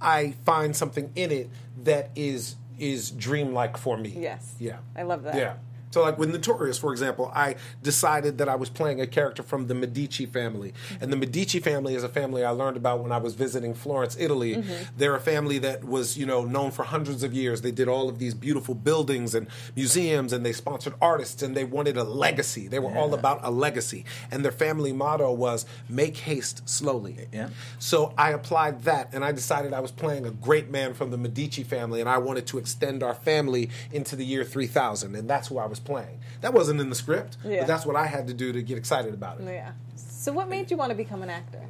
I 0.00 0.34
find 0.44 0.76
something 0.76 1.10
in 1.14 1.30
it 1.30 1.48
that 1.84 2.10
is 2.14 2.56
is 2.78 3.10
dreamlike 3.10 3.76
for 3.76 3.96
me. 3.96 4.14
Yes. 4.16 4.54
Yeah. 4.58 4.78
I 4.96 5.02
love 5.02 5.22
that. 5.24 5.36
Yeah. 5.36 5.54
So, 5.94 6.02
like 6.02 6.18
with 6.18 6.32
Notorious, 6.32 6.76
for 6.76 6.90
example, 6.90 7.30
I 7.32 7.54
decided 7.80 8.38
that 8.38 8.48
I 8.48 8.56
was 8.56 8.68
playing 8.68 9.00
a 9.00 9.06
character 9.06 9.44
from 9.44 9.68
the 9.68 9.76
Medici 9.76 10.26
family. 10.26 10.74
And 11.00 11.12
the 11.12 11.16
Medici 11.16 11.60
family 11.60 11.94
is 11.94 12.02
a 12.02 12.08
family 12.08 12.42
I 12.42 12.50
learned 12.50 12.76
about 12.76 13.00
when 13.00 13.12
I 13.12 13.18
was 13.18 13.34
visiting 13.36 13.74
Florence, 13.74 14.16
Italy. 14.18 14.56
Mm-hmm. 14.56 14.96
They're 14.96 15.14
a 15.14 15.20
family 15.20 15.58
that 15.58 15.84
was, 15.84 16.18
you 16.18 16.26
know, 16.26 16.44
known 16.44 16.72
for 16.72 16.82
hundreds 16.82 17.22
of 17.22 17.32
years. 17.32 17.62
They 17.62 17.70
did 17.70 17.86
all 17.86 18.08
of 18.08 18.18
these 18.18 18.34
beautiful 18.34 18.74
buildings 18.74 19.36
and 19.36 19.46
museums, 19.76 20.32
and 20.32 20.44
they 20.44 20.52
sponsored 20.52 20.94
artists, 21.00 21.44
and 21.44 21.56
they 21.56 21.62
wanted 21.62 21.96
a 21.96 22.02
legacy. 22.02 22.66
They 22.66 22.80
were 22.80 22.92
all 22.92 23.14
about 23.14 23.38
a 23.44 23.52
legacy. 23.52 24.04
And 24.32 24.44
their 24.44 24.50
family 24.50 24.92
motto 24.92 25.30
was 25.30 25.64
make 25.88 26.16
haste 26.16 26.68
slowly. 26.68 27.28
Yeah. 27.32 27.50
So 27.78 28.14
I 28.18 28.30
applied 28.30 28.82
that, 28.82 29.10
and 29.14 29.24
I 29.24 29.30
decided 29.30 29.72
I 29.72 29.78
was 29.78 29.92
playing 29.92 30.26
a 30.26 30.32
great 30.32 30.68
man 30.70 30.92
from 30.92 31.12
the 31.12 31.18
Medici 31.18 31.62
family, 31.62 32.00
and 32.00 32.08
I 32.08 32.18
wanted 32.18 32.48
to 32.48 32.58
extend 32.58 33.04
our 33.04 33.14
family 33.14 33.70
into 33.92 34.16
the 34.16 34.24
year 34.24 34.42
3000, 34.42 35.14
and 35.14 35.30
that's 35.30 35.46
who 35.46 35.58
I 35.58 35.66
was 35.66 35.83
playing. 35.84 36.18
That 36.40 36.52
wasn't 36.54 36.80
in 36.80 36.88
the 36.88 36.94
script, 36.94 37.36
Yeah. 37.44 37.60
but 37.60 37.66
that's 37.68 37.86
what 37.86 37.96
I 37.96 38.06
had 38.06 38.26
to 38.28 38.34
do 38.34 38.52
to 38.52 38.62
get 38.62 38.76
excited 38.78 39.14
about 39.14 39.40
it. 39.40 39.44
Yeah. 39.46 39.72
So 39.96 40.32
what 40.32 40.48
made 40.48 40.70
you 40.70 40.76
want 40.76 40.90
to 40.90 40.96
become 40.96 41.22
an 41.22 41.30
actor? 41.30 41.60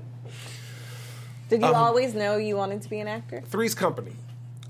Did 1.49 1.61
you 1.61 1.69
Um, 1.69 1.75
always 1.75 2.15
know 2.15 2.37
you 2.37 2.57
wanted 2.57 2.83
to 2.83 2.89
be 2.89 3.01
an 3.01 3.09
actor? 3.09 3.43
Three's 3.47 3.75
Company. 3.75 4.13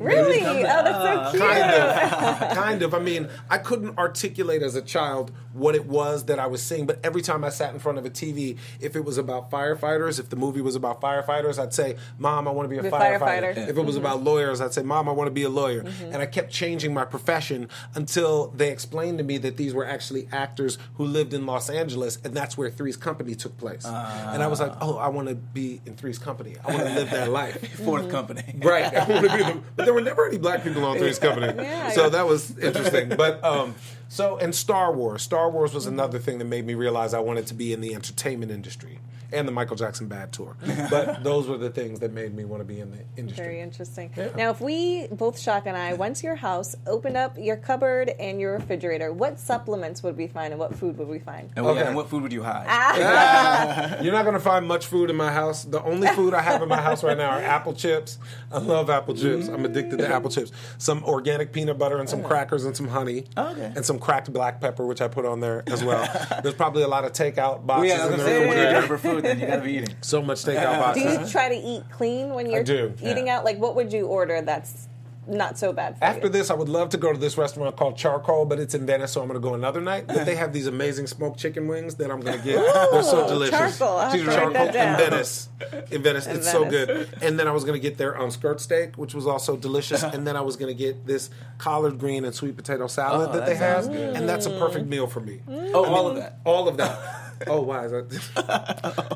Really? 0.01 0.41
Oh, 0.45 0.63
that's 0.63 1.33
so 1.33 1.39
cute. 1.39 1.43
Kind 1.43 1.63
of. 1.73 2.51
kind 2.57 2.83
of. 2.83 2.95
I 2.95 2.99
mean, 2.99 3.29
I 3.49 3.59
couldn't 3.59 3.97
articulate 3.97 4.61
as 4.63 4.75
a 4.75 4.83
child 4.83 5.31
what 5.55 5.75
it 5.75 5.87
was 5.87 6.27
that 6.27 6.39
I 6.39 6.47
was 6.47 6.63
seeing, 6.63 6.87
but 6.87 6.99
every 7.03 7.23
time 7.23 7.45
I 7.45 7.49
sat 7.49 7.73
in 7.73 7.81
front 7.81 7.99
of 7.99 8.05
a 8.05 8.11
TV, 8.11 8.59
if 8.81 8.97
it 8.97 9.05
was 9.05 9.19
about 9.19 9.51
firefighters, 9.51 10.19
if 10.19 10.29
the 10.29 10.37
movie 10.37 10.61
was 10.61 10.75
about 10.75 11.01
firefighters, 11.01 11.59
I'd 11.59 11.73
say, 11.73 11.97
Mom, 12.19 12.47
I 12.49 12.51
want 12.51 12.67
to 12.67 12.71
be 12.71 12.79
a 12.79 12.83
Be 12.83 12.89
a 12.89 12.91
firefighter. 12.91 13.21
firefighter. 13.21 13.69
If 13.69 13.77
it 13.77 13.85
was 13.85 13.97
mm-hmm. 13.97 14.05
about 14.05 14.23
lawyers, 14.23 14.61
I'd 14.61 14.75
say, 14.75 14.83
Mom, 14.83 15.09
I 15.09 15.13
want 15.13 15.29
to 15.29 15.33
be 15.33 15.45
a 15.45 15.49
lawyer. 15.49 15.83
Mm-hmm. 15.83 16.05
And 16.07 16.17
I 16.17 16.27
kept 16.27 16.51
changing 16.53 16.93
my 16.93 17.05
profession 17.05 17.69
until 17.95 18.49
they 18.49 18.71
explained 18.71 19.19
to 19.19 19.25
me 19.25 19.39
that 19.39 19.57
these 19.57 19.75
were 19.75 19.87
actually 19.87 20.29
actors 20.33 20.79
who 20.95 21.05
lived 21.05 21.33
in 21.33 21.47
Los 21.47 21.71
Angeles, 21.71 22.19
and 22.25 22.35
that's 22.35 22.59
where 22.59 22.71
Three's 22.71 22.97
Company 22.97 23.35
took 23.35 23.57
place. 23.57 23.85
and 23.85 24.43
I 24.43 24.47
was 24.47 24.61
like, 24.61 24.73
ah. 24.73 24.79
oh, 24.81 24.97
I 24.97 25.09
want 25.09 25.29
to 25.29 25.35
be 25.35 25.81
in 25.87 25.97
Three's 25.97 26.19
Company. 26.19 26.57
I 26.65 26.73
want 26.73 26.87
to 26.87 26.95
live 26.95 27.11
that 27.11 27.29
life. 27.31 27.61
4th 27.79 28.03
mm-hmm. 28.03 28.11
company. 28.11 28.43
Right. 28.65 28.95
I 28.95 29.07
want 29.09 29.31
to 29.31 29.37
be 29.37 29.43
the, 29.43 29.61
but 29.77 29.85
there 29.85 29.93
were 29.93 30.01
never 30.01 30.27
any 30.27 30.39
black 30.39 30.63
people 30.63 30.85
on 30.85 30.97
Three's 30.97 31.19
Company. 31.19 31.53
Yeah, 31.65 31.91
so 31.91 32.05
yeah. 32.05 32.09
that 32.11 32.27
was 32.27 32.57
interesting. 32.59 33.11
But 33.11 33.43
um, 33.45 33.75
so 34.09 34.37
and 34.39 34.55
Star 34.55 34.93
Wars. 34.93 35.23
Star 35.23 35.51
Wars 35.51 35.75
was 35.75 35.87
another 35.87 36.19
thing 36.19 36.39
that 36.39 36.45
made 36.45 36.67
me 36.67 36.75
realize 36.75 37.15
I 37.15 37.21
wanted 37.21 37.47
to 37.49 37.55
be 37.55 37.73
in 37.73 37.81
the 37.81 37.95
entertainment 37.95 38.53
industry 38.53 38.99
and 39.35 39.47
the 39.47 39.53
Michael 39.53 39.77
Jackson 39.77 40.09
Bad 40.09 40.33
Tour. 40.33 40.57
But 40.91 41.23
those 41.25 41.49
were 41.49 41.59
the 41.59 41.71
things 41.71 42.01
that 42.01 42.13
made 42.13 42.35
me 42.35 42.45
want 42.45 42.61
to 42.61 42.65
be 42.65 42.81
in 42.81 42.91
the 42.91 42.99
industry. 43.17 43.45
Very 43.45 43.61
interesting. 43.61 44.11
Yeah. 44.17 44.29
Now, 44.37 44.51
if 44.51 44.61
we 44.61 45.07
both 45.09 45.39
Shaka 45.39 45.69
and 45.69 45.77
I 45.77 45.95
went 45.95 46.17
to 46.17 46.27
your 46.27 46.37
house, 46.37 46.75
opened 46.87 47.17
up 47.17 47.37
your 47.39 47.57
cupboard 47.57 48.09
and 48.19 48.41
your 48.41 48.53
refrigerator, 48.53 49.13
what 49.13 49.39
supplements 49.39 50.03
would 50.03 50.17
we 50.17 50.27
find 50.27 50.53
and 50.53 50.61
what 50.61 50.75
food 50.75 50.97
would 50.99 51.09
we 51.09 51.19
find? 51.19 51.51
And, 51.57 51.67
Okay. 51.67 51.83
and 51.83 51.97
what 51.97 52.09
food 52.09 52.23
would 52.23 52.33
you 52.33 52.43
hide? 52.43 52.67
Ah. 52.69 53.99
You're 54.03 54.13
not 54.13 54.25
going 54.25 54.35
to 54.35 54.41
find 54.41 54.67
much 54.67 54.87
food 54.87 55.11
in 55.11 55.17
my 55.17 55.33
house. 55.33 55.65
The 55.65 55.83
only 55.83 56.09
food 56.09 56.35
I 56.35 56.43
have 56.43 56.63
in 56.63 56.69
my 56.69 56.81
house 56.81 57.03
right 57.03 57.17
now 57.17 57.31
are 57.31 57.41
apple 57.41 57.73
chips. 57.75 58.19
I 58.53 58.59
love 58.59 58.91
apple 58.91 59.15
chips. 59.15 59.49
I'm 59.49 59.65
addicted 59.65 59.99
to 59.99 60.09
apple 60.09 60.31
chips. 60.31 60.53
Some 60.79 61.03
organic 61.05 61.53
peanut 61.53 61.79
butter 61.79 61.99
and 61.99 62.09
some 62.09 62.21
oh. 62.25 62.29
crackers 62.29 62.65
and 62.65 62.77
some 62.77 62.89
honey. 62.89 63.25
Oh, 63.37 63.53
okay. 63.53 63.73
And 63.75 63.85
some 63.85 63.99
cracked 63.99 64.33
black 64.33 64.61
pepper, 64.61 64.87
which 64.87 65.01
I 65.01 65.09
put 65.09 65.25
on 65.25 65.41
there 65.41 65.63
as 65.67 65.83
well. 65.83 66.09
There's 66.43 66.55
probably 66.55 66.83
a 66.83 66.89
lot 66.89 67.05
of 67.05 67.13
takeout 67.13 67.63
Well, 67.65 67.79
boxes 67.81 67.91
yeah, 67.91 68.03
I 68.03 68.07
was 68.07 68.15
in 68.15 68.21
gonna 68.21 68.31
there. 68.31 68.99
say, 68.99 69.01
what 69.25 69.31
are 69.31 69.35
you 69.35 69.39
doing? 69.39 69.39
Then 69.39 69.41
you 69.41 69.47
gotta 69.47 69.63
be 69.63 69.73
eating. 69.79 69.95
So 70.01 70.23
much 70.23 70.45
takeout 70.45 70.75
Do 70.75 70.79
boxes. 71.05 71.17
Do 71.17 71.25
you 71.25 71.29
try 71.29 71.49
to 71.49 71.57
eat 71.57 71.83
clean 71.91 72.31
when 72.35 72.51
you're 72.51 72.65
do, 72.65 72.93
eating 73.03 73.27
yeah. 73.27 73.39
out? 73.39 73.45
Like, 73.45 73.59
what 73.59 73.75
would 73.77 73.93
you 73.93 74.07
order 74.07 74.41
that's 74.43 74.89
not 75.27 75.57
so 75.59 75.73
bad 75.73 75.99
for 75.99 76.05
you? 76.05 76.11
After 76.11 76.27
you? 76.27 76.33
this, 76.35 76.51
I 76.51 76.55
would 76.55 76.69
love 76.69 76.91
to 76.91 76.99
go 76.99 77.11
to 77.11 77.19
this 77.19 77.39
restaurant 77.39 77.77
called 77.77 77.97
Charcoal, 77.97 78.45
but 78.45 78.59
it's 78.61 78.75
in 78.75 78.85
Venice, 78.85 79.13
so 79.13 79.23
I'm 79.23 79.29
going 79.29 79.41
to 79.41 79.49
go 79.49 79.55
another 79.55 79.81
night. 79.81 80.07
But 80.07 80.27
they 80.27 80.35
have 80.35 80.53
these 80.53 80.67
amazing 80.67 81.07
smoked 81.07 81.39
chicken 81.41 81.67
wings 81.67 81.95
that 81.95 82.11
I'm 82.11 82.21
going 82.21 82.39
to 82.39 82.45
get. 82.45 82.57
They're 82.93 83.03
so 83.03 83.27
delicious. 83.27 83.79
charcoal. 83.79 83.97
I'll 83.97 84.11
have 84.11 84.21
to 84.21 84.27
write 84.27 84.37
charcoal 84.37 84.67
in 84.67 84.73
Venice. 84.73 85.49
In 85.91 86.03
Venice, 86.03 86.27
In 86.27 86.37
it's 86.37 86.51
so 86.53 86.69
good. 86.69 87.09
And 87.23 87.39
then 87.39 87.49
I 87.49 87.53
was 87.53 87.65
going 87.65 87.81
to 87.81 87.83
get 87.83 87.97
their 87.97 88.21
um, 88.21 88.31
skirt 88.31 88.61
steak, 88.61 88.97
which 88.97 89.15
was 89.15 89.27
also 89.27 89.57
delicious. 89.57 90.03
And 90.15 90.27
then 90.27 90.37
I 90.37 90.43
was 90.43 90.57
going 90.57 90.69
to 90.71 90.79
get 90.79 91.07
this 91.07 91.31
collard 91.57 91.99
green 91.99 92.27
and 92.27 92.35
sweet 92.35 92.55
potato 92.57 92.87
salad 92.87 93.31
Oh, 93.31 93.33
that, 93.33 93.39
that 93.41 93.47
they 93.47 93.57
have, 93.57 93.87
good. 93.89 94.15
and 94.17 94.29
that's 94.29 94.45
a 94.45 94.51
perfect 94.51 94.87
meal 94.87 95.07
for 95.07 95.21
me. 95.21 95.41
Oh, 95.49 95.87
all 95.87 96.07
of 96.09 96.17
that. 96.17 96.39
All 96.45 96.69
of 96.69 96.77
that. 96.77 97.23
Oh, 97.47 97.61
why 97.63 97.85
is 97.85 97.91
that? 97.93 98.09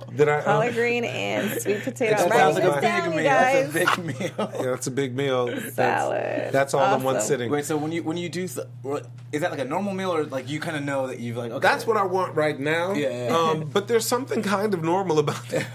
Did 0.17 0.29
I? 0.29 0.39
um, 0.39 0.45
Collard 0.45 0.75
green 0.75 1.05
and 1.05 1.61
sweet 1.61 1.83
potato. 1.83 2.17
That 2.17 2.33
I'm 2.33 2.55
sounds 2.55 2.59
writing 2.61 2.71
like 2.71 2.75
this 2.75 2.79
a 2.79 2.81
down, 2.81 3.11
big 3.11 3.15
you 3.17 3.23
meal. 3.23 3.31
That's 3.31 3.97
a 3.97 4.01
big 4.01 4.21
meal. 4.21 4.53
yeah, 4.55 4.63
that's 4.71 4.87
a 4.87 4.91
big 4.91 5.17
meal. 5.17 5.47
That's- 5.47 5.75
Salad. 5.75 6.53
That's, 6.53 6.75
all 6.75 6.97
in 6.97 7.03
one 7.03 7.21
sitting. 7.21 7.51
Wait, 7.51 7.65
so 7.65 7.77
when 7.77 7.93
you 7.93 8.03
when 8.03 8.17
you 8.17 8.29
do, 8.29 8.43
is 8.43 8.55
that 8.55 9.51
like 9.51 9.59
a 9.61 9.65
normal 9.65 9.93
meal 9.95 10.15
or 10.15 10.25
like 10.25 10.49
you 10.49 10.61
kind 10.61 10.77
of 10.77 10.83
know 10.83 11.07
that 11.07 11.19
you've 11.21 11.37
like 11.37 11.51
okay? 11.53 11.61
That's 11.67 11.87
what 11.87 11.97
I 11.97 12.05
want 12.05 12.35
right 12.35 12.59
now. 12.59 12.93
Yeah, 12.93 13.27
yeah. 13.29 13.37
Um, 13.37 13.71
but 13.73 13.89
there's 13.89 14.07
something 14.07 14.43
kind 14.43 14.75
of 14.75 14.83
normal 14.83 15.19
about 15.19 15.47
that. 15.49 15.67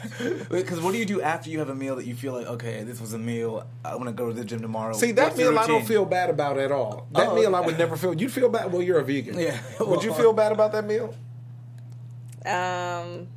Because 0.49 0.79
what 0.81 0.91
do 0.93 0.97
you 0.97 1.05
do 1.05 1.21
after 1.21 1.49
you 1.49 1.59
have 1.59 1.69
a 1.69 1.75
meal 1.75 1.95
that 1.95 2.05
you 2.05 2.15
feel 2.15 2.33
like 2.33 2.47
okay, 2.47 2.83
this 2.83 2.99
was 3.01 3.13
a 3.13 3.19
meal. 3.19 3.65
I 3.83 3.95
want 3.95 4.07
to 4.07 4.13
go 4.13 4.27
to 4.27 4.33
the 4.33 4.45
gym 4.45 4.61
tomorrow. 4.61 4.93
See, 4.93 5.11
that 5.13 5.27
What's 5.27 5.37
meal 5.37 5.57
I 5.57 5.67
don't 5.67 5.85
feel 5.85 6.05
bad 6.05 6.29
about 6.29 6.57
at 6.57 6.71
all. 6.71 7.07
That 7.11 7.29
Oh, 7.29 7.35
meal 7.35 7.55
I 7.55 7.61
would 7.61 7.77
never 7.77 7.95
feel. 7.97 8.13
You'd 8.13 8.31
feel 8.31 8.49
bad. 8.49 8.71
Well, 8.71 8.81
you're 8.81 8.99
a 8.99 9.03
vegan. 9.03 9.39
Yeah. 9.39 9.59
Would 9.79 10.03
you 10.03 10.13
feel 10.13 10.33
bad 10.33 10.51
about 10.51 10.71
that 10.73 10.85
meal? 10.85 11.13
Um, 12.45 13.27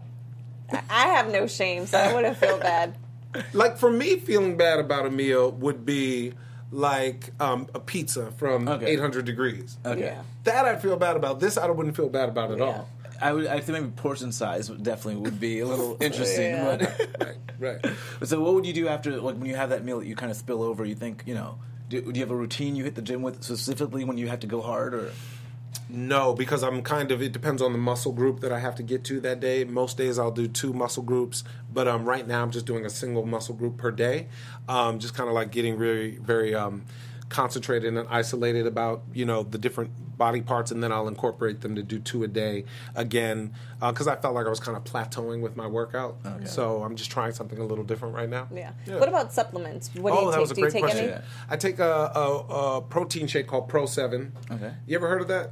I- 0.72 0.82
I 0.90 1.06
have 1.14 1.30
no 1.30 1.46
shame, 1.46 1.86
so 1.86 1.98
I 1.98 2.12
wouldn't 2.14 2.36
feel 2.36 2.58
bad. 2.58 2.94
Like 3.52 3.76
for 3.76 3.90
me, 3.90 4.16
feeling 4.16 4.56
bad 4.56 4.78
about 4.78 5.04
a 5.04 5.10
meal 5.10 5.50
would 5.52 5.84
be 5.84 6.32
like 6.72 7.30
um, 7.38 7.66
a 7.74 7.80
pizza 7.80 8.30
from 8.32 8.66
Okay. 8.66 8.86
800 8.92 9.26
degrees. 9.26 9.76
Okay. 9.84 10.00
Yeah. 10.00 10.22
That 10.44 10.64
I'd 10.64 10.80
feel 10.80 10.96
bad 10.96 11.16
about. 11.16 11.38
This 11.38 11.58
I 11.58 11.68
wouldn't 11.68 11.96
feel 11.96 12.08
bad 12.08 12.30
about 12.30 12.50
at 12.52 12.62
all. 12.62 12.88
I 13.20 13.32
would. 13.34 13.46
I 13.46 13.60
think 13.60 13.78
maybe 13.78 13.90
portion 13.94 14.32
size 14.32 14.68
definitely 14.68 15.20
would 15.20 15.38
be 15.38 15.60
a 15.60 15.66
little 15.66 15.98
interesting. 16.00 16.52
Yeah. 16.52 16.76
But, 17.18 17.36
Right. 17.58 17.84
Right. 17.84 17.94
so, 18.24 18.40
what 18.40 18.54
would 18.54 18.64
you 18.64 18.72
do 18.72 18.88
after 18.88 19.20
like 19.20 19.36
when 19.36 19.46
you 19.50 19.56
have 19.56 19.68
that 19.68 19.84
meal 19.84 19.98
that 20.00 20.06
you 20.06 20.16
kind 20.16 20.30
of 20.30 20.38
spill 20.38 20.62
over? 20.62 20.84
You 20.86 20.94
think 20.94 21.24
you 21.26 21.34
know? 21.34 21.58
Do, 21.90 22.00
do 22.00 22.12
you 22.18 22.20
have 22.24 22.30
a 22.32 22.36
routine 22.36 22.74
you 22.74 22.84
hit 22.84 22.94
the 22.94 23.02
gym 23.02 23.20
with 23.22 23.42
specifically 23.44 24.04
when 24.04 24.16
you 24.16 24.28
have 24.28 24.40
to 24.40 24.46
go 24.46 24.62
hard 24.62 24.94
or? 24.94 25.10
No, 25.88 26.34
because 26.34 26.64
I'm 26.64 26.82
kind 26.82 27.12
of. 27.12 27.22
It 27.22 27.32
depends 27.32 27.62
on 27.62 27.72
the 27.72 27.78
muscle 27.78 28.12
group 28.12 28.40
that 28.40 28.50
I 28.50 28.58
have 28.58 28.74
to 28.76 28.82
get 28.82 29.04
to 29.04 29.20
that 29.20 29.38
day. 29.38 29.62
Most 29.62 29.96
days 29.96 30.18
I'll 30.18 30.32
do 30.32 30.48
two 30.48 30.72
muscle 30.72 31.02
groups, 31.02 31.44
but 31.72 31.86
um, 31.86 32.04
right 32.04 32.26
now 32.26 32.42
I'm 32.42 32.50
just 32.50 32.66
doing 32.66 32.84
a 32.84 32.90
single 32.90 33.24
muscle 33.24 33.54
group 33.54 33.76
per 33.76 33.92
day. 33.92 34.26
Um, 34.68 34.98
just 34.98 35.14
kind 35.14 35.28
of 35.28 35.34
like 35.34 35.52
getting 35.52 35.78
very, 35.78 36.16
very 36.16 36.54
um, 36.54 36.84
concentrated 37.28 37.96
and 37.96 38.06
isolated 38.08 38.66
about 38.66 39.02
you 39.12 39.24
know 39.24 39.42
the 39.42 39.58
different 39.58 39.90
body 40.16 40.40
parts, 40.40 40.70
and 40.70 40.82
then 40.82 40.92
I'll 40.92 41.08
incorporate 41.08 41.60
them 41.60 41.74
to 41.74 41.82
do 41.82 41.98
two 41.98 42.24
a 42.24 42.28
day 42.28 42.64
again 42.94 43.52
uh, 43.82 43.92
because 43.92 44.08
I 44.08 44.16
felt 44.16 44.34
like 44.34 44.46
I 44.46 44.50
was 44.50 44.60
kind 44.60 44.76
of 44.76 44.84
plateauing 44.84 45.42
with 45.42 45.56
my 45.56 45.66
workout. 45.66 46.16
So 46.44 46.82
I'm 46.82 46.96
just 46.96 47.10
trying 47.10 47.32
something 47.32 47.58
a 47.58 47.64
little 47.64 47.84
different 47.84 48.14
right 48.14 48.28
now. 48.28 48.48
Yeah. 48.52 48.72
What 48.86 49.08
about 49.08 49.32
supplements? 49.32 49.90
What 49.94 50.12
do 50.12 50.16
oh, 50.16 50.20
you 50.20 50.26
that 50.26 50.32
take? 50.32 50.40
was 50.40 50.50
a 50.50 50.54
do 50.54 50.60
you 50.60 50.64
great 50.64 50.72
take 50.72 50.82
question. 50.82 51.04
any? 51.04 51.12
Yeah. 51.12 51.20
I 51.50 51.56
take 51.56 51.78
a, 51.78 52.12
a, 52.14 52.76
a 52.76 52.82
protein 52.82 53.26
shake 53.26 53.46
called 53.46 53.68
Pro 53.68 53.86
Seven. 53.86 54.32
Okay. 54.50 54.72
You 54.86 54.96
ever 54.96 55.08
heard 55.08 55.22
of 55.22 55.28
that? 55.28 55.50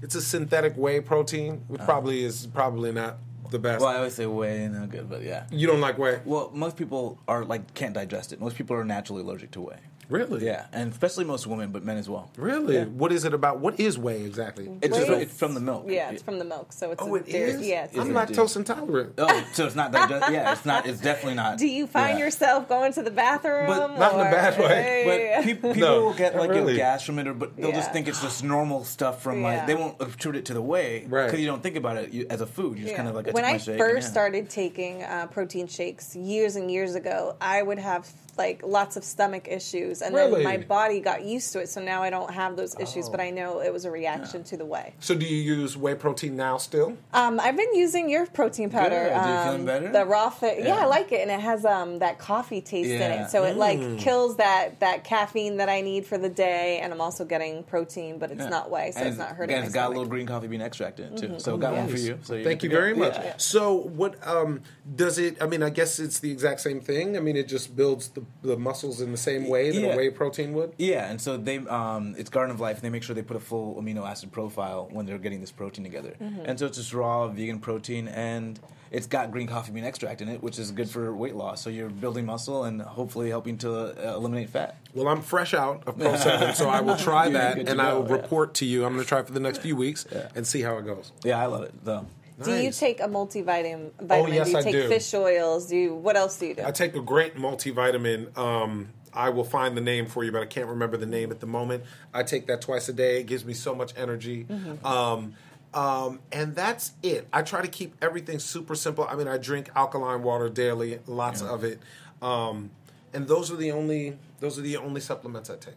It's 0.00 0.14
a 0.14 0.22
synthetic 0.22 0.74
whey 0.76 1.00
protein, 1.00 1.64
which 1.68 1.80
uh. 1.80 1.84
probably 1.84 2.24
is 2.24 2.46
probably 2.46 2.92
not 2.92 3.18
the 3.50 3.58
best. 3.58 3.80
Well, 3.80 3.90
I 3.90 3.96
always 3.96 4.14
say 4.14 4.26
whey, 4.26 4.68
no 4.68 4.86
good, 4.86 5.08
but 5.08 5.22
yeah. 5.22 5.44
You 5.50 5.66
don't 5.66 5.80
like 5.80 5.98
whey? 5.98 6.20
Well, 6.24 6.50
most 6.54 6.76
people 6.76 7.20
are 7.28 7.44
like 7.44 7.74
can't 7.74 7.94
digest 7.94 8.32
it. 8.32 8.40
Most 8.40 8.56
people 8.56 8.76
are 8.76 8.84
naturally 8.84 9.22
allergic 9.22 9.50
to 9.52 9.60
whey. 9.60 9.78
Really? 10.12 10.44
Yeah, 10.44 10.66
and 10.72 10.92
especially 10.92 11.24
most 11.24 11.46
women, 11.46 11.70
but 11.72 11.84
men 11.84 11.96
as 11.96 12.08
well. 12.08 12.30
Really? 12.36 12.76
Yeah. 12.76 12.84
What 12.84 13.10
is 13.12 13.24
it 13.24 13.32
about? 13.34 13.60
What 13.60 13.80
is 13.80 13.98
whey 13.98 14.24
exactly? 14.24 14.70
It's 14.82 14.96
just 14.96 15.10
Whey 15.10 15.22
it's 15.22 15.34
from 15.36 15.54
the 15.54 15.60
milk. 15.60 15.86
Yeah, 15.88 16.10
it's 16.10 16.22
from 16.22 16.38
the 16.38 16.44
milk, 16.44 16.72
so 16.72 16.92
it's 16.92 17.02
oh, 17.02 17.14
a 17.16 17.18
it 17.18 17.26
dairy- 17.26 17.50
is. 17.52 17.66
Yeah. 17.66 17.84
It's 17.84 17.96
I'm 17.98 18.08
lactose 18.08 18.56
intolerant. 18.56 19.14
Oh, 19.18 19.46
so 19.54 19.66
it's 19.66 19.74
not 19.74 19.90
digest. 19.92 20.30
yeah, 20.30 20.52
it's 20.52 20.64
not. 20.66 20.86
It's 20.86 21.00
definitely 21.00 21.34
not. 21.34 21.58
do 21.58 21.66
you 21.66 21.86
find 21.86 22.18
Yeah. 22.18 22.24
yourself 22.26 22.68
going 22.68 22.92
to 22.92 23.02
the 23.02 23.10
bathroom? 23.10 23.66
But 23.66 23.98
not 23.98 24.14
in 24.14 24.20
a 24.20 24.24
bad 24.30 24.58
way. 24.58 25.02
But 25.06 25.44
pe- 25.44 25.52
people 25.54 25.74
No, 25.74 26.04
will 26.04 26.14
get 26.14 26.36
like 26.36 26.48
you 26.50 26.54
know, 26.56 26.60
really. 26.60 26.76
gas 26.76 27.02
from 27.04 27.18
it, 27.18 27.26
or 27.26 27.34
but 27.34 27.56
they'll 27.56 27.72
just 27.72 27.92
think 27.92 28.06
it's 28.08 28.20
just 28.20 28.44
normal 28.44 28.84
stuff 28.84 29.22
from 29.22 29.40
Yeah. 29.42 29.46
like 29.58 29.66
they 29.66 29.74
won't 29.74 30.00
attribute 30.00 30.42
it 30.42 30.46
to 30.46 30.54
the 30.54 30.62
whey 30.62 31.06
Right. 31.08 31.24
because 31.26 31.40
you 31.40 31.46
don't 31.46 31.62
think 31.62 31.76
about 31.76 31.96
it 31.96 32.12
you, 32.12 32.26
as 32.28 32.40
a 32.42 32.46
food. 32.46 32.76
You 32.76 32.84
just 32.84 32.90
Yeah. 32.92 32.96
kind 32.98 33.08
of 33.08 33.14
like 33.14 33.28
I 33.28 33.30
when 33.32 33.44
took 33.44 33.50
my 33.50 33.54
I 33.54 33.58
shake 33.58 33.78
first 33.78 33.94
and, 33.94 34.04
yeah. 34.04 34.10
started 34.10 34.50
taking 34.50 35.02
uh, 35.02 35.26
protein 35.28 35.66
shakes 35.68 36.14
years 36.14 36.56
and 36.56 36.70
years 36.70 36.94
ago, 36.94 37.36
I 37.40 37.62
would 37.62 37.78
have 37.78 38.06
like 38.36 38.62
lots 38.64 38.96
of 38.96 39.04
stomach 39.04 39.46
issues, 39.48 40.02
and 40.02 40.14
Really? 40.14 40.42
then 40.42 40.44
my 40.44 40.56
body 40.56 41.00
got 41.00 41.24
used 41.24 41.52
to 41.52 41.60
it, 41.60 41.68
so 41.68 41.80
now 41.82 42.02
I 42.02 42.10
don't 42.10 42.30
have 42.32 42.56
those 42.56 42.78
issues. 42.80 43.08
But 43.08 43.20
I 43.20 43.30
know 43.30 43.60
it 43.60 43.72
was 43.72 43.84
a 43.84 43.90
reaction 43.90 44.42
to 44.44 44.56
the 44.56 44.64
whey. 44.64 44.94
So 45.00 45.14
do 45.14 45.26
you 45.26 45.36
use 45.36 45.76
whey 45.76 45.94
protein 45.94 46.36
now 46.36 46.56
still? 46.56 46.96
Um, 47.12 47.38
I've 47.40 47.56
been 47.56 47.74
using 47.74 48.08
your 48.08 48.26
protein 48.26 48.70
powder. 48.70 48.88
Good. 48.90 49.12
You 49.12 49.20
um, 49.20 49.46
feeling 49.46 49.64
better? 49.66 49.92
The 49.92 50.04
raw 50.06 50.30
fit. 50.30 50.58
Yeah. 50.58 50.66
Yeah. 50.68 50.76
I 50.82 50.84
like 50.86 51.12
it, 51.12 51.20
and 51.20 51.30
it 51.30 51.40
has 51.40 51.64
um, 51.64 51.98
that 51.98 52.18
coffee 52.18 52.60
taste 52.60 52.88
in 52.90 53.02
it, 53.02 53.30
so 53.30 53.44
it 53.44 53.52
Mm. 53.56 53.58
like 53.58 53.98
kills 53.98 54.36
that 54.36 54.80
that 54.80 55.04
caffeine 55.04 55.58
that 55.58 55.68
I 55.68 55.80
need 55.82 56.06
for 56.06 56.16
the 56.16 56.28
day, 56.30 56.78
and 56.80 56.92
I'm 56.92 57.00
also 57.00 57.24
getting 57.24 57.62
protein, 57.64 58.18
but 58.18 58.30
it's 58.30 58.40
Yeah. 58.40 58.48
not 58.48 58.70
whey, 58.70 58.92
so 58.92 59.00
And 59.00 59.08
it's 59.08 59.18
not 59.18 59.28
hurting 59.30 59.50
Again, 59.50 59.60
my 59.60 59.66
it's 59.66 59.74
got 59.74 59.86
a 59.86 59.88
little 59.90 60.06
green 60.06 60.26
coffee 60.26 60.46
bean 60.46 60.62
extract 60.62 61.00
in 61.00 61.12
it 61.12 61.16
too. 61.18 61.38
So 61.38 61.56
got 61.58 61.74
one 61.74 61.88
for 61.88 61.98
you. 61.98 62.18
So 62.22 62.42
Thank 62.42 62.62
you 62.62 62.68
to 62.70 62.74
go. 62.74 62.80
very 62.80 62.94
much. 62.94 63.14
Yeah. 63.16 63.34
So, 63.36 63.74
what 63.74 64.16
um, 64.26 64.62
does 64.96 65.18
it? 65.18 65.36
I 65.42 65.46
mean, 65.46 65.62
I 65.62 65.70
guess 65.70 65.98
it's 65.98 66.18
the 66.20 66.30
exact 66.30 66.60
same 66.60 66.80
thing. 66.80 67.16
I 67.16 67.20
mean, 67.20 67.36
it 67.36 67.48
just 67.48 67.76
builds 67.76 68.08
the, 68.08 68.21
the 68.42 68.56
muscles 68.56 69.00
in 69.00 69.10
the 69.12 69.18
same 69.18 69.48
way 69.48 69.70
that 69.70 69.80
Yeah. 69.80 69.94
a 69.94 69.96
whey 69.96 70.10
protein 70.10 70.52
would. 70.54 70.72
Yeah, 70.78 71.10
and 71.10 71.20
so 71.20 71.36
they 71.36 71.58
um, 71.58 72.14
it's 72.18 72.30
Garden 72.30 72.54
of 72.54 72.60
Life, 72.60 72.76
and 72.76 72.82
they 72.84 72.90
make 72.90 73.02
sure 73.02 73.14
they 73.14 73.22
put 73.22 73.36
a 73.36 73.40
full 73.40 73.74
amino 73.80 74.08
acid 74.08 74.32
profile 74.32 74.88
when 74.90 75.06
they're 75.06 75.18
getting 75.18 75.40
this 75.40 75.52
protein 75.52 75.84
together. 75.84 76.14
Mm-hmm. 76.20 76.42
And 76.46 76.58
so 76.58 76.66
it's 76.66 76.78
just 76.78 76.92
raw 76.94 77.28
vegan 77.28 77.58
protein, 77.60 78.08
and 78.08 78.58
it's 78.90 79.06
got 79.06 79.30
green 79.30 79.46
coffee 79.46 79.72
bean 79.72 79.84
extract 79.84 80.20
in 80.20 80.28
it, 80.28 80.42
which 80.42 80.58
is 80.58 80.70
good 80.70 80.88
for 80.90 81.14
weight 81.14 81.34
loss. 81.34 81.62
So 81.62 81.70
you're 81.70 81.88
building 81.88 82.26
muscle 82.26 82.64
and 82.64 82.82
hopefully 82.82 83.30
helping 83.30 83.56
to 83.58 83.72
uh, 84.10 84.14
eliminate 84.16 84.50
fat. 84.50 84.76
Well, 84.92 85.08
I'm 85.08 85.22
fresh 85.22 85.54
out 85.54 85.82
of 85.86 85.96
Pro 85.98 86.14
7, 86.14 86.54
so 86.54 86.68
I 86.68 86.82
will 86.82 86.96
try 86.96 87.30
that 87.30 87.54
good 87.56 87.66
to 87.66 87.72
and 87.72 87.80
I 87.80 87.92
go, 87.92 88.00
will 88.00 88.08
yeah. 88.10 88.16
report 88.16 88.52
to 88.54 88.66
you. 88.66 88.84
I'm 88.84 88.92
going 88.92 89.02
to 89.02 89.08
try 89.08 89.20
it 89.20 89.26
for 89.26 89.32
the 89.32 89.40
next 89.40 89.62
few 89.62 89.76
weeks 89.76 90.04
Yeah. 90.12 90.28
and 90.34 90.46
see 90.46 90.60
how 90.60 90.76
it 90.76 90.84
goes. 90.84 91.10
Yeah, 91.24 91.40
I 91.42 91.46
love 91.46 91.62
it 91.64 91.72
though. 91.84 92.04
Do 92.44 92.54
you 92.62 92.70
take 92.72 93.00
a 93.00 93.08
multivitamin? 93.08 93.90
Vitamin? 94.00 94.34
yes, 94.34 94.46
do 94.46 94.52
you 94.52 94.58
I 94.58 94.62
take 94.62 94.72
do. 94.72 94.88
fish 94.88 95.14
oils? 95.14 95.66
Do 95.66 95.76
you? 95.76 95.94
What 95.94 96.16
else 96.16 96.38
do 96.38 96.46
you 96.46 96.54
do? 96.54 96.64
I 96.64 96.70
take 96.70 96.94
a 96.94 97.00
great 97.00 97.36
multivitamin. 97.36 98.36
Um, 98.36 98.90
I 99.14 99.28
will 99.28 99.44
find 99.44 99.76
the 99.76 99.80
name 99.80 100.06
for 100.06 100.24
you, 100.24 100.32
but 100.32 100.42
I 100.42 100.46
can't 100.46 100.68
remember 100.68 100.96
the 100.96 101.06
name 101.06 101.30
at 101.30 101.40
the 101.40 101.46
moment. 101.46 101.84
I 102.14 102.22
take 102.22 102.46
that 102.46 102.62
twice 102.62 102.88
a 102.88 102.92
day. 102.92 103.20
It 103.20 103.24
gives 103.26 103.44
me 103.44 103.52
so 103.52 103.74
much 103.74 103.92
energy. 103.96 104.44
Mm-hmm. 104.44 104.86
Um, 104.86 105.34
um, 105.74 106.20
and 106.30 106.54
that's 106.54 106.92
it. 107.02 107.28
I 107.32 107.42
try 107.42 107.62
to 107.62 107.68
keep 107.68 107.94
everything 108.02 108.38
super 108.38 108.74
simple. 108.74 109.06
I 109.08 109.16
mean, 109.16 109.28
I 109.28 109.38
drink 109.38 109.70
alkaline 109.74 110.22
water 110.22 110.48
daily, 110.48 110.98
lots 111.06 111.42
of 111.42 111.64
it. 111.64 111.80
Um, 112.20 112.70
and 113.12 113.26
those 113.28 113.50
are 113.50 113.56
the 113.56 113.72
only 113.72 114.16
those 114.40 114.58
are 114.58 114.62
the 114.62 114.76
only 114.76 115.00
supplements 115.00 115.50
I 115.50 115.56
take. 115.56 115.74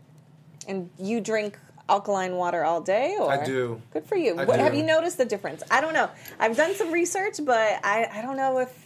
and 0.67 0.89
you 0.97 1.21
drink 1.21 1.59
alkaline 1.89 2.35
water 2.35 2.63
all 2.63 2.81
day, 2.81 3.15
or 3.19 3.31
I 3.31 3.43
do. 3.45 3.81
Good 3.93 4.05
for 4.05 4.15
you. 4.15 4.33
I 4.39 4.45
What, 4.45 4.57
do. 4.57 4.63
have 4.63 4.73
you 4.73 4.83
noticed 4.83 5.17
the 5.17 5.25
difference? 5.25 5.63
I 5.69 5.81
don't 5.81 5.93
know. 5.93 6.09
I've 6.39 6.57
done 6.57 6.73
some 6.75 6.91
research, 6.91 7.39
but 7.43 7.79
I, 7.83 8.07
I 8.11 8.21
don't 8.21 8.37
know 8.37 8.59
if 8.59 8.85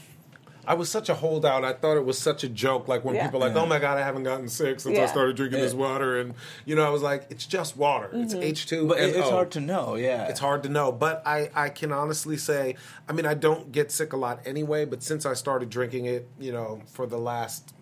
I 0.68 0.74
was 0.76 0.88
such 0.92 1.10
a 1.10 1.16
holdout. 1.16 1.66
I 1.66 1.74
thought 1.74 1.98
it 1.98 2.06
was 2.06 2.20
such 2.20 2.44
a 2.44 2.50
joke. 2.50 2.88
Like 2.88 3.04
when 3.04 3.16
Yeah. 3.16 3.26
people 3.26 3.44
are 3.44 3.48
like, 3.48 3.58
"Oh 3.58 3.66
my 3.66 3.80
god, 3.80 3.98
I 3.98 4.02
haven't 4.02 4.22
gotten 4.24 4.48
sick 4.48 4.80
since 4.80 5.00
I 5.00 5.08
started 5.08 5.36
drinking 5.36 5.62
this 5.62 5.74
water," 5.74 6.20
and 6.20 6.36
you 6.64 6.76
know, 6.76 6.86
I 6.86 6.90
was 6.90 7.02
like, 7.02 7.26
"It's 7.32 7.48
just 7.48 7.76
water. 7.76 8.10
It's 8.14 8.36
mm-hmm. 8.36 8.44
H 8.44 8.68
two, 8.68 8.88
But 8.88 9.00
it, 9.00 9.16
it's 9.16 9.30
hard 9.30 9.50
to 9.52 9.62
know. 9.62 9.96
Yeah, 9.96 10.28
It's 10.28 10.40
hard 10.40 10.62
to 10.64 10.70
know, 10.70 10.92
but 10.92 11.24
I, 11.26 11.50
I 11.56 11.70
can 11.70 11.92
honestly 11.92 12.38
say, 12.38 12.76
I 13.08 13.14
mean, 13.14 13.26
I 13.26 13.34
don't 13.34 13.72
get 13.72 13.92
sick 13.92 14.14
a 14.14 14.18
lot 14.18 14.42
anyway, 14.46 14.86
but 14.86 15.02
since 15.02 15.26
I 15.26 15.34
started 15.34 15.72
drinking 15.72 16.06
it, 16.06 16.28
you 16.40 16.52
know, 16.52 16.82
for 16.86 17.08
the 17.08 17.18
last 17.18 17.74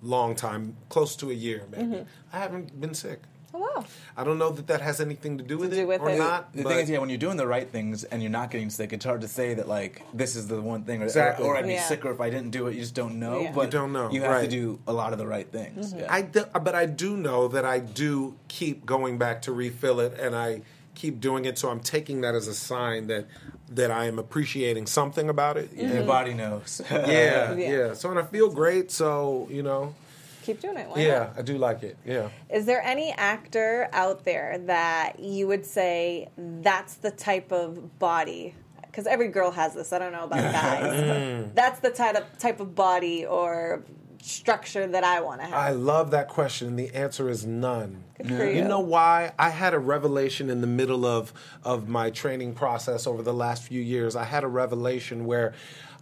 long 0.00 0.36
time, 0.36 0.76
close 0.88 1.16
to 1.16 1.30
a 1.30 1.34
year 1.34 1.64
maybe, 1.70 1.82
mm-hmm. 1.84 2.02
I 2.32 2.38
haven't 2.38 2.80
been 2.80 2.94
sick. 2.94 3.22
Oh 3.54 3.58
wow. 3.58 3.84
I 4.16 4.24
don't 4.24 4.38
know 4.38 4.50
that 4.50 4.66
that 4.68 4.80
has 4.80 5.00
anything 5.00 5.38
to 5.38 5.44
do 5.44 5.58
with 5.58 5.70
do 5.72 5.80
it 5.80 5.88
with 5.88 6.00
or 6.00 6.10
it. 6.10 6.18
not. 6.18 6.52
The 6.52 6.62
thing 6.64 6.78
is, 6.78 6.90
yeah, 6.90 6.98
when 6.98 7.08
you're 7.08 7.18
doing 7.18 7.36
the 7.36 7.46
right 7.46 7.68
things 7.68 8.04
and 8.04 8.22
you're 8.22 8.30
not 8.30 8.50
getting 8.50 8.70
sick, 8.70 8.92
it's 8.92 9.04
hard 9.04 9.20
to 9.22 9.28
say 9.28 9.54
that 9.54 9.68
like 9.68 10.02
this 10.12 10.36
is 10.36 10.48
the 10.48 10.60
one 10.60 10.84
thing, 10.84 11.02
or, 11.02 11.04
Exactly. 11.06 11.46
or, 11.46 11.56
I'd 11.56 11.66
be 11.66 11.74
Yeah. 11.74 11.82
sicker 11.84 12.10
if 12.10 12.20
I 12.20 12.30
didn't 12.30 12.50
do 12.50 12.66
it. 12.66 12.74
You 12.74 12.80
just 12.80 12.94
don't 12.94 13.18
know. 13.18 13.40
Yeah. 13.40 13.52
But 13.52 13.66
You 13.66 13.70
don't 13.70 13.92
know, 13.92 14.10
You 14.10 14.22
have 14.22 14.30
right. 14.30 14.42
to 14.42 14.48
do 14.48 14.78
a 14.86 14.92
lot 14.92 15.12
of 15.12 15.18
the 15.18 15.26
right 15.26 15.50
things. 15.50 15.90
Mm-hmm. 15.92 16.00
Yeah. 16.00 16.12
I 16.12 16.22
do, 16.22 16.44
but 16.62 16.74
I 16.74 16.86
do 16.86 17.16
know 17.16 17.48
that 17.48 17.64
I 17.64 17.78
do 17.78 18.34
keep 18.48 18.84
going 18.86 19.18
back 19.18 19.42
to 19.42 19.52
refill 19.52 20.00
it, 20.00 20.18
and 20.18 20.34
I 20.36 20.62
keep 20.94 21.20
doing 21.20 21.44
it. 21.46 21.58
So 21.58 21.70
I'm 21.70 21.80
taking 21.80 22.20
that 22.22 22.34
as 22.34 22.46
a 22.46 22.54
sign 22.54 23.06
that 23.06 23.26
that 23.72 23.90
I 23.92 24.06
am 24.06 24.18
appreciating 24.18 24.86
something 24.86 25.28
about 25.28 25.56
it. 25.56 25.72
Your 25.72 25.88
mm-hmm. 25.88 26.06
body 26.06 26.34
knows. 26.34 26.82
Yeah, 26.90 27.06
Yeah. 27.06 27.54
yeah, 27.54 27.94
So 27.94 28.10
and 28.10 28.18
I 28.18 28.24
feel 28.24 28.50
great. 28.50 28.90
So 28.90 29.46
you 29.50 29.62
know, 29.62 29.94
Keep 30.42 30.60
doing 30.60 30.78
it. 30.78 30.88
Why 30.88 31.00
yeah, 31.00 31.18
not? 31.18 31.38
I 31.38 31.42
do 31.42 31.58
like 31.58 31.82
it. 31.82 31.96
Yeah. 32.04 32.28
Is 32.48 32.66
there 32.66 32.82
any 32.82 33.12
actor 33.12 33.88
out 33.92 34.24
there 34.24 34.58
that 34.66 35.20
you 35.20 35.46
would 35.46 35.66
say 35.66 36.28
that's 36.36 36.94
the 36.94 37.10
type 37.10 37.52
of 37.52 37.98
body? 37.98 38.54
Because 38.82 39.06
every 39.06 39.28
girl 39.28 39.50
has 39.50 39.74
this. 39.74 39.92
I 39.92 39.98
don't 39.98 40.12
know 40.12 40.24
about 40.24 40.52
guys. 40.52 41.00
Mm. 41.00 41.54
that's 41.54 41.80
the 41.80 41.90
type 41.90 42.16
of 42.16 42.38
type 42.38 42.60
of 42.60 42.74
body 42.74 43.26
or 43.26 43.84
structure 44.22 44.86
that 44.86 45.04
I 45.04 45.20
want 45.20 45.40
to 45.40 45.46
have. 45.46 45.54
I 45.54 45.70
love 45.70 46.10
that 46.10 46.28
question. 46.28 46.76
The 46.76 46.94
answer 46.94 47.28
is 47.28 47.46
none. 47.46 48.04
Good 48.18 48.28
for 48.28 48.44
you. 48.44 48.56
You 48.56 48.64
know 48.64 48.80
why? 48.80 49.32
I 49.38 49.50
had 49.50 49.74
a 49.74 49.78
revelation 49.78 50.50
in 50.50 50.60
the 50.60 50.66
middle 50.66 51.06
of 51.06 51.32
of 51.64 51.88
my 51.88 52.10
training 52.10 52.54
process 52.54 53.06
over 53.06 53.22
the 53.22 53.32
last 53.32 53.64
few 53.64 53.80
years. 53.80 54.16
I 54.16 54.24
had 54.24 54.44
a 54.44 54.48
revelation 54.48 55.24
where 55.24 55.54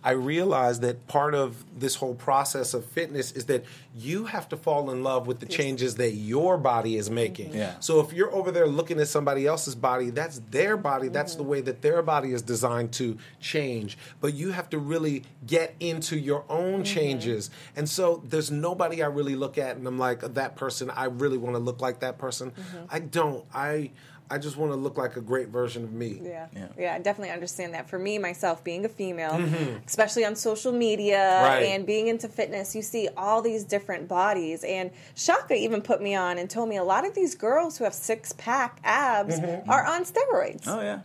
I 0.03 0.13
realized 0.13 0.83
that 0.83 1.07
part 1.09 1.35
of 1.35 1.65
this 1.79 1.97
whole 1.97 2.15
process 2.15 2.75
of 2.75 2.85
fitness 2.85 3.33
is 3.33 3.47
that 3.47 3.65
you 3.97 4.27
have 4.27 4.49
to 4.51 4.57
fall 4.57 4.91
in 4.91 5.03
love 5.03 5.27
with 5.27 5.41
the 5.41 5.47
changes 5.47 5.97
that 5.97 6.13
your 6.13 6.57
body 6.57 6.97
is 6.97 7.07
mm-hmm. 7.07 7.15
making. 7.15 7.55
Yeah. 7.55 7.75
So 7.81 8.01
if 8.01 8.13
you're 8.13 8.33
over 8.33 8.51
there 8.51 8.67
looking 8.67 9.01
at 9.01 9.09
somebody 9.09 9.47
else's 9.47 9.75
body, 9.75 10.11
that's 10.11 10.41
their 10.51 10.77
body. 10.77 11.09
That's 11.09 11.33
mm-hmm. 11.33 11.43
the 11.43 11.49
way 11.49 11.61
that 11.63 11.83
their 11.83 12.03
body 12.03 12.33
is 12.33 12.43
designed 12.43 12.93
to 12.95 13.19
change. 13.41 13.99
But 14.21 14.35
you 14.35 14.53
have 14.53 14.71
to 14.71 14.79
really 14.79 15.25
get 15.47 15.75
into 15.81 16.17
your 16.17 16.45
own 16.49 16.75
mm-hmm. 16.75 16.83
changes. 16.83 17.51
And 17.77 17.89
so 17.89 18.23
there's 18.25 18.51
nobody 18.51 19.03
I 19.03 19.07
really 19.07 19.37
look 19.37 19.59
at 19.59 19.77
and 19.77 19.87
I'm 19.87 19.99
like, 19.99 20.21
that 20.35 20.57
person, 20.57 20.91
I 20.91 21.05
really 21.05 21.39
want 21.39 21.55
to 21.55 21.61
look 21.61 21.81
like 21.81 22.01
that 22.01 22.19
person. 22.19 22.53
I 22.91 23.01
don't. 23.01 23.45
I 23.55 23.91
I 24.31 24.39
just 24.39 24.57
want 24.57 24.73
to 24.73 24.77
look 24.77 24.99
like 24.99 25.17
a 25.17 25.21
great 25.21 25.49
version 25.49 25.85
of 25.85 25.93
me. 25.93 26.21
Yeah. 26.23 26.47
Yeah. 26.55 26.69
yeah, 26.79 26.95
I 26.95 26.99
definitely 26.99 27.33
understand 27.33 27.75
that. 27.75 27.89
For 27.89 27.99
me, 27.99 28.19
myself, 28.19 28.63
being 28.63 28.85
a 28.85 28.89
female, 28.89 29.33
mm-hmm. 29.33 29.77
especially 29.87 30.25
on 30.25 30.37
social 30.37 30.73
media 30.73 31.43
Right. 31.43 31.63
and 31.63 31.87
being 31.87 32.09
into 32.09 32.29
fitness, 32.29 32.75
you 32.77 32.83
see 32.83 33.09
all 33.17 33.41
these 33.43 33.65
different 33.65 34.09
bodies. 34.09 34.65
And 34.65 34.91
Shaka 35.15 35.55
even 35.55 35.81
put 35.81 36.03
me 36.03 36.15
on 36.15 36.39
and 36.39 36.49
told 36.51 36.69
me 36.69 36.77
a 36.77 36.85
lot 36.85 37.07
of 37.07 37.15
these 37.15 37.35
girls 37.35 37.79
who 37.79 37.85
have 37.85 37.95
six 37.95 38.33
pack 38.33 38.81
abs 38.85 39.39
mm-hmm. 39.41 39.71
are 39.71 39.85
on 39.87 40.05
steroids. 40.05 40.65
oh 40.67 40.81
yeah. 40.81 41.01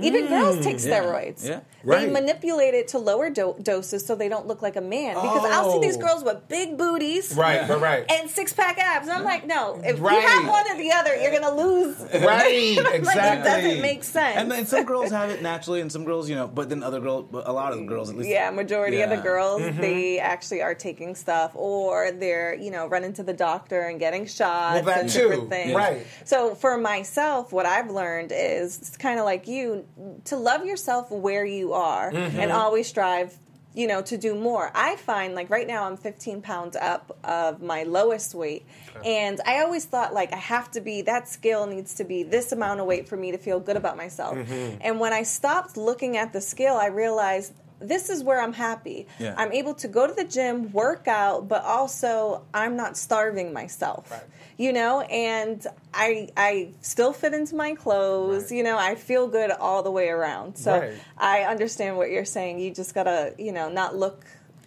Even 0.00 0.26
girls 0.28 0.64
take 0.64 0.76
steroids. 0.76 1.46
Yeah. 1.48 1.60
They 1.84 2.10
manipulate 2.10 2.74
it 2.74 2.88
to 2.88 2.98
lower 2.98 3.28
do- 3.30 3.56
doses 3.62 4.04
so 4.06 4.14
they 4.14 4.28
don't 4.28 4.46
look 4.46 4.62
like 4.62 4.74
a 4.76 4.80
man. 4.80 5.14
Because 5.14 5.44
I'll 5.50 5.72
see 5.72 5.86
these 5.86 5.96
Oh. 5.98 6.00
girls 6.00 6.24
with 6.24 6.48
big 6.48 6.76
booties. 6.78 7.34
Right, 7.36 7.68
right, 7.68 7.80
right. 7.80 8.10
And 8.10 8.28
six 8.30 8.52
pack 8.52 8.78
abs. 8.78 9.08
I'm 9.08 9.22
like, 9.22 9.46
no. 9.46 9.80
If 9.84 10.00
Right. 10.00 10.14
you 10.22 10.26
have 10.28 10.48
one 10.48 10.64
or 10.70 10.76
the 10.78 10.90
other, 10.92 11.14
you're 11.14 11.30
gonna 11.38 11.54
lose. 11.54 11.96
Right, 12.14 12.76
like, 12.82 12.94
exactly. 12.94 13.40
it 13.40 13.44
doesn't 13.44 13.82
make 13.82 14.02
sense. 14.02 14.36
And 14.38 14.50
then 14.50 14.66
some 14.66 14.84
girls 14.84 15.10
have 15.10 15.30
it 15.30 15.42
naturally, 15.42 15.80
and 15.80 15.92
some 15.92 16.04
girls, 16.04 16.28
you 16.28 16.34
know, 16.36 16.46
but 16.48 16.68
then 16.70 16.82
other 16.82 17.00
girls, 17.00 17.26
a 17.32 17.52
lot 17.52 17.72
of 17.72 17.78
the 17.78 17.84
girls 17.84 18.08
at 18.10 18.16
least. 18.16 18.30
Yeah, 18.30 18.50
majority 18.50 19.02
of 19.02 19.10
the 19.10 19.16
girls 19.18 19.60
Mm-hmm. 19.62 19.80
they 19.80 20.18
actually 20.18 20.62
are 20.62 20.74
taking 20.74 21.14
stuff, 21.14 21.52
or 21.54 22.10
they're 22.12 22.54
you 22.54 22.70
know 22.70 22.86
running 22.86 23.12
to 23.14 23.22
the 23.22 23.32
doctor 23.34 23.82
and 23.82 24.00
getting 24.00 24.26
shots 24.26 24.74
Well, 24.76 24.84
that 24.84 25.00
and 25.02 25.08
too, 25.10 25.28
different 25.28 25.50
things. 25.50 25.74
right. 25.74 26.06
So 26.24 26.54
for 26.54 26.76
myself, 26.78 27.52
what 27.52 27.66
I've 27.66 27.90
learned 27.90 28.32
is 28.34 28.78
it's 28.78 28.96
kind 28.96 29.18
of 29.18 29.24
like 29.26 29.46
you 29.46 29.83
to 30.26 30.36
love 30.36 30.64
yourself 30.64 31.10
where 31.10 31.44
you 31.44 31.72
are 31.72 32.12
Mm-hmm. 32.12 32.40
and 32.40 32.52
always 32.52 32.86
strive. 32.88 33.36
You 33.76 33.88
know, 33.88 34.02
to 34.02 34.16
do 34.16 34.36
more. 34.36 34.70
I 34.72 34.94
find 34.94 35.34
like 35.34 35.50
right 35.50 35.66
now 35.66 35.86
I'm 35.86 35.96
15 35.96 36.42
pounds 36.42 36.76
up 36.76 37.18
of 37.24 37.60
my 37.60 37.82
lowest 37.82 38.32
weight. 38.32 38.64
And 39.04 39.40
I 39.44 39.62
always 39.62 39.84
thought 39.84 40.14
like 40.14 40.32
I 40.32 40.36
have 40.36 40.70
to 40.72 40.80
be, 40.80 41.02
that 41.02 41.28
scale 41.28 41.66
needs 41.66 41.94
to 41.94 42.04
be 42.04 42.22
this 42.22 42.52
amount 42.52 42.78
of 42.78 42.86
weight 42.86 43.08
for 43.08 43.16
me 43.16 43.32
to 43.32 43.38
feel 43.38 43.58
good 43.58 43.76
about 43.76 43.96
myself. 43.96 44.36
Mm-hmm. 44.36 44.76
And 44.80 45.00
when 45.00 45.12
I 45.12 45.24
stopped 45.24 45.76
looking 45.76 46.16
at 46.16 46.32
the 46.32 46.40
scale, 46.40 46.76
I 46.76 46.86
realized 46.86 47.52
this 47.88 48.10
is 48.10 48.22
where 48.22 48.40
I'm 48.40 48.52
happy. 48.52 49.06
Yeah. 49.18 49.34
I'm 49.36 49.52
able 49.52 49.74
to 49.74 49.88
go 49.88 50.06
to 50.06 50.12
the 50.12 50.24
gym, 50.24 50.72
work 50.72 51.08
out, 51.08 51.48
but 51.48 51.62
also 51.64 52.44
I'm 52.52 52.76
not 52.76 52.96
starving 52.96 53.52
myself. 53.52 54.10
Right. 54.10 54.22
You 54.56 54.72
know, 54.72 55.00
and 55.02 55.66
I 55.92 56.28
I 56.36 56.70
still 56.80 57.12
fit 57.12 57.34
into 57.34 57.56
my 57.56 57.74
clothes. 57.74 58.44
Right. 58.44 58.52
You 58.58 58.62
know, 58.62 58.78
I 58.78 58.94
feel 58.94 59.26
good 59.26 59.50
all 59.50 59.82
the 59.82 59.90
way 59.90 60.08
around. 60.08 60.56
So 60.56 60.78
Right. 60.78 60.94
I 61.18 61.42
understand 61.42 61.96
what 61.96 62.10
you're 62.10 62.24
saying. 62.24 62.60
You 62.60 62.72
just 62.72 62.94
gotta, 62.94 63.34
you 63.38 63.52
know, 63.52 63.68
not 63.68 63.96
look 63.96 64.24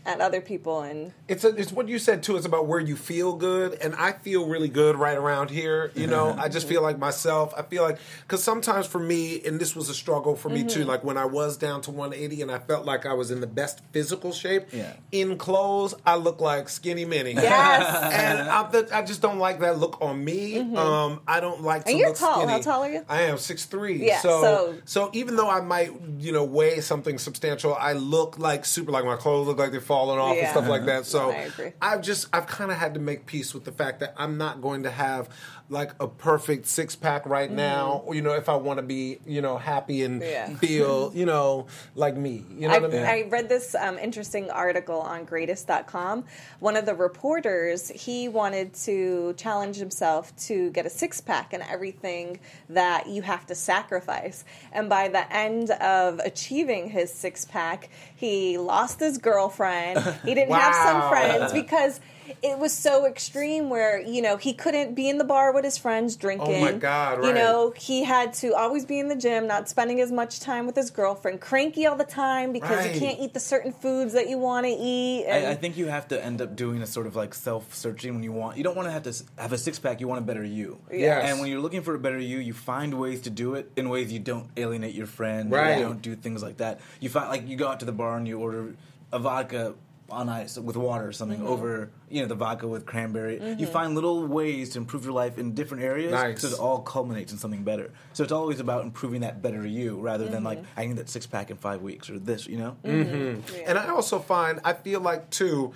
at 0.08 0.22
other 0.22 0.42
people 0.42 0.82
and 0.82 1.12
it's 1.28 1.44
a, 1.44 1.50
it's 1.50 1.72
what 1.72 1.88
you 1.90 2.00
said 2.00 2.24
too. 2.24 2.38
It's 2.38 2.46
about 2.46 2.66
where 2.66 2.80
you 2.80 2.96
feel 2.96 3.34
good, 3.34 3.74
and 3.82 3.94
I 3.96 4.14
feel 4.14 4.48
really 4.48 4.70
good 4.70 4.96
right 4.96 5.18
around 5.18 5.50
here. 5.50 5.92
You 5.96 6.08
know, 6.08 6.34
I 6.38 6.48
just 6.50 6.68
feel 6.68 6.82
like 6.82 6.98
myself. 6.98 7.54
I 7.58 7.62
feel 7.64 7.84
like 7.84 8.00
because 8.22 8.44
sometimes 8.44 8.88
for 8.88 9.00
me, 9.00 9.42
and 9.46 9.60
this 9.60 9.76
was 9.76 9.90
a 9.90 9.94
struggle 9.94 10.36
for 10.38 10.48
me 10.50 10.64
too. 10.64 10.80
Mm-hmm. 10.82 10.90
Like 10.90 11.04
when 11.04 11.18
I 11.18 11.26
was 11.26 11.58
down 11.58 11.82
to 11.82 11.92
180, 11.92 12.42
and 12.42 12.50
I 12.52 12.60
felt 12.60 12.86
like 12.86 13.06
I 13.06 13.14
was 13.14 13.30
in 13.32 13.42
the 13.42 13.48
best 13.48 13.82
physical 13.92 14.32
shape. 14.32 14.68
Yeah. 14.72 14.94
In 15.12 15.38
clothes, 15.38 15.94
I 16.06 16.16
look 16.16 16.40
like 16.40 16.70
skinny 16.70 17.04
mini. 17.04 17.34
Yes. 17.34 18.14
and 18.14 18.50
I, 18.50 18.72
th- 18.72 18.92
I 18.92 19.02
just 19.04 19.22
don't 19.22 19.40
like 19.40 19.60
that 19.60 19.78
look 19.78 20.02
on 20.02 20.24
me. 20.24 20.60
Um, 20.60 21.20
I 21.28 21.42
don't 21.42 21.62
like 21.64 21.84
to 21.84 21.88
Mm-hmm. 21.88 21.90
And 21.92 22.00
you're 22.00 22.08
look 22.10 22.18
tall. 22.18 22.36
skinny. 22.38 22.52
How 22.54 22.60
tall 22.60 22.84
are 22.84 22.90
you? 22.92 23.06
I 23.10 23.24
am 23.24 23.38
six 23.38 23.66
three. 23.66 24.06
Yeah, 24.08 24.20
So, 24.22 24.42
so- 24.42 24.76
so 24.86 25.10
even 25.14 25.36
though 25.36 25.50
I 25.50 25.60
might 25.60 25.92
you 26.20 26.32
know 26.32 26.46
weigh 26.46 26.80
something 26.80 27.18
substantial, 27.18 27.76
I 27.76 27.92
look 27.94 28.40
like 28.40 28.64
super 28.64 28.92
like 28.92 29.04
my 29.04 29.18
clothes 29.18 29.48
look 29.48 29.58
like 29.58 29.72
they're 29.72 29.82
falling 29.82 29.97
off 29.98 30.38
and 30.38 30.48
stuff 30.50 30.68
like 30.68 30.86
that. 30.86 31.06
So 31.06 31.32
I 31.32 31.36
agree. 31.36 31.72
I've 31.82 32.02
just 32.02 32.28
I've 32.34 32.48
kind 32.48 32.72
of 32.72 32.78
had 32.78 32.94
to 32.94 33.00
make 33.00 33.26
peace 33.26 33.54
with 33.54 33.64
the 33.64 33.72
fact 33.72 34.00
that 34.02 34.14
I'm 34.18 34.38
not 34.38 34.62
going 34.62 34.84
to 34.84 34.92
have 34.92 35.30
like 35.70 35.92
a 36.00 36.08
perfect 36.08 36.66
six 36.68 36.96
pack 36.96 37.26
right 37.26 37.52
now. 37.52 38.06
You 38.12 38.22
know, 38.22 38.34
if 38.34 38.50
I 38.50 38.56
want 38.56 38.78
to 38.78 38.84
be 38.84 39.20
you 39.26 39.42
know 39.42 39.58
happy 39.58 40.04
and. 40.04 40.22
Yeah. 40.22 40.56
feel 40.68 41.12
you 41.14 41.26
know 41.26 41.68
like 41.96 42.16
me. 42.16 42.44
You 42.50 42.68
know 42.68 42.76
I, 42.76 42.80
what 42.80 42.94
I 42.94 42.94
mean? 42.94 43.06
I 43.06 43.22
read 43.30 43.50
this 43.50 43.76
um, 43.76 43.98
interesting 43.98 44.50
article 44.50 45.00
on 45.00 45.26
greatist.com. 45.26 46.26
One 46.60 46.76
of 46.76 46.86
the 46.86 46.96
reporters, 46.96 47.90
he 47.90 48.28
wanted 48.28 48.74
to 48.86 49.34
challenge 49.38 49.78
himself 49.78 50.36
to 50.48 50.72
get 50.72 50.86
a 50.86 50.90
six 50.90 51.22
pack 51.22 51.54
and 51.54 51.64
everything 51.64 52.40
that 52.70 53.08
you 53.08 53.22
have 53.22 53.46
to 53.48 53.56
sacrifice. 53.56 54.44
And 54.72 54.90
by 54.90 55.08
the 55.08 55.32
end 55.34 55.72
of 55.72 56.20
achieving 56.20 56.90
his 56.90 57.14
six 57.14 57.46
pack, 57.46 57.90
he 58.18 58.58
lost 58.58 59.00
his 59.00 59.20
girlfriend. 59.20 60.00
He 60.26 60.34
didn't 60.34 60.54
have 60.54 60.76
some 60.76 61.10
friends 61.10 61.54
because 61.54 62.00
it 62.42 62.58
was 62.60 62.74
so 62.74 63.06
extreme 63.06 63.70
where, 63.70 64.00
you 64.02 64.22
know, 64.22 64.38
he 64.38 64.54
couldn't 64.54 64.94
be 64.96 65.10
in 65.10 65.18
the 65.18 65.24
bar 65.24 65.54
with 65.54 65.64
his 65.64 65.78
friends 65.78 66.16
drinking. 66.16 66.56
Oh 66.56 66.62
my 66.62 66.72
God, 66.74 67.20
Right. 67.20 67.28
You 67.28 67.34
know, 67.34 67.74
he 67.78 68.04
had 68.04 68.34
to 68.36 68.54
always 68.56 68.86
be 68.86 69.00
in 69.00 69.08
the 69.08 69.16
gym, 69.16 69.48
not 69.48 69.70
spending 69.70 70.02
as 70.02 70.12
much 70.12 70.40
time 70.40 70.66
with 70.66 70.76
his 70.76 70.90
girlfriend, 70.92 71.42
cranky 71.42 71.86
all 71.86 71.96
the 71.96 72.04
time 72.04 72.52
because 72.54 72.78
Right. 72.86 72.94
you 72.94 73.00
can't 73.00 73.20
eat 73.20 73.34
the 73.34 73.40
certain 73.40 73.72
foods 73.72 74.14
that 74.14 74.30
you 74.30 74.38
want 74.38 74.66
to 74.66 74.72
eat. 74.72 75.26
And 75.26 75.48
I, 75.48 75.52
I 75.52 75.56
think 75.56 75.78
you 75.78 75.88
have 75.88 76.08
to 76.10 76.24
end 76.24 76.42
up 76.42 76.56
doing 76.56 76.82
a 76.82 76.88
sort 76.88 77.08
of 77.08 77.16
like 77.16 77.34
self-searching 77.34 78.14
when 78.14 78.24
you 78.24 78.32
want. 78.32 78.58
You 78.58 78.64
don't 78.64 78.76
want 78.76 78.88
to 78.88 78.92
have 78.92 79.04
to 79.04 79.14
have 79.38 79.54
a 79.54 79.58
six-pack. 79.58 80.00
You 80.02 80.08
want 80.08 80.20
a 80.22 80.26
better 80.26 80.44
you. 80.44 80.80
Yes. 80.92 81.30
And 81.30 81.40
when 81.40 81.50
you're 81.50 81.62
looking 81.62 81.82
for 81.82 81.96
a 81.96 82.00
better 82.00 82.20
you, 82.20 82.40
you 82.40 82.54
find 82.54 83.00
ways 83.00 83.22
to 83.22 83.30
do 83.30 83.56
it 83.56 83.72
in 83.76 83.90
ways 83.90 84.12
you 84.12 84.20
don't 84.20 84.50
alienate 84.58 84.94
your 84.96 85.08
friend. 85.08 85.52
Right. 85.52 85.78
You 85.78 85.84
don't 85.84 86.02
do 86.02 86.16
things 86.16 86.44
like 86.44 86.58
that. 86.58 86.80
You 87.00 87.10
find 87.10 87.30
like 87.30 87.48
you 87.48 87.56
go 87.56 87.68
out 87.68 87.80
to 87.80 87.86
the 87.86 87.92
bar 87.92 88.18
and 88.18 88.28
you 88.28 88.40
order 88.40 88.76
a 89.12 89.20
vodka 89.20 89.74
on 90.10 90.30
ice 90.30 90.58
with 90.58 90.78
water 90.78 91.06
or 91.08 91.12
something 91.12 91.40
Mm-hmm. 91.40 91.48
over 91.48 91.90
you 92.10 92.22
know 92.22 92.28
the 92.28 92.36
vodka 92.36 92.68
with 92.68 92.86
cranberry. 92.86 93.42
You 93.58 93.68
find 93.68 93.94
little 93.94 94.26
ways 94.26 94.70
to 94.72 94.78
improve 94.80 95.04
your 95.04 95.14
life 95.14 95.38
in 95.38 95.54
different 95.54 95.84
areas, 95.84 96.12
Nice. 96.12 96.42
so 96.42 96.48
it 96.48 96.54
all 96.60 96.80
culminates 96.80 97.32
in 97.34 97.38
something 97.38 97.64
better. 97.64 97.92
So 98.14 98.24
it's 98.24 98.32
always 98.32 98.60
about 98.62 98.84
improving 98.84 99.22
that 99.22 99.42
better 99.42 99.66
you 99.68 100.00
rather 100.00 100.28
than 100.28 100.44
like 100.44 100.60
Mm-hmm. 100.60 100.80
I 100.80 100.86
need 100.86 100.96
that 100.98 101.10
six 101.10 101.26
pack 101.26 101.52
in 101.52 101.58
five 101.58 101.82
weeks 101.82 102.10
or 102.10 102.18
this. 102.20 102.48
You 102.48 102.58
know. 102.58 102.78
And 102.84 103.78
I 103.78 103.90
also 103.90 104.20
find 104.20 104.60
I 104.64 104.74
feel 104.74 105.02
like 105.02 105.30
too, 105.30 105.74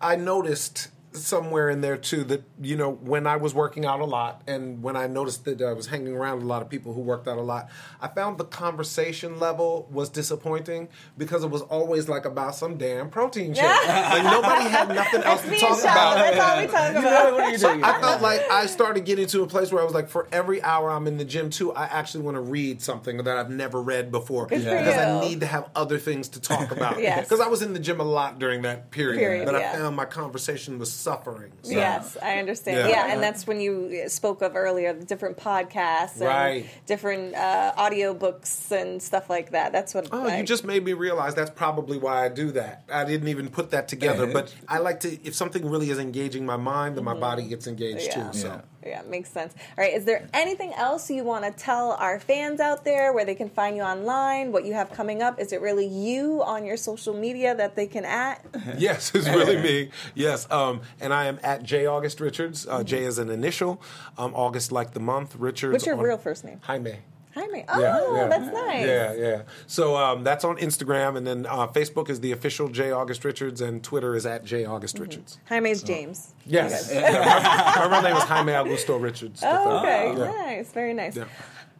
I 0.00 0.16
noticed 0.16 0.88
somewhere 1.12 1.70
in 1.70 1.80
there 1.80 1.96
too 1.96 2.22
that 2.24 2.42
you 2.60 2.76
know 2.76 2.90
when 2.92 3.26
I 3.26 3.36
was 3.36 3.54
working 3.54 3.86
out 3.86 4.00
a 4.00 4.04
lot 4.04 4.42
and 4.46 4.82
when 4.82 4.96
I 4.96 5.06
noticed 5.06 5.44
that 5.46 5.60
I 5.62 5.72
was 5.72 5.86
hanging 5.86 6.14
around 6.14 6.42
a 6.42 6.44
lot 6.44 6.60
of 6.62 6.68
people 6.68 6.92
who 6.92 7.00
worked 7.00 7.26
out 7.26 7.38
a 7.38 7.42
lot, 7.42 7.68
I 8.00 8.08
found 8.08 8.38
the 8.38 8.44
conversation 8.44 9.38
level 9.38 9.88
was 9.90 10.08
disappointing 10.08 10.88
because 11.16 11.44
it 11.44 11.50
was 11.50 11.62
always 11.62 12.08
like 12.08 12.24
about 12.24 12.54
some 12.54 12.76
damn 12.76 13.10
protein 13.10 13.54
shake. 13.54 13.64
like 13.64 14.22
nobody 14.24 14.68
had 14.68 14.88
nothing 14.94 15.22
else 15.22 15.42
to 15.42 15.58
talk 15.58 15.70
and 15.72 15.80
about. 15.80 16.14
that's 16.16 16.38
all 16.40 16.60
we 16.60 16.66
talk 16.66 16.90
about. 16.90 17.32
what 17.32 17.40
are 17.40 17.50
you 17.50 17.58
doing? 17.58 17.82
I 17.84 18.00
felt 18.00 18.22
like 18.22 18.50
I 18.50 18.66
started 18.66 19.04
getting 19.04 19.26
to 19.28 19.42
a 19.42 19.46
place 19.46 19.72
where 19.72 19.80
I 19.80 19.84
was 19.84 19.94
like, 19.94 20.08
for 20.08 20.28
every 20.30 20.62
hour 20.62 20.90
I'm 20.90 21.06
in 21.06 21.16
the 21.16 21.24
gym 21.24 21.50
too, 21.50 21.72
I 21.72 21.84
actually 21.84 22.24
want 22.24 22.36
to 22.36 22.40
read 22.40 22.82
something 22.82 23.18
that 23.18 23.36
I've 23.36 23.50
never 23.50 23.80
read 23.80 24.10
before 24.10 24.46
Good 24.46 24.62
for 24.62 24.70
because 24.70 24.96
I 24.96 25.20
need 25.20 25.40
to 25.40 25.46
have 25.46 25.70
other 25.74 25.98
things 25.98 26.28
to 26.30 26.40
talk 26.40 26.70
about. 26.70 26.98
Yes. 27.08 27.28
Because 27.28 27.40
I 27.40 27.46
was 27.48 27.62
in 27.62 27.74
the 27.74 27.78
gym 27.78 28.00
a 28.00 28.04
lot 28.04 28.38
during 28.38 28.62
that 28.62 28.90
period, 28.90 29.18
Period, 29.18 29.46
but 29.46 29.54
yeah. 29.54 29.72
I 29.72 29.76
found 29.76 29.94
my 29.94 30.04
conversation 30.04 30.78
was 30.78 30.92
suffering. 30.98 31.52
So. 31.62 31.70
Yes, 31.72 32.16
I 32.22 32.38
understand. 32.38 32.76
Yeah. 32.78 32.88
Yeah. 32.88 33.12
and 33.12 33.22
that's 33.22 33.46
when 33.46 33.60
you 33.60 34.08
spoke 34.08 34.42
of 34.42 34.56
earlier 34.56 34.92
the 34.92 35.04
different 35.04 35.36
podcasts 35.36 36.14
and 36.20 36.22
Right. 36.22 36.66
different 36.86 37.34
uh, 37.34 37.72
audio 37.76 38.12
books 38.14 38.70
and 38.72 39.02
stuff 39.02 39.30
like 39.30 39.50
that. 39.52 39.72
That's 39.72 39.94
what. 39.94 40.08
Oh, 40.12 40.26
I, 40.26 40.38
you 40.38 40.44
just 40.44 40.64
made 40.64 40.84
me 40.84 40.92
realize 40.92 41.34
that's 41.34 41.50
probably 41.50 41.98
why 41.98 42.24
I 42.24 42.28
do 42.28 42.50
that. 42.52 42.84
I 42.92 43.04
didn't 43.04 43.28
even 43.28 43.48
put 43.48 43.70
that 43.70 43.88
together, 43.88 44.26
but 44.32 44.54
I 44.68 44.78
like 44.78 45.00
to. 45.00 45.18
If 45.26 45.34
something 45.34 45.68
really 45.68 45.90
is 45.90 45.98
engaging 45.98 46.44
my 46.44 46.56
mind, 46.56 46.96
then 46.96 47.04
my 47.04 47.14
body 47.14 47.44
gets 47.48 47.66
engaged 47.66 48.10
Mm-hmm. 48.10 48.20
Yeah. 48.20 48.30
too. 48.32 48.38
So. 48.38 48.48
Yeah. 48.48 48.60
Yeah, 48.88 49.02
makes 49.02 49.30
sense. 49.30 49.54
All 49.76 49.84
right, 49.84 49.92
is 49.92 50.04
there 50.04 50.26
anything 50.32 50.72
else 50.74 51.10
you 51.10 51.24
want 51.24 51.44
to 51.44 51.50
tell 51.50 51.92
our 51.92 52.18
fans 52.18 52.60
out 52.60 52.84
there 52.84 53.12
where 53.12 53.24
they 53.24 53.34
can 53.34 53.48
find 53.48 53.76
you 53.76 53.82
online, 53.82 54.52
what 54.52 54.64
you 54.64 54.72
have 54.74 54.90
coming 54.92 55.22
up? 55.22 55.38
Is 55.38 55.52
it 55.52 55.60
really 55.60 55.86
you 55.86 56.42
on 56.42 56.64
your 56.64 56.76
social 56.76 57.14
media 57.14 57.54
that 57.54 57.76
they 57.76 57.86
can 57.86 58.04
at? 58.04 58.44
Yes, 58.78 59.12
it's 59.14 59.28
really 59.28 59.56
me. 59.56 59.90
Yes, 60.14 60.46
um, 60.50 60.82
and 61.00 61.12
I 61.12 61.24
am 61.26 61.40
at 61.42 61.62
J 61.62 61.86
August 61.86 62.20
Richards. 62.20 62.66
Uh, 62.66 62.84
J 62.84 63.04
is 63.04 63.18
an 63.18 63.28
initial. 63.30 63.82
Um, 64.16 64.34
August 64.34 64.70
like 64.72 64.92
the 64.92 65.00
month. 65.00 65.34
Richards. 65.36 65.72
What's 65.72 65.86
your 65.86 65.96
real 65.96 66.18
first 66.18 66.44
name? 66.44 66.60
Jaime. 66.62 66.98
Jaime. 67.38 67.64
Oh, 67.68 67.80
Yeah, 67.80 68.16
yeah. 68.22 68.28
that's 68.28 68.52
nice. 68.52 68.86
Yeah, 68.86 69.12
yeah. 69.14 69.42
So 69.66 69.96
um, 69.96 70.24
that's 70.24 70.44
on 70.44 70.56
Instagram, 70.58 71.16
and 71.16 71.26
then 71.26 71.46
uh, 71.46 71.66
Facebook 71.68 72.10
is 72.10 72.20
the 72.20 72.32
official 72.32 72.68
J 72.68 72.90
August 72.90 73.24
Richards, 73.24 73.60
and 73.60 73.82
Twitter 73.82 74.14
is 74.14 74.26
at 74.26 74.44
J 74.44 74.64
August 74.64 74.96
Mm-hmm. 74.96 75.04
Richards. 75.04 75.38
Jaime's 75.48 75.82
James. 75.82 76.34
Yes, 76.46 76.92
my, 76.94 77.00
my 77.88 77.90
real 77.90 78.02
name 78.02 78.16
is 78.16 78.22
Jaime 78.24 78.52
Augusto 78.52 79.00
Richards. 79.00 79.42
Oh, 79.44 79.78
okay. 79.78 80.14
Yeah. 80.16 80.24
Nice. 80.24 80.72
Very 80.72 80.94
nice. 80.94 81.18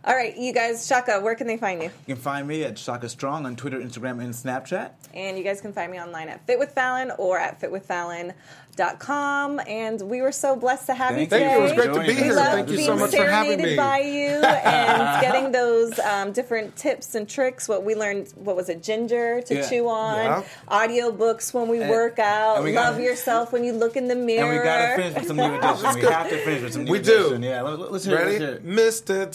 Yeah. 0.05 0.11
All 0.11 0.17
right, 0.17 0.37
you 0.37 0.53
guys, 0.53 0.87
Shaka, 0.87 1.21
where 1.21 1.35
can 1.35 1.47
they 1.47 1.57
find 1.57 1.83
you? 1.83 1.91
You 2.07 2.15
can 2.15 2.23
find 2.23 2.47
me 2.49 2.63
at 2.65 2.79
Shaka 2.79 3.09
Strong 3.09 3.47
on 3.47 3.57
Twitter, 3.57 3.79
Instagram, 3.81 4.23
and 4.23 4.33
Snapchat. 4.35 4.91
And 5.15 5.37
you 5.37 5.45
guys 5.45 5.61
can 5.61 5.73
find 5.73 5.91
me 5.93 6.01
online 6.01 6.29
at 6.29 6.47
Fit 6.47 6.59
with 6.59 6.73
Fallon 6.73 7.11
or 7.19 7.39
at 7.39 7.61
fitwithfallon.com. 7.61 9.61
And 9.67 10.01
we 10.03 10.23
were 10.23 10.31
so 10.33 10.55
blessed 10.57 10.87
to 10.87 10.95
have 10.95 11.15
Thank 11.15 11.31
you 11.33 11.39
you. 11.39 11.45
today. 11.45 11.49
Thank 11.49 11.59
you. 11.59 11.59
It 11.59 11.63
was 11.63 11.73
great 11.73 11.93
to 11.95 12.01
be. 12.01 12.07
We 12.07 12.15
here. 12.15 12.35
Thank 12.35 12.71
you 12.71 12.77
being 12.77 12.87
so 12.87 12.97
much 12.97 13.11
for 13.11 13.25
having 13.25 13.59
serenaded 13.59 13.71
me. 13.71 13.77
by 13.77 13.99
you 14.03 14.29
and 14.29 15.21
getting 15.21 15.53
those 15.53 15.99
um, 15.99 16.33
different 16.33 16.77
tips 16.77 17.15
and 17.17 17.29
tricks. 17.29 17.69
What 17.69 17.85
we 17.85 17.95
learned, 17.95 18.29
what 18.37 18.55
was 18.57 18.69
it, 18.69 18.83
ginger 18.83 19.41
to 19.43 19.55
Yeah. 19.55 19.69
chew 19.69 19.89
on, 19.89 20.17
Yeah. 20.25 20.43
audio 20.69 21.11
books 21.11 21.53
when 21.53 21.67
we 21.69 21.81
And- 21.81 21.91
work 21.91 22.19
out, 22.21 22.63
we 22.63 22.73
love 22.75 22.95
gotta- 22.95 23.05
yourself 23.05 23.53
when 23.53 23.65
you 23.65 23.73
look 23.73 23.97
in 23.97 24.07
the 24.09 24.15
mirror. 24.15 24.49
And 24.53 24.59
we 24.59 24.65
gotta 24.65 24.97
finish 25.03 25.15
with 25.15 25.27
some 25.27 25.37
new 25.37 25.55
edition. 25.59 25.95
we 26.01 26.07
have 26.07 26.29
to 26.31 26.39
finish 26.45 26.63
with 26.63 26.73
some 26.73 26.85
new 26.85 26.93
We 26.93 27.01
do. 27.01 27.19
edition. 27.27 27.43
Yeah, 27.43 27.63
let, 27.63 27.91
us 27.93 28.05
hear 28.05 28.17
it. 28.19 28.25
Ready? 28.25 28.39
Let's 28.39 28.61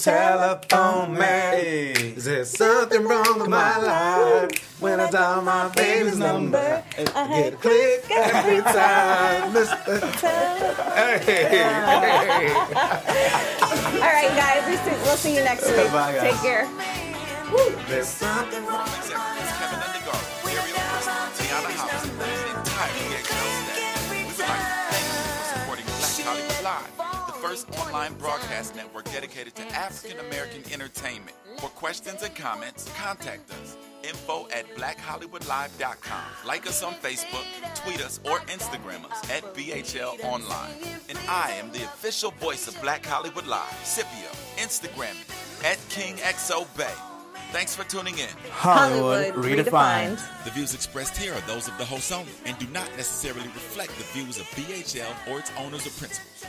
hear 0.06 0.14
it. 0.64 0.70
Mr. 0.70 0.70
Telephone 0.70 1.18
Man. 1.18 1.54
Is 2.18 2.26
there 2.26 2.46
something 2.46 3.04
wrong 3.04 3.40
with 3.40 3.50
my 3.50 3.78
life 3.78 4.82
when 4.82 5.00
I 5.00 5.10
dial 5.10 5.42
my 5.42 5.70
baby's 5.70 6.18
number? 6.18 6.84
I 6.98 7.02
uh-huh. 7.02 7.28
Get 7.28 7.54
a 7.54 7.58
click 7.58 8.12
every 8.12 8.62
time, 8.62 9.54
Mr. 9.54 10.02
Hey, 10.94 11.20
hey. 11.26 12.54
All 13.96 14.10
right, 14.10 14.32
guys, 14.36 14.80
we'll 15.06 15.18
see, 15.18 15.36
you 15.36 15.44
next 15.44 15.68
week. 15.68 15.92
Bye, 15.92 16.14
guys. 16.14 16.22
Take 16.22 16.42
care. 16.42 16.68
There's 17.88 18.08
something 18.08 18.66
wrong. 18.66 18.88
Executives 18.88 19.04
Kevin 19.04 19.12
Undergaro, 19.14 19.43
first 27.54 27.80
online 27.80 28.14
broadcast 28.16 28.76
network 28.76 29.06
dedicated 29.12 29.54
to 29.54 29.62
African 29.76 30.20
American 30.26 30.64
entertainment. 30.74 31.36
For 31.60 31.68
questions 31.68 32.24
and 32.24 32.34
comments, 32.34 32.92
contact 32.98 33.52
us. 33.52 33.78
Info 34.04 34.48
at 34.52 34.68
blackhollywoodlive.com. 34.76 36.48
Like 36.48 36.66
us 36.66 36.82
on 36.82 36.96
Facebook, 36.96 37.46
tweet 37.76 38.04
us, 38.04 38.20
or 38.26 38.40
Instagram 38.48 39.06
us 39.06 39.30
at 39.30 39.44
BHL 39.54 40.24
Online. 40.24 40.74
And 41.10 41.20
I 41.30 41.52
am 41.52 41.72
the 41.72 41.84
official 41.84 42.32
voice 42.32 42.68
of 42.68 42.82
Black 42.82 43.06
Hollywood 43.06 43.46
Live, 43.46 43.80
Scipio, 43.84 44.32
Instagram 44.58 45.14
at 45.64 45.78
KingXOBay. 45.94 46.96
Thanks 47.52 47.76
for 47.76 47.84
tuning 47.84 48.18
in. 48.18 48.30
Hollywood, 48.50 49.36
redefined. 49.36 50.20
The 50.44 50.50
views 50.50 50.74
expressed 50.74 51.16
here 51.16 51.36
are 51.36 51.42
those 51.42 51.68
of 51.68 51.78
the 51.78 51.86
host 51.86 52.12
only 52.12 52.32
and 52.48 52.58
do 52.58 52.66
not 52.74 52.90
necessarily 52.98 53.48
reflect 53.50 53.96
the 54.00 54.06
views 54.06 54.40
of 54.40 54.46
BHL 54.48 55.32
or 55.32 55.38
its 55.38 55.52
owners 55.60 55.86
or 55.86 55.92
principals. 55.92 56.48